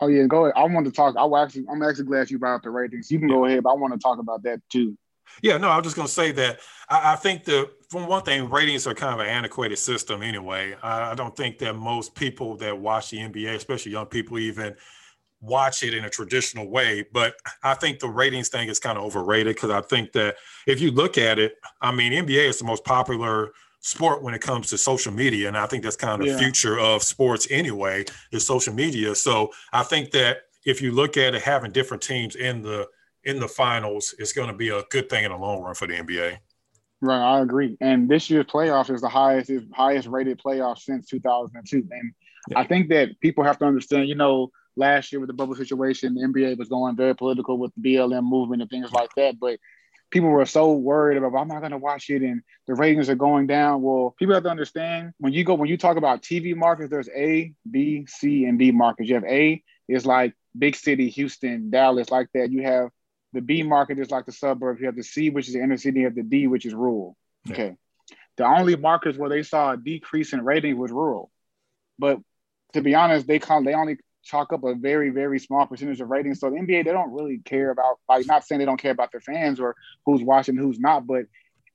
Oh 0.00 0.08
yeah, 0.08 0.26
go 0.26 0.46
ahead. 0.46 0.54
I 0.56 0.64
want 0.64 0.86
to 0.86 0.92
talk. 0.92 1.14
I 1.16 1.42
actually, 1.42 1.66
I'm 1.70 1.82
actually 1.82 2.04
glad 2.04 2.30
you 2.30 2.38
brought 2.38 2.56
up 2.56 2.62
the 2.62 2.70
ratings. 2.70 3.10
You 3.10 3.18
can 3.18 3.28
go 3.28 3.44
ahead, 3.44 3.62
but 3.62 3.70
I 3.70 3.74
want 3.74 3.92
to 3.92 3.98
talk 3.98 4.18
about 4.18 4.42
that 4.44 4.60
too. 4.70 4.96
Yeah, 5.42 5.58
no, 5.58 5.68
I 5.68 5.76
was 5.76 5.84
just 5.84 5.96
gonna 5.96 6.08
say 6.08 6.32
that 6.32 6.60
I, 6.88 7.12
I 7.12 7.16
think 7.16 7.44
the 7.44 7.70
from 7.88 8.06
one 8.06 8.22
thing, 8.22 8.48
ratings 8.48 8.86
are 8.86 8.94
kind 8.94 9.14
of 9.14 9.20
an 9.20 9.26
antiquated 9.26 9.78
system 9.78 10.22
anyway. 10.22 10.76
I, 10.82 11.12
I 11.12 11.14
don't 11.14 11.36
think 11.36 11.58
that 11.58 11.74
most 11.74 12.14
people 12.14 12.56
that 12.58 12.78
watch 12.78 13.10
the 13.10 13.18
NBA, 13.18 13.54
especially 13.54 13.92
young 13.92 14.06
people, 14.06 14.38
even 14.38 14.76
watch 15.40 15.82
it 15.82 15.94
in 15.94 16.04
a 16.04 16.10
traditional 16.10 16.68
way. 16.68 17.04
But 17.12 17.34
I 17.62 17.74
think 17.74 17.98
the 17.98 18.08
ratings 18.08 18.48
thing 18.48 18.68
is 18.68 18.78
kind 18.78 18.98
of 18.98 19.04
overrated 19.04 19.56
because 19.56 19.70
I 19.70 19.80
think 19.80 20.12
that 20.12 20.36
if 20.66 20.80
you 20.80 20.90
look 20.90 21.18
at 21.18 21.38
it, 21.38 21.54
I 21.80 21.92
mean, 21.92 22.12
NBA 22.12 22.48
is 22.48 22.58
the 22.58 22.64
most 22.64 22.84
popular 22.84 23.52
sport 23.80 24.22
when 24.22 24.34
it 24.34 24.40
comes 24.40 24.70
to 24.70 24.78
social 24.78 25.12
media. 25.12 25.48
And 25.48 25.56
I 25.56 25.66
think 25.66 25.82
that's 25.82 25.96
kind 25.96 26.20
of 26.20 26.28
the 26.28 26.38
future 26.38 26.78
of 26.78 27.02
sports 27.02 27.48
anyway, 27.50 28.04
is 28.30 28.46
social 28.46 28.74
media. 28.74 29.14
So 29.14 29.50
I 29.72 29.82
think 29.82 30.10
that 30.12 30.42
if 30.64 30.80
you 30.82 30.92
look 30.92 31.16
at 31.16 31.34
it, 31.34 31.42
having 31.42 31.72
different 31.72 32.02
teams 32.02 32.36
in 32.36 32.62
the 32.62 32.86
in 33.24 33.38
the 33.38 33.48
finals 33.48 34.14
is 34.18 34.32
going 34.32 34.48
to 34.48 34.56
be 34.56 34.70
a 34.70 34.82
good 34.90 35.08
thing 35.10 35.24
in 35.24 35.30
the 35.30 35.36
long 35.36 35.62
run 35.62 35.74
for 35.74 35.86
the 35.86 35.94
NBA. 35.94 36.38
Right, 37.02 37.36
I 37.36 37.40
agree. 37.40 37.76
And 37.80 38.08
this 38.08 38.28
year's 38.30 38.46
playoff 38.46 38.92
is 38.94 39.00
the 39.00 39.08
highest 39.08 39.50
is 39.50 39.62
highest 39.72 40.08
rated 40.08 40.38
playoff 40.38 40.78
since 40.78 41.06
2002. 41.06 41.86
And 41.90 42.12
yeah. 42.50 42.58
I 42.58 42.66
think 42.66 42.88
that 42.90 43.18
people 43.20 43.44
have 43.44 43.58
to 43.58 43.64
understand, 43.64 44.08
you 44.08 44.14
know, 44.14 44.50
last 44.76 45.12
year 45.12 45.20
with 45.20 45.28
the 45.28 45.34
bubble 45.34 45.54
situation, 45.54 46.14
the 46.14 46.22
NBA 46.22 46.58
was 46.58 46.68
going 46.68 46.96
very 46.96 47.14
political 47.14 47.58
with 47.58 47.72
the 47.74 47.94
BLM 47.94 48.24
movement 48.28 48.62
and 48.62 48.70
things 48.70 48.92
like 48.92 49.10
that. 49.16 49.38
But 49.40 49.58
people 50.10 50.28
were 50.28 50.44
so 50.46 50.72
worried 50.72 51.16
about 51.16 51.38
I'm 51.38 51.48
not 51.48 51.60
going 51.60 51.72
to 51.72 51.78
watch 51.78 52.10
it 52.10 52.22
and 52.22 52.42
the 52.66 52.74
ratings 52.74 53.08
are 53.08 53.14
going 53.14 53.46
down. 53.46 53.82
Well, 53.82 54.14
people 54.18 54.34
have 54.34 54.44
to 54.44 54.50
understand 54.50 55.12
when 55.18 55.32
you 55.32 55.44
go 55.44 55.54
when 55.54 55.68
you 55.68 55.76
talk 55.76 55.96
about 55.96 56.22
TV 56.22 56.54
markets, 56.54 56.90
there's 56.90 57.08
A, 57.10 57.52
B, 57.70 58.06
C, 58.08 58.44
and 58.44 58.58
D 58.58 58.72
markets. 58.72 59.08
You 59.08 59.14
have 59.16 59.24
A 59.24 59.62
is 59.88 60.06
like 60.06 60.34
big 60.58 60.76
city, 60.76 61.08
Houston, 61.10 61.70
Dallas, 61.70 62.10
like 62.10 62.28
that. 62.34 62.50
You 62.50 62.62
have 62.62 62.90
the 63.32 63.40
B 63.40 63.62
market 63.62 63.98
is 63.98 64.10
like 64.10 64.26
the 64.26 64.32
suburbs. 64.32 64.80
You 64.80 64.86
have 64.86 64.96
the 64.96 65.04
C, 65.04 65.30
which 65.30 65.48
is 65.48 65.54
the 65.54 65.62
inner 65.62 65.76
city. 65.76 66.00
You 66.00 66.06
have 66.06 66.16
the 66.16 66.22
D, 66.22 66.46
which 66.46 66.66
is 66.66 66.74
rural. 66.74 67.16
Yeah. 67.44 67.52
Okay. 67.52 67.76
The 68.36 68.46
only 68.46 68.76
markets 68.76 69.18
where 69.18 69.30
they 69.30 69.42
saw 69.42 69.72
a 69.72 69.76
decrease 69.76 70.32
in 70.32 70.44
rating 70.44 70.78
was 70.78 70.90
rural. 70.90 71.30
But 71.98 72.20
to 72.72 72.80
be 72.80 72.94
honest, 72.94 73.26
they 73.26 73.38
call 73.38 73.62
they 73.62 73.74
only 73.74 73.98
chalk 74.22 74.52
up 74.52 74.64
a 74.64 74.74
very, 74.74 75.10
very 75.10 75.38
small 75.38 75.66
percentage 75.66 76.00
of 76.00 76.08
ratings. 76.08 76.40
So 76.40 76.50
the 76.50 76.56
NBA, 76.56 76.84
they 76.84 76.92
don't 76.92 77.12
really 77.12 77.38
care 77.38 77.70
about, 77.70 77.98
like, 78.08 78.26
not 78.26 78.44
saying 78.44 78.58
they 78.58 78.64
don't 78.64 78.80
care 78.80 78.92
about 78.92 79.12
their 79.12 79.20
fans 79.20 79.60
or 79.60 79.76
who's 80.06 80.22
watching, 80.22 80.56
who's 80.56 80.78
not, 80.78 81.06
but 81.06 81.24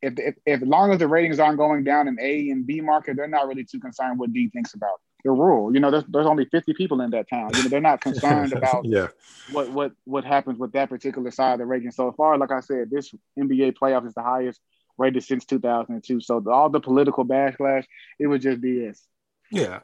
if, 0.01 0.13
if, 0.17 0.35
if 0.45 0.61
as 0.61 0.67
long 0.67 0.91
as 0.91 0.99
the 0.99 1.07
ratings 1.07 1.39
aren't 1.39 1.57
going 1.57 1.83
down 1.83 2.07
in 2.07 2.17
A 2.21 2.49
and 2.49 2.65
B 2.67 2.81
market, 2.81 3.17
they're 3.17 3.27
not 3.27 3.47
really 3.47 3.63
too 3.63 3.79
concerned 3.79 4.19
what 4.19 4.33
D 4.33 4.49
thinks 4.49 4.73
about 4.73 4.99
the 5.23 5.31
rule. 5.31 5.73
You 5.73 5.79
know, 5.79 5.89
there's, 5.89 6.03
there's 6.07 6.27
only 6.27 6.45
50 6.45 6.73
people 6.73 7.01
in 7.01 7.09
that 7.11 7.27
town. 7.27 7.49
You 7.55 7.63
know, 7.63 7.69
they're 7.69 7.81
not 7.81 8.01
concerned 8.01 8.53
about 8.53 8.85
yeah. 8.85 9.07
what 9.51 9.71
what 9.71 9.91
what 10.05 10.23
happens 10.23 10.59
with 10.59 10.71
that 10.73 10.89
particular 10.89 11.31
side 11.31 11.53
of 11.53 11.59
the 11.59 11.65
rating. 11.65 11.91
So 11.91 12.11
far, 12.11 12.37
like 12.37 12.51
I 12.51 12.59
said, 12.59 12.89
this 12.91 13.13
NBA 13.37 13.73
playoff 13.73 14.05
is 14.05 14.13
the 14.13 14.21
highest 14.21 14.61
rated 14.97 15.23
since 15.23 15.45
2002. 15.45 16.21
So 16.21 16.43
all 16.49 16.69
the 16.69 16.79
political 16.79 17.25
backlash, 17.25 17.85
it 18.19 18.27
was 18.27 18.43
just 18.43 18.61
BS. 18.61 19.01
Yeah, 19.51 19.81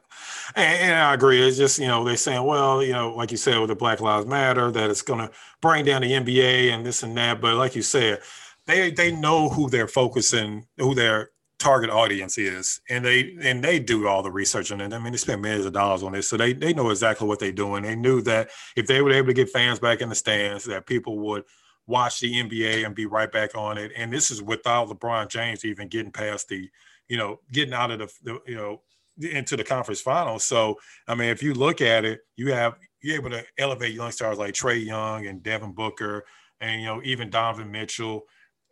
and, 0.56 0.90
and, 0.90 0.94
I 0.94 1.14
agree. 1.14 1.40
It's 1.40 1.56
just 1.56 1.78
you 1.78 1.86
know 1.86 2.04
they're 2.04 2.16
saying, 2.16 2.44
well, 2.44 2.82
you 2.82 2.92
know, 2.92 3.14
like 3.14 3.30
you 3.30 3.36
said 3.36 3.58
with 3.58 3.68
the 3.68 3.76
Black 3.76 4.00
Lives 4.00 4.26
Matter, 4.26 4.70
that 4.72 4.90
it's 4.90 5.02
going 5.02 5.20
to 5.20 5.30
bring 5.60 5.84
down 5.84 6.02
the 6.02 6.12
NBA 6.12 6.72
and 6.72 6.84
this 6.84 7.02
and 7.02 7.16
that. 7.16 7.40
But 7.40 7.54
like 7.54 7.76
you 7.76 7.82
said, 7.82 8.20
they 8.66 8.90
they 8.90 9.12
know 9.12 9.48
who 9.48 9.70
they're 9.70 9.88
focusing, 9.88 10.66
who 10.78 10.94
their 10.94 11.30
target 11.58 11.90
audience 11.90 12.38
is, 12.38 12.80
and 12.90 13.04
they 13.04 13.36
and 13.40 13.62
they 13.62 13.78
do 13.78 14.08
all 14.08 14.22
the 14.22 14.30
research 14.30 14.72
on 14.72 14.80
it. 14.80 14.92
I 14.92 14.98
mean, 14.98 15.12
they 15.12 15.18
spend 15.18 15.42
millions 15.42 15.64
of 15.64 15.72
dollars 15.72 16.02
on 16.02 16.12
this, 16.12 16.28
so 16.28 16.36
they 16.36 16.52
they 16.52 16.74
know 16.74 16.90
exactly 16.90 17.28
what 17.28 17.38
they're 17.38 17.52
doing. 17.52 17.84
They 17.84 17.96
knew 17.96 18.20
that 18.22 18.50
if 18.76 18.88
they 18.88 19.00
were 19.00 19.12
able 19.12 19.28
to 19.28 19.34
get 19.34 19.50
fans 19.50 19.78
back 19.78 20.00
in 20.00 20.08
the 20.08 20.14
stands, 20.14 20.64
that 20.64 20.86
people 20.86 21.18
would 21.20 21.44
watch 21.86 22.20
the 22.20 22.32
NBA 22.32 22.84
and 22.84 22.94
be 22.94 23.06
right 23.06 23.30
back 23.30 23.54
on 23.54 23.78
it. 23.78 23.92
And 23.96 24.12
this 24.12 24.30
is 24.30 24.42
without 24.42 24.88
LeBron 24.88 25.28
James 25.28 25.64
even 25.64 25.88
getting 25.88 26.12
past 26.12 26.48
the, 26.48 26.70
you 27.08 27.16
know, 27.16 27.40
getting 27.50 27.74
out 27.74 27.90
of 27.90 27.98
the, 27.98 28.12
the 28.22 28.40
you 28.46 28.56
know 28.56 28.82
into 29.24 29.56
the 29.56 29.64
conference 29.64 30.00
finals. 30.00 30.44
So, 30.44 30.76
I 31.08 31.14
mean, 31.14 31.28
if 31.28 31.42
you 31.42 31.54
look 31.54 31.80
at 31.80 32.04
it, 32.04 32.20
you 32.36 32.52
have 32.52 32.74
you're 33.00 33.16
able 33.16 33.30
to 33.30 33.44
elevate 33.58 33.94
young 33.94 34.12
stars 34.12 34.38
like 34.38 34.54
Trae 34.54 34.84
Young 34.84 35.26
and 35.26 35.42
Devin 35.42 35.72
Booker, 35.72 36.24
and 36.60 36.80
you 36.80 36.86
know 36.86 37.00
even 37.04 37.30
Donovan 37.30 37.70
Mitchell, 37.70 38.22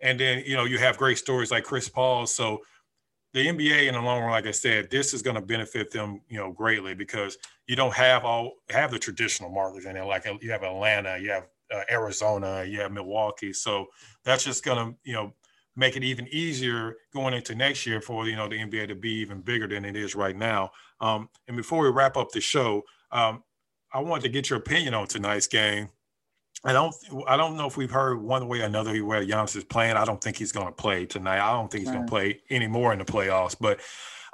and 0.00 0.18
then 0.18 0.42
you 0.46 0.56
know 0.56 0.64
you 0.64 0.78
have 0.78 0.96
great 0.98 1.18
stories 1.18 1.50
like 1.50 1.64
Chris 1.64 1.88
Paul. 1.88 2.26
So 2.26 2.60
the 3.32 3.46
NBA 3.46 3.86
in 3.86 3.94
the 3.94 4.00
long 4.00 4.22
run, 4.22 4.30
like 4.30 4.46
I 4.46 4.50
said, 4.50 4.90
this 4.90 5.14
is 5.14 5.22
going 5.22 5.36
to 5.36 5.42
benefit 5.42 5.92
them, 5.92 6.20
you 6.28 6.38
know, 6.38 6.52
greatly 6.52 6.94
because 6.94 7.38
you 7.66 7.76
don't 7.76 7.94
have 7.94 8.24
all 8.24 8.54
have 8.70 8.90
the 8.90 8.98
traditional 8.98 9.50
markets 9.50 9.86
in 9.86 9.94
there. 9.94 10.04
Like 10.04 10.26
you 10.40 10.50
have 10.50 10.64
Atlanta, 10.64 11.16
you 11.18 11.30
have 11.30 11.46
uh, 11.72 11.82
Arizona, 11.90 12.64
you 12.64 12.80
have 12.80 12.90
Milwaukee. 12.90 13.52
So 13.52 13.86
that's 14.24 14.44
just 14.44 14.64
going 14.64 14.78
to, 14.78 14.98
you 15.04 15.12
know, 15.12 15.32
make 15.76 15.96
it 15.96 16.04
even 16.04 16.28
easier 16.28 16.96
going 17.14 17.34
into 17.34 17.54
next 17.54 17.86
year 17.86 18.00
for 18.00 18.26
you 18.28 18.36
know 18.36 18.48
the 18.48 18.56
NBA 18.56 18.88
to 18.88 18.94
be 18.94 19.12
even 19.14 19.40
bigger 19.40 19.66
than 19.66 19.84
it 19.84 19.96
is 19.96 20.14
right 20.14 20.36
now. 20.36 20.70
Um, 21.00 21.28
and 21.48 21.56
before 21.56 21.82
we 21.82 21.90
wrap 21.90 22.16
up 22.16 22.30
the 22.30 22.40
show, 22.40 22.82
um, 23.12 23.42
I 23.92 24.00
wanted 24.00 24.22
to 24.22 24.28
get 24.28 24.50
your 24.50 24.58
opinion 24.58 24.94
on 24.94 25.06
tonight's 25.06 25.46
game. 25.46 25.88
I 26.64 26.72
don't 26.72 26.94
I 27.26 27.36
don't 27.36 27.56
know 27.56 27.66
if 27.66 27.76
we've 27.76 27.90
heard 27.90 28.20
one 28.20 28.46
way 28.46 28.60
or 28.60 28.64
another 28.64 28.98
where 29.04 29.24
Giannis 29.24 29.56
is 29.56 29.64
playing. 29.64 29.96
I 29.96 30.04
don't 30.04 30.22
think 30.22 30.36
he's 30.36 30.52
going 30.52 30.66
to 30.66 30.72
play 30.72 31.06
tonight. 31.06 31.40
I 31.40 31.52
don't 31.52 31.70
think 31.70 31.84
he's 31.84 31.92
going 31.92 32.06
to 32.06 32.10
play 32.10 32.40
anymore 32.50 32.92
in 32.92 32.98
the 32.98 33.04
playoffs. 33.04 33.56
But 33.58 33.80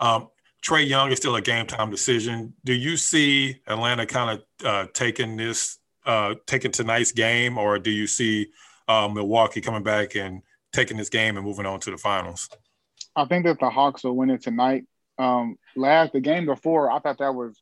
um, 0.00 0.28
Trae 0.66 0.86
Young 0.86 1.12
is 1.12 1.18
still 1.18 1.36
a 1.36 1.40
game 1.40 1.66
time 1.66 1.90
decision. 1.90 2.54
Do 2.64 2.72
you 2.72 2.96
see 2.96 3.60
Atlanta 3.68 4.06
kind 4.06 4.40
of 4.40 4.66
uh, 4.66 4.86
taking 4.92 5.36
this 5.36 5.78
uh, 6.04 6.34
taking 6.46 6.72
tonight's 6.72 7.12
game, 7.12 7.58
or 7.58 7.78
do 7.78 7.90
you 7.90 8.06
see 8.06 8.48
uh, 8.88 9.08
Milwaukee 9.08 9.60
coming 9.60 9.82
back 9.82 10.16
and 10.16 10.42
taking 10.76 10.96
this 10.96 11.08
game 11.08 11.36
and 11.36 11.44
moving 11.44 11.66
on 11.66 11.80
to 11.80 11.90
the 11.90 11.96
finals? 11.98 12.48
I 13.14 13.24
think 13.24 13.46
that 13.46 13.58
the 13.58 13.70
Hawks 13.70 14.04
will 14.04 14.16
win 14.16 14.30
it 14.30 14.42
tonight. 14.42 14.84
Um, 15.18 15.56
last 15.74 16.12
the 16.12 16.20
game 16.20 16.46
before, 16.46 16.90
I 16.90 16.98
thought 17.00 17.18
that 17.18 17.34
was 17.34 17.60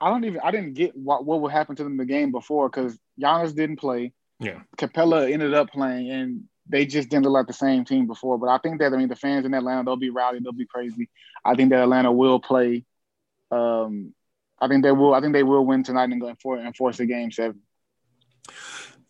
I 0.00 0.10
don't 0.10 0.24
even 0.24 0.40
I 0.42 0.50
didn't 0.50 0.74
get 0.74 0.96
what 0.96 1.24
what 1.24 1.40
would 1.40 1.52
happen 1.52 1.76
to 1.76 1.84
them 1.84 1.96
the 1.96 2.04
game 2.04 2.32
before 2.32 2.68
because 2.68 2.98
Giannis 3.20 3.54
didn't 3.54 3.76
play. 3.76 4.12
Yeah. 4.40 4.60
Capela 4.76 5.30
ended 5.30 5.54
up 5.54 5.70
playing 5.70 6.10
and 6.10 6.44
they 6.68 6.86
just 6.86 7.08
didn't 7.08 7.24
look 7.24 7.32
like 7.32 7.46
the 7.46 7.52
same 7.52 7.84
team 7.84 8.06
before. 8.06 8.38
But 8.38 8.48
I 8.48 8.58
think 8.58 8.80
that 8.80 8.92
I 8.92 8.96
mean 8.96 9.08
the 9.08 9.16
fans 9.16 9.44
in 9.44 9.54
Atlanta, 9.54 9.84
they'll 9.84 9.96
be 9.96 10.10
rowdy, 10.10 10.38
they'll 10.40 10.52
be 10.52 10.66
crazy. 10.66 11.08
I 11.44 11.54
think 11.54 11.70
that 11.70 11.82
Atlanta 11.82 12.12
will 12.12 12.40
play. 12.40 12.84
Um, 13.50 14.14
I 14.60 14.68
think 14.68 14.82
they 14.82 14.92
will. 14.92 15.14
I 15.14 15.20
think 15.20 15.32
they 15.32 15.42
will 15.42 15.64
win 15.64 15.82
tonight 15.82 16.10
and 16.10 16.20
go 16.20 16.28
and 16.28 16.40
force, 16.40 16.60
and 16.64 16.76
force 16.76 17.00
a 17.00 17.06
game 17.06 17.30
seven. 17.30 17.60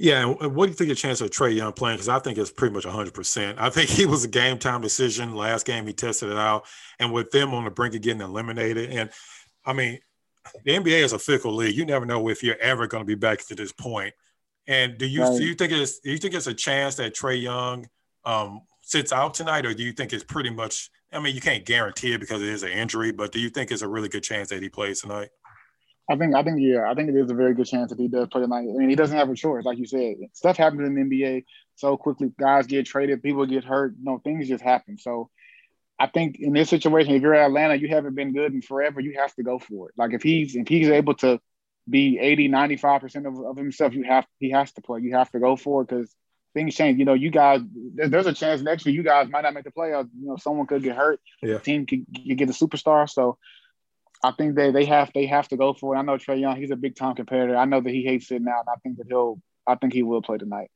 Yeah, 0.01 0.33
and 0.41 0.55
what 0.55 0.67
do 0.67 0.71
you 0.71 0.77
think 0.77 0.91
the 0.91 0.95
chance 0.95 1.21
of 1.21 1.31
Trae 1.31 1.57
Young 1.57 1.73
playing? 1.73 1.97
Because 1.97 2.09
I 2.09 2.21
think 2.21 2.39
it's 2.39 2.53
pretty 2.53 2.73
much 2.73 2.85
100%. 2.85 3.57
I 3.59 3.69
think 3.69 3.91
he 3.91 4.07
was 4.07 4.25
a 4.25 4.29
game 4.29 4.59
time 4.59 4.81
decision. 4.81 5.35
Last 5.35 5.67
game, 5.67 5.87
he 5.87 5.93
tested 5.93 6.31
it 6.31 6.37
out. 6.37 6.67
And 7.01 7.13
with 7.13 7.31
them 7.33 7.53
on 7.53 7.65
the 7.65 7.71
brink 7.71 7.95
of 7.95 8.03
getting 8.03 8.23
eliminated, 8.23 8.91
and 8.91 9.11
I 9.67 9.73
mean, 9.73 9.99
the 10.65 10.73
NBA 10.73 11.03
is 11.03 11.13
a 11.13 11.19
fickle 11.19 11.55
league. 11.55 11.77
You 11.77 11.85
never 11.85 12.07
know 12.07 12.29
if 12.29 12.43
you're 12.43 12.59
ever 12.59 12.87
going 12.87 13.03
to 13.03 13.07
be 13.07 13.17
back 13.17 13.45
to 13.49 13.55
this 13.55 13.73
point. 13.73 14.15
And 14.67 14.99
do 14.99 15.07
you 15.07 15.23
right. 15.23 15.39
do 15.39 15.45
you 15.45 15.55
think 15.55 15.73
it's 15.73 15.99
do 15.99 16.11
you 16.11 16.19
think 16.19 16.35
it's 16.35 16.47
a 16.47 16.55
chance 16.55 16.95
that 16.97 17.15
Trae 17.15 17.43
Young 17.43 17.87
um, 18.25 18.63
sits 18.83 19.13
out 19.13 19.35
tonight, 19.35 19.67
or 19.67 19.75
do 19.75 19.83
you 19.83 19.93
think 19.93 20.13
it's 20.13 20.25
pretty 20.25 20.51
much? 20.51 20.91
I 21.11 21.21
mean, 21.21 21.35
you 21.35 21.41
can't 21.41 21.65
guarantee 21.65 22.13
it 22.13 22.21
because 22.21 22.43
it 22.43 22.49
is 22.49 22.63
an 22.63 22.71
injury, 22.71 23.13
but 23.13 23.33
do 23.33 23.41
you 23.41 23.49
think 23.49 23.71
it's 23.71 23.83
a 23.83 23.89
really 23.89 24.11
good 24.11 24.23
chance 24.23 24.51
that 24.51 24.63
he 24.63 24.69
plays 24.69 25.01
tonight? 25.01 25.31
I 26.11 26.17
think 26.17 26.35
I 26.35 26.43
think 26.43 26.59
yeah, 26.61 26.91
I 26.91 26.95
think 26.95 27.11
it 27.11 27.17
is 27.17 27.31
a 27.31 27.35
very 27.35 27.55
good 27.55 27.67
chance 27.67 27.91
that 27.91 27.99
he 27.99 28.09
does 28.09 28.29
play 28.29 28.41
tonight. 28.41 28.67
I 28.69 28.79
mean, 28.79 28.89
he 28.89 28.97
doesn't 28.97 29.17
have 29.17 29.29
a 29.29 29.35
choice, 29.35 29.65
like 29.65 29.79
you 29.79 29.87
said. 29.87 30.17
Stuff 30.33 30.57
happens 30.57 30.87
in 30.87 30.95
the 30.95 31.03
NBA 31.03 31.45
so 31.77 31.97
quickly. 31.97 32.33
Guys 32.39 32.67
get 32.67 32.87
traded, 32.87 33.23
people 33.23 33.45
get 33.45 33.65
hurt. 33.65 33.95
You 33.99 34.05
know, 34.05 34.19
things 34.19 34.49
just 34.49 34.65
happen. 34.65 34.97
So 34.97 35.29
I 35.99 36.07
think 36.07 36.39
in 36.39 36.53
this 36.55 36.71
situation, 36.71 37.15
if 37.15 37.23
you're 37.23 37.35
at 37.35 37.47
Atlanta, 37.47 37.75
you 37.75 37.89
haven't 37.89 38.15
been 38.15 38.33
good 38.33 38.53
in 38.55 38.63
forever, 38.63 39.01
you 39.01 39.19
have 39.19 39.35
to 39.35 39.43
go 39.43 39.59
for 39.59 39.91
it. 39.91 39.95
Like 39.99 40.15
if 40.15 40.23
he's 40.23 40.57
if 40.57 40.67
he's 40.67 40.89
able 40.89 41.15
to 41.17 41.41
be 41.89 42.19
80, 42.19 42.51
95% 42.51 43.27
of, 43.27 43.47
of 43.47 43.57
himself, 43.57 43.93
you 43.93 44.05
have 44.05 44.27
he 44.39 44.51
has 44.51 44.73
to 44.73 44.81
play. 44.81 45.01
You 45.01 45.15
have 45.15 45.31
to 45.33 45.41
go 45.41 45.57
for 45.57 45.83
it 45.83 45.89
because 45.89 46.15
things 46.55 46.75
change. 46.75 46.99
You 46.99 47.05
know, 47.05 47.15
you 47.15 47.31
guys 47.31 47.61
there's 47.95 48.27
a 48.27 48.33
chance 48.33 48.63
next 48.63 48.87
year 48.87 48.95
you 48.95 49.03
guys 49.03 49.29
might 49.29 49.43
not 49.43 49.53
make 49.53 49.65
the 49.65 49.73
playoffs. 49.73 50.09
You 50.19 50.29
know, 50.29 50.37
someone 50.37 50.67
could 50.67 50.83
get 50.83 50.97
hurt. 50.97 51.21
Yeah. 51.43 51.55
The 51.55 51.61
team 51.61 51.87
could, 51.87 52.07
could 52.15 52.39
get 52.39 52.49
a 52.49 52.53
superstar. 52.53 53.11
So 53.11 53.37
I 54.23 54.33
think 54.33 54.57
they 54.57 54.71
they 54.71 54.85
have 54.85 55.11
they 55.15 55.27
have 55.27 55.49
to 55.49 55.57
go 55.57 55.75
for 55.75 55.95
it. 55.95 55.99
I 55.99 56.03
know 56.03 56.17
Trae 56.17 56.41
Young, 56.41 56.57
he's 56.57 56.71
a 56.71 56.77
big 56.77 56.97
time 56.97 57.15
competitor. 57.15 57.57
I 57.57 57.65
know 57.65 57.81
that 57.81 57.91
he 57.91 58.03
hates 58.03 58.31
it 58.31 58.43
now, 58.43 58.61
and 58.61 58.69
I 58.69 58.77
think 58.83 58.99
that 58.99 59.07
he'll 59.07 59.41
I 59.67 59.77
think 59.77 59.93
he 59.93 60.03
will 60.03 60.23
play 60.23 60.39
tonight. 60.39 60.71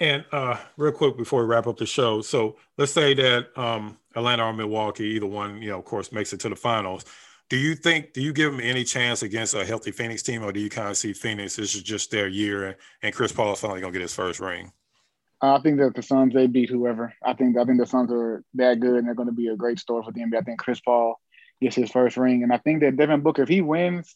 And 0.00 0.24
uh, 0.32 0.56
real 0.76 0.92
quick 0.92 1.16
before 1.16 1.42
we 1.42 1.46
wrap 1.46 1.66
up 1.66 1.76
the 1.76 1.86
show, 1.86 2.22
so 2.22 2.56
let's 2.76 2.92
say 2.92 3.14
that 3.14 3.56
um, 3.56 3.98
Atlanta 4.16 4.44
or 4.44 4.52
Milwaukee, 4.52 5.04
either 5.04 5.26
one, 5.26 5.62
you 5.62 5.70
know, 5.70 5.78
of 5.78 5.84
course, 5.84 6.10
makes 6.10 6.32
it 6.32 6.40
to 6.40 6.48
the 6.48 6.56
finals. 6.56 7.04
Do 7.48 7.56
you 7.56 7.74
think? 7.76 8.14
Do 8.14 8.22
you 8.22 8.32
give 8.32 8.50
them 8.50 8.60
any 8.60 8.82
chance 8.82 9.22
against 9.22 9.54
a 9.54 9.64
healthy 9.64 9.92
Phoenix 9.92 10.22
team, 10.22 10.42
or 10.42 10.50
do 10.50 10.58
you 10.58 10.70
kind 10.70 10.88
of 10.88 10.96
see 10.96 11.12
Phoenix 11.12 11.56
this 11.56 11.74
is 11.74 11.82
just 11.82 12.10
their 12.10 12.26
year, 12.26 12.64
and, 12.64 12.76
and 13.02 13.14
Chris 13.14 13.30
Paul 13.30 13.52
is 13.52 13.60
finally 13.60 13.80
gonna 13.80 13.92
get 13.92 14.02
his 14.02 14.14
first 14.14 14.40
ring? 14.40 14.72
I 15.42 15.58
think 15.58 15.78
that 15.78 15.94
the 15.94 16.02
Suns 16.02 16.32
they 16.32 16.46
beat 16.46 16.70
whoever. 16.70 17.12
I 17.24 17.34
think 17.34 17.58
I 17.58 17.64
think 17.64 17.78
the 17.78 17.86
Suns 17.86 18.10
are 18.10 18.42
that 18.54 18.80
good, 18.80 18.96
and 18.96 19.06
they're 19.06 19.14
going 19.14 19.28
to 19.28 19.34
be 19.34 19.48
a 19.48 19.56
great 19.56 19.78
story 19.78 20.02
for 20.04 20.12
the 20.12 20.20
NBA. 20.20 20.38
I 20.38 20.42
think 20.42 20.60
Chris 20.60 20.80
Paul 20.80 21.20
gets 21.62 21.76
his 21.76 21.90
first 21.90 22.16
ring, 22.16 22.42
and 22.42 22.52
I 22.52 22.58
think 22.58 22.80
that 22.80 22.96
Devin 22.96 23.20
Booker, 23.22 23.42
if 23.42 23.48
he 23.48 23.60
wins, 23.60 24.14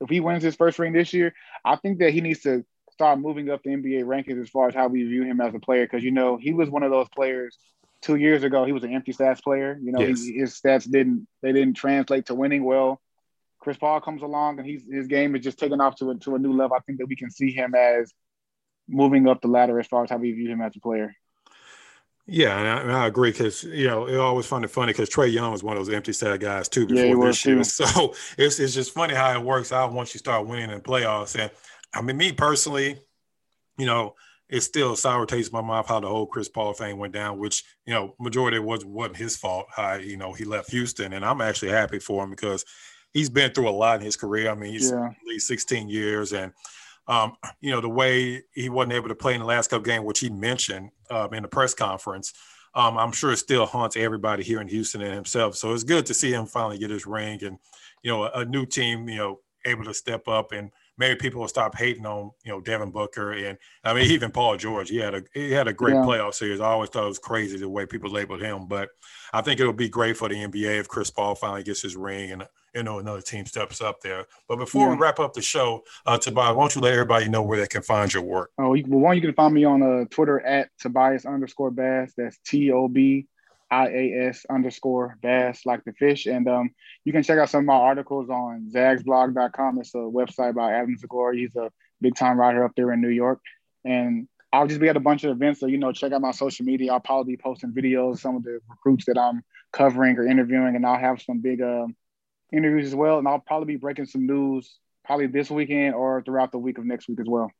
if 0.00 0.08
he 0.08 0.20
wins 0.20 0.42
his 0.42 0.56
first 0.56 0.78
ring 0.78 0.92
this 0.92 1.12
year, 1.12 1.34
I 1.64 1.76
think 1.76 1.98
that 1.98 2.12
he 2.12 2.20
needs 2.20 2.40
to 2.40 2.64
start 2.92 3.18
moving 3.18 3.50
up 3.50 3.62
the 3.62 3.70
NBA 3.70 4.04
rankings 4.04 4.40
as 4.40 4.48
far 4.48 4.68
as 4.68 4.74
how 4.74 4.88
we 4.88 5.04
view 5.04 5.22
him 5.24 5.40
as 5.40 5.54
a 5.54 5.58
player. 5.58 5.84
Because 5.84 6.02
you 6.02 6.10
know 6.10 6.36
he 6.36 6.52
was 6.52 6.70
one 6.70 6.82
of 6.82 6.90
those 6.90 7.08
players 7.14 7.56
two 8.02 8.16
years 8.16 8.42
ago. 8.42 8.64
He 8.64 8.72
was 8.72 8.84
an 8.84 8.94
empty 8.94 9.12
stats 9.12 9.42
player. 9.42 9.78
You 9.82 9.92
know 9.92 10.00
yes. 10.00 10.22
he, 10.22 10.38
his 10.38 10.58
stats 10.58 10.90
didn't 10.90 11.26
they 11.42 11.52
didn't 11.52 11.74
translate 11.74 12.26
to 12.26 12.34
winning 12.34 12.64
well. 12.64 13.00
Chris 13.60 13.76
Paul 13.76 14.00
comes 14.00 14.22
along 14.22 14.58
and 14.58 14.66
he's 14.66 14.84
his 14.90 15.08
game 15.08 15.34
is 15.34 15.42
just 15.42 15.58
taken 15.58 15.80
off 15.80 15.96
to 15.96 16.10
a, 16.10 16.14
to 16.16 16.36
a 16.36 16.38
new 16.38 16.52
level. 16.52 16.76
I 16.76 16.80
think 16.80 16.98
that 16.98 17.06
we 17.06 17.16
can 17.16 17.30
see 17.30 17.52
him 17.52 17.74
as 17.74 18.12
moving 18.88 19.28
up 19.28 19.40
the 19.40 19.48
ladder 19.48 19.78
as 19.78 19.86
far 19.86 20.04
as 20.04 20.10
how 20.10 20.16
we 20.16 20.32
view 20.32 20.48
him 20.48 20.62
as 20.62 20.74
a 20.76 20.80
player. 20.80 21.14
Yeah, 22.30 22.58
and 22.58 22.68
I, 22.68 22.80
and 22.82 22.92
I 22.92 23.06
agree 23.06 23.30
because 23.30 23.64
you 23.64 23.86
know 23.86 24.06
it 24.06 24.16
always 24.16 24.44
find 24.44 24.62
it 24.62 24.68
funny 24.68 24.92
because 24.92 25.08
Trae 25.08 25.32
Young 25.32 25.50
was 25.50 25.62
one 25.62 25.78
of 25.78 25.84
those 25.84 25.94
empty 25.94 26.12
set 26.12 26.38
guys 26.40 26.68
too 26.68 26.86
before 26.86 27.04
yeah, 27.04 27.26
this 27.26 27.44
year. 27.46 27.56
Too. 27.58 27.64
So 27.64 28.14
it's 28.36 28.60
it's 28.60 28.74
just 28.74 28.92
funny 28.92 29.14
how 29.14 29.32
it 29.32 29.42
works 29.42 29.72
out 29.72 29.94
once 29.94 30.14
you 30.14 30.18
start 30.18 30.46
winning 30.46 30.70
in 30.70 30.76
the 30.76 30.82
playoffs. 30.82 31.38
And 31.40 31.50
I 31.94 32.02
mean, 32.02 32.18
me 32.18 32.32
personally, 32.32 32.98
you 33.78 33.86
know, 33.86 34.14
it's 34.50 34.66
still 34.66 34.92
a 34.92 34.96
sour 34.96 35.24
taste 35.24 35.52
in 35.52 35.56
my 35.56 35.62
mouth 35.62 35.88
how 35.88 36.00
the 36.00 36.08
whole 36.08 36.26
Chris 36.26 36.48
Paul 36.48 36.74
thing 36.74 36.98
went 36.98 37.14
down, 37.14 37.38
which, 37.38 37.64
you 37.86 37.94
know, 37.94 38.14
majority 38.20 38.58
was 38.58 38.84
wasn't 38.84 39.16
his 39.16 39.36
fault. 39.36 39.66
How, 39.74 39.94
you 39.94 40.18
know, 40.18 40.32
he 40.32 40.44
left 40.44 40.70
Houston. 40.70 41.14
And 41.14 41.24
I'm 41.24 41.40
actually 41.40 41.70
happy 41.70 41.98
for 41.98 42.24
him 42.24 42.30
because 42.30 42.64
he's 43.12 43.30
been 43.30 43.52
through 43.52 43.68
a 43.68 43.70
lot 43.70 44.00
in 44.00 44.04
his 44.04 44.16
career. 44.16 44.50
I 44.50 44.54
mean, 44.54 44.72
he's 44.72 44.90
yeah. 44.90 45.06
at 45.06 45.26
least 45.26 45.46
16 45.48 45.88
years. 45.88 46.32
And 46.32 46.52
um, 47.08 47.36
you 47.60 47.70
know, 47.70 47.80
the 47.80 47.88
way 47.88 48.42
he 48.52 48.68
wasn't 48.68 48.92
able 48.92 49.08
to 49.08 49.14
play 49.14 49.34
in 49.34 49.40
the 49.40 49.46
last 49.46 49.70
couple 49.70 49.84
games, 49.84 50.04
which 50.04 50.20
he 50.20 50.30
mentioned 50.30 50.90
um, 51.10 51.34
in 51.34 51.42
the 51.42 51.48
press 51.48 51.74
conference, 51.74 52.32
um, 52.74 52.96
I'm 52.96 53.12
sure 53.12 53.32
it 53.32 53.38
still 53.38 53.66
haunts 53.66 53.96
everybody 53.96 54.44
here 54.44 54.60
in 54.60 54.68
Houston 54.68 55.00
and 55.00 55.14
himself. 55.14 55.56
So 55.56 55.72
it's 55.72 55.84
good 55.84 56.06
to 56.06 56.14
see 56.14 56.32
him 56.32 56.46
finally 56.46 56.78
get 56.78 56.90
his 56.90 57.06
ring 57.06 57.42
and, 57.42 57.58
you 58.02 58.10
know, 58.10 58.24
a, 58.24 58.40
a 58.40 58.44
new 58.44 58.66
team, 58.66 59.08
you 59.08 59.16
know, 59.16 59.40
able 59.64 59.84
to 59.84 59.94
step 59.94 60.28
up 60.28 60.52
and– 60.52 60.70
maybe 60.98 61.16
people 61.16 61.40
will 61.40 61.48
stop 61.48 61.76
hating 61.76 62.04
on 62.04 62.32
you 62.44 62.52
know 62.52 62.60
Devin 62.60 62.90
Booker 62.90 63.32
and 63.32 63.56
I 63.84 63.94
mean 63.94 64.10
even 64.10 64.30
Paul 64.30 64.56
George. 64.56 64.90
He 64.90 64.98
had 64.98 65.14
a 65.14 65.22
he 65.32 65.52
had 65.52 65.68
a 65.68 65.72
great 65.72 65.94
yeah. 65.94 66.02
playoff 66.02 66.34
series. 66.34 66.60
I 66.60 66.66
always 66.66 66.90
thought 66.90 67.04
it 67.04 67.08
was 67.08 67.18
crazy 67.18 67.56
the 67.56 67.68
way 67.68 67.86
people 67.86 68.10
labeled 68.10 68.42
him, 68.42 68.66
but 68.66 68.90
I 69.32 69.40
think 69.40 69.60
it'll 69.60 69.72
be 69.72 69.88
great 69.88 70.16
for 70.16 70.28
the 70.28 70.34
NBA 70.34 70.80
if 70.80 70.88
Chris 70.88 71.10
Paul 71.10 71.34
finally 71.34 71.62
gets 71.62 71.82
his 71.82 71.96
ring 71.96 72.32
and 72.32 72.46
you 72.74 72.82
know 72.82 72.98
another 72.98 73.20
team 73.20 73.46
steps 73.46 73.80
up 73.80 74.00
there. 74.00 74.26
But 74.48 74.56
before 74.56 74.88
yeah. 74.88 74.94
we 74.94 74.96
wrap 74.96 75.20
up 75.20 75.32
the 75.32 75.42
show, 75.42 75.84
uh, 76.06 76.18
Tobias, 76.18 76.54
why 76.56 76.62
don't 76.62 76.74
you 76.74 76.80
let 76.80 76.92
everybody 76.92 77.28
know 77.28 77.42
where 77.42 77.58
they 77.58 77.66
can 77.66 77.82
find 77.82 78.12
your 78.12 78.22
work? 78.22 78.50
Oh, 78.58 78.70
well, 78.70 79.00
one 79.00 79.16
you 79.16 79.22
can 79.22 79.34
find 79.34 79.54
me 79.54 79.64
on 79.64 79.82
uh, 79.82 80.04
Twitter 80.10 80.40
at 80.40 80.70
Tobias 80.80 81.26
underscore 81.26 81.70
Bass. 81.70 82.12
That's 82.16 82.38
T 82.44 82.70
O 82.70 82.88
B 82.88 83.26
I 83.70 83.88
A 83.88 84.28
S 84.28 84.46
underscore 84.48 85.18
bass 85.20 85.66
like 85.66 85.84
the 85.84 85.92
fish. 85.92 86.26
And 86.26 86.48
um, 86.48 86.70
you 87.04 87.12
can 87.12 87.22
check 87.22 87.38
out 87.38 87.50
some 87.50 87.60
of 87.60 87.66
my 87.66 87.74
articles 87.74 88.30
on 88.30 88.70
zagsblog.com. 88.72 89.80
It's 89.80 89.94
a 89.94 89.98
website 89.98 90.54
by 90.54 90.72
Adam 90.72 90.96
Zagoria. 90.96 91.40
He's 91.40 91.56
a 91.56 91.70
big 92.00 92.14
time 92.14 92.38
writer 92.38 92.64
up 92.64 92.72
there 92.76 92.92
in 92.92 93.00
New 93.00 93.08
York. 93.08 93.40
And 93.84 94.28
I'll 94.52 94.66
just 94.66 94.80
be 94.80 94.88
at 94.88 94.96
a 94.96 95.00
bunch 95.00 95.24
of 95.24 95.30
events. 95.30 95.60
So, 95.60 95.66
you 95.66 95.76
know, 95.76 95.92
check 95.92 96.12
out 96.12 96.22
my 96.22 96.30
social 96.30 96.64
media. 96.64 96.92
I'll 96.92 97.00
probably 97.00 97.34
be 97.34 97.42
posting 97.42 97.72
videos, 97.72 98.20
some 98.20 98.36
of 98.36 98.42
the 98.42 98.60
recruits 98.68 99.04
that 99.06 99.18
I'm 99.18 99.42
covering 99.72 100.16
or 100.16 100.26
interviewing, 100.26 100.74
and 100.74 100.86
I'll 100.86 100.98
have 100.98 101.20
some 101.20 101.40
big 101.40 101.60
uh, 101.60 101.86
interviews 102.52 102.86
as 102.86 102.94
well. 102.94 103.18
And 103.18 103.28
I'll 103.28 103.38
probably 103.38 103.74
be 103.74 103.76
breaking 103.76 104.06
some 104.06 104.26
news 104.26 104.78
probably 105.04 105.26
this 105.26 105.50
weekend 105.50 105.94
or 105.94 106.22
throughout 106.22 106.52
the 106.52 106.58
week 106.58 106.78
of 106.78 106.84
next 106.84 107.08
week 107.08 107.20
as 107.20 107.26
well. 107.26 107.50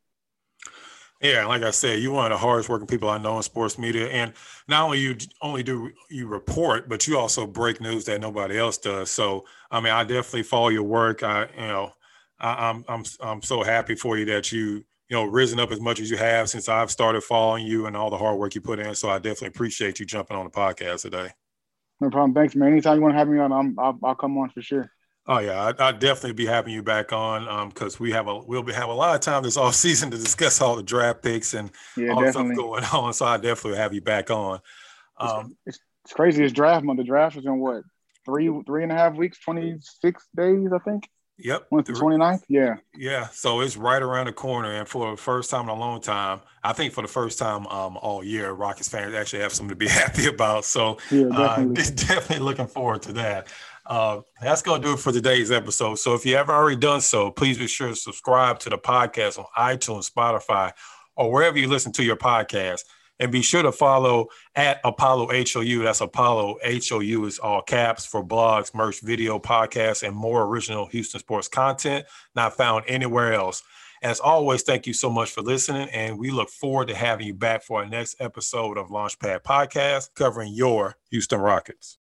Yeah, 1.20 1.47
like 1.47 1.62
I 1.62 1.72
said, 1.72 1.99
you're 1.99 2.12
one 2.12 2.30
of 2.30 2.39
the 2.39 2.47
hardest 2.47 2.68
working 2.68 2.86
people 2.86 3.11
I 3.11 3.18
know 3.18 3.36
in 3.39 3.43
sports 3.43 3.76
media, 3.76 4.09
and 4.09 4.32
not 4.68 4.84
only 4.84 5.01
you 5.01 5.16
only 5.43 5.64
do 5.64 5.91
you 6.09 6.28
report, 6.28 6.89
but 6.89 7.09
you 7.09 7.18
also 7.18 7.45
break 7.45 7.80
news 7.80 8.05
that 8.05 8.20
nobody 8.20 8.57
else 8.57 8.78
does. 8.78 9.11
So, 9.11 9.45
I 9.68 9.80
mean, 9.80 9.93
I 9.93 10.05
definitely 10.05 10.45
follow 10.45 10.68
your 10.68 10.84
work. 10.84 11.24
I, 11.24 11.49
you 11.57 11.66
know, 11.66 11.93
I, 12.39 12.70
am 12.70 12.84
I'm 12.89 13.03
I'm 13.20 13.43
so 13.43 13.64
happy 13.64 13.97
for 13.97 14.16
you 14.16 14.26
that 14.26 14.53
you 14.53 14.84
you 15.09 15.16
know 15.16 15.24
risen 15.24 15.59
up 15.59 15.72
as 15.72 15.80
much 15.80 15.99
as 15.99 16.09
you 16.09 16.16
have 16.18 16.49
since 16.49 16.68
I've 16.68 16.91
started 16.91 17.24
following 17.24 17.66
you 17.66 17.86
and 17.86 17.97
all 17.97 18.11
the 18.11 18.18
hard 18.18 18.39
work 18.39 18.55
you 18.55 18.61
put 18.61 18.78
in. 18.78 18.95
So, 18.95 19.11
I 19.11 19.18
definitely 19.18 19.49
appreciate 19.49 19.99
you 19.99 20.07
jumping 20.07 20.36
on 20.36 20.45
the 20.45 20.51
podcast 20.51 21.03
today. 21.03 21.30
No 22.01 22.11
problem. 22.11 22.35
Thanks, 22.35 22.55
man. 22.55 22.73
Anytime 22.73 22.97
you 22.97 23.03
want 23.03 23.15
to 23.15 23.19
have 23.19 23.29
me 23.29 23.39
on, 23.39 23.53
I'm, 23.53 23.79
I'll, 23.79 23.99
I'll 24.05 24.15
come 24.15 24.39
on 24.39 24.51
for 24.51 24.63
sure. 24.63 24.91
Oh 25.27 25.41
yeah, 25.41 25.73
I, 25.79 25.89
I'd 25.89 25.99
definitely 25.99 26.33
be 26.33 26.47
having 26.47 26.73
you 26.73 26.83
back 26.83 27.13
on 27.13 27.69
because 27.69 28.01
um, 28.01 28.05
we 28.05 28.13
have 28.13 28.29
a 28.29 28.39
we'll 28.39 28.63
be 28.63 28.73
have 28.73 28.89
a 28.89 28.95
lot 28.95 29.15
of 29.15 29.21
time 29.21 29.43
this 29.43 29.57
off 29.59 29.75
season 29.75 30.11
to 30.11 30.17
discuss 30.17 30.63
all 30.63 30.75
the 30.75 30.83
draft 30.83 31.23
picks 31.23 31.53
and 31.53 31.71
yeah, 31.99 32.13
all 32.13 32.23
the 32.23 32.33
stuff 32.33 32.57
going 32.57 32.85
on. 32.95 33.13
So 33.13 33.27
I 33.27 33.37
definitely 33.37 33.79
have 33.79 33.93
you 33.93 34.01
back 34.01 34.31
on. 34.31 34.61
Um, 35.19 35.55
it's, 35.67 35.79
it's, 36.05 36.15
crazy. 36.15 36.43
It's 36.43 36.55
draft 36.55 36.83
month. 36.83 36.97
The 36.97 37.05
draft 37.05 37.37
is 37.37 37.45
in 37.45 37.59
what 37.59 37.83
three 38.25 38.51
three 38.67 38.83
and 38.83 38.91
a 38.91 38.95
half 38.95 39.17
weeks, 39.17 39.39
twenty 39.41 39.77
six 40.01 40.27
days, 40.35 40.71
I 40.73 40.79
think. 40.79 41.07
Yep. 41.39 41.68
Went 41.70 41.86
the 41.86 41.93
29th? 41.93 42.43
Yeah. 42.49 42.76
Yeah. 42.97 43.28
So 43.28 43.61
it's 43.61 43.76
right 43.76 44.03
around 44.03 44.26
the 44.26 44.32
corner. 44.32 44.72
And 44.72 44.89
for 44.89 45.11
the 45.12 45.16
first 45.16 45.51
time 45.51 45.64
in 45.64 45.68
a 45.68 45.74
long 45.74 46.01
time, 46.01 46.41
I 46.64 46.72
think 46.72 46.93
for 46.93 47.03
the 47.03 47.09
first 47.09 47.39
time 47.39 47.66
um, 47.68 47.97
all 47.97 48.24
year, 48.24 48.53
Rockets 48.53 48.89
fans 48.89 49.14
actually 49.14 49.43
have 49.43 49.53
something 49.53 49.70
to 49.70 49.76
be 49.76 49.89
happy 49.89 50.26
about. 50.26 50.64
So 50.64 50.99
yeah, 51.11 51.26
uh, 51.26 51.57
definitely. 51.57 51.82
Uh, 51.82 51.91
definitely 51.95 52.45
looking 52.45 52.66
forward 52.66 53.03
to 53.03 53.12
that. 53.14 53.49
Uh, 53.86 54.20
that's 54.43 54.62
going 54.62 54.82
to 54.82 54.89
do 54.89 54.95
it 54.95 54.99
for 54.99 55.12
today's 55.12 55.51
episode. 55.51 55.95
So 55.95 56.14
if 56.14 56.26
you 56.26 56.36
haven't 56.36 56.55
already 56.55 56.76
done 56.76 57.01
so, 57.01 57.30
please 57.30 57.57
be 57.57 57.66
sure 57.66 57.89
to 57.89 57.97
subscribe 57.97 58.59
to 58.61 58.70
the 58.70 58.76
podcast 58.76 59.39
on 59.39 59.47
iTunes, 59.57 60.11
Spotify, 60.11 60.72
or 61.16 61.32
wherever 61.32 61.57
you 61.59 61.68
listen 61.68 61.93
to 61.93 62.05
your 62.05 62.16
podcast. 62.16 62.84
And 63.21 63.33
be 63.33 63.43
sure 63.43 63.62
to 63.62 63.73
follow 63.73 64.29
at 64.55 64.81
Apollo 64.85 65.29
HOU. 65.33 65.83
That's 65.83 66.01
Apollo 66.01 66.59
HOU 66.64 67.25
is 67.25 67.39
all 67.39 67.62
caps 67.62 68.07
for 68.07 68.25
blogs, 68.25 68.75
merch, 68.75 69.01
video, 69.01 69.39
podcasts, 69.39 70.07
and 70.07 70.16
more 70.16 70.45
original 70.45 70.87
Houston 70.87 71.21
sports 71.21 71.49
content 71.49 72.07
not 72.35 72.57
found 72.57 72.85
anywhere 72.87 73.33
else. 73.33 73.62
As 74.03 74.21
always, 74.21 74.62
thank 74.62 74.87
you 74.87 74.93
so 74.93 75.11
much 75.11 75.31
for 75.31 75.43
listening. 75.43 75.89
And 75.89 76.19
we 76.19 76.31
look 76.31 76.51
forward 76.51 76.89
to 76.89 76.95
having 76.95 77.27
you 77.27 77.35
back 77.35 77.62
for 77.64 77.81
our 77.81 77.89
next 77.89 78.21
episode 78.21 78.79
of 78.79 78.89
Launchpad 78.89 79.43
Podcast 79.43 80.11
covering 80.14 80.53
your 80.53 80.97
Houston 81.11 81.41
Rockets. 81.41 81.97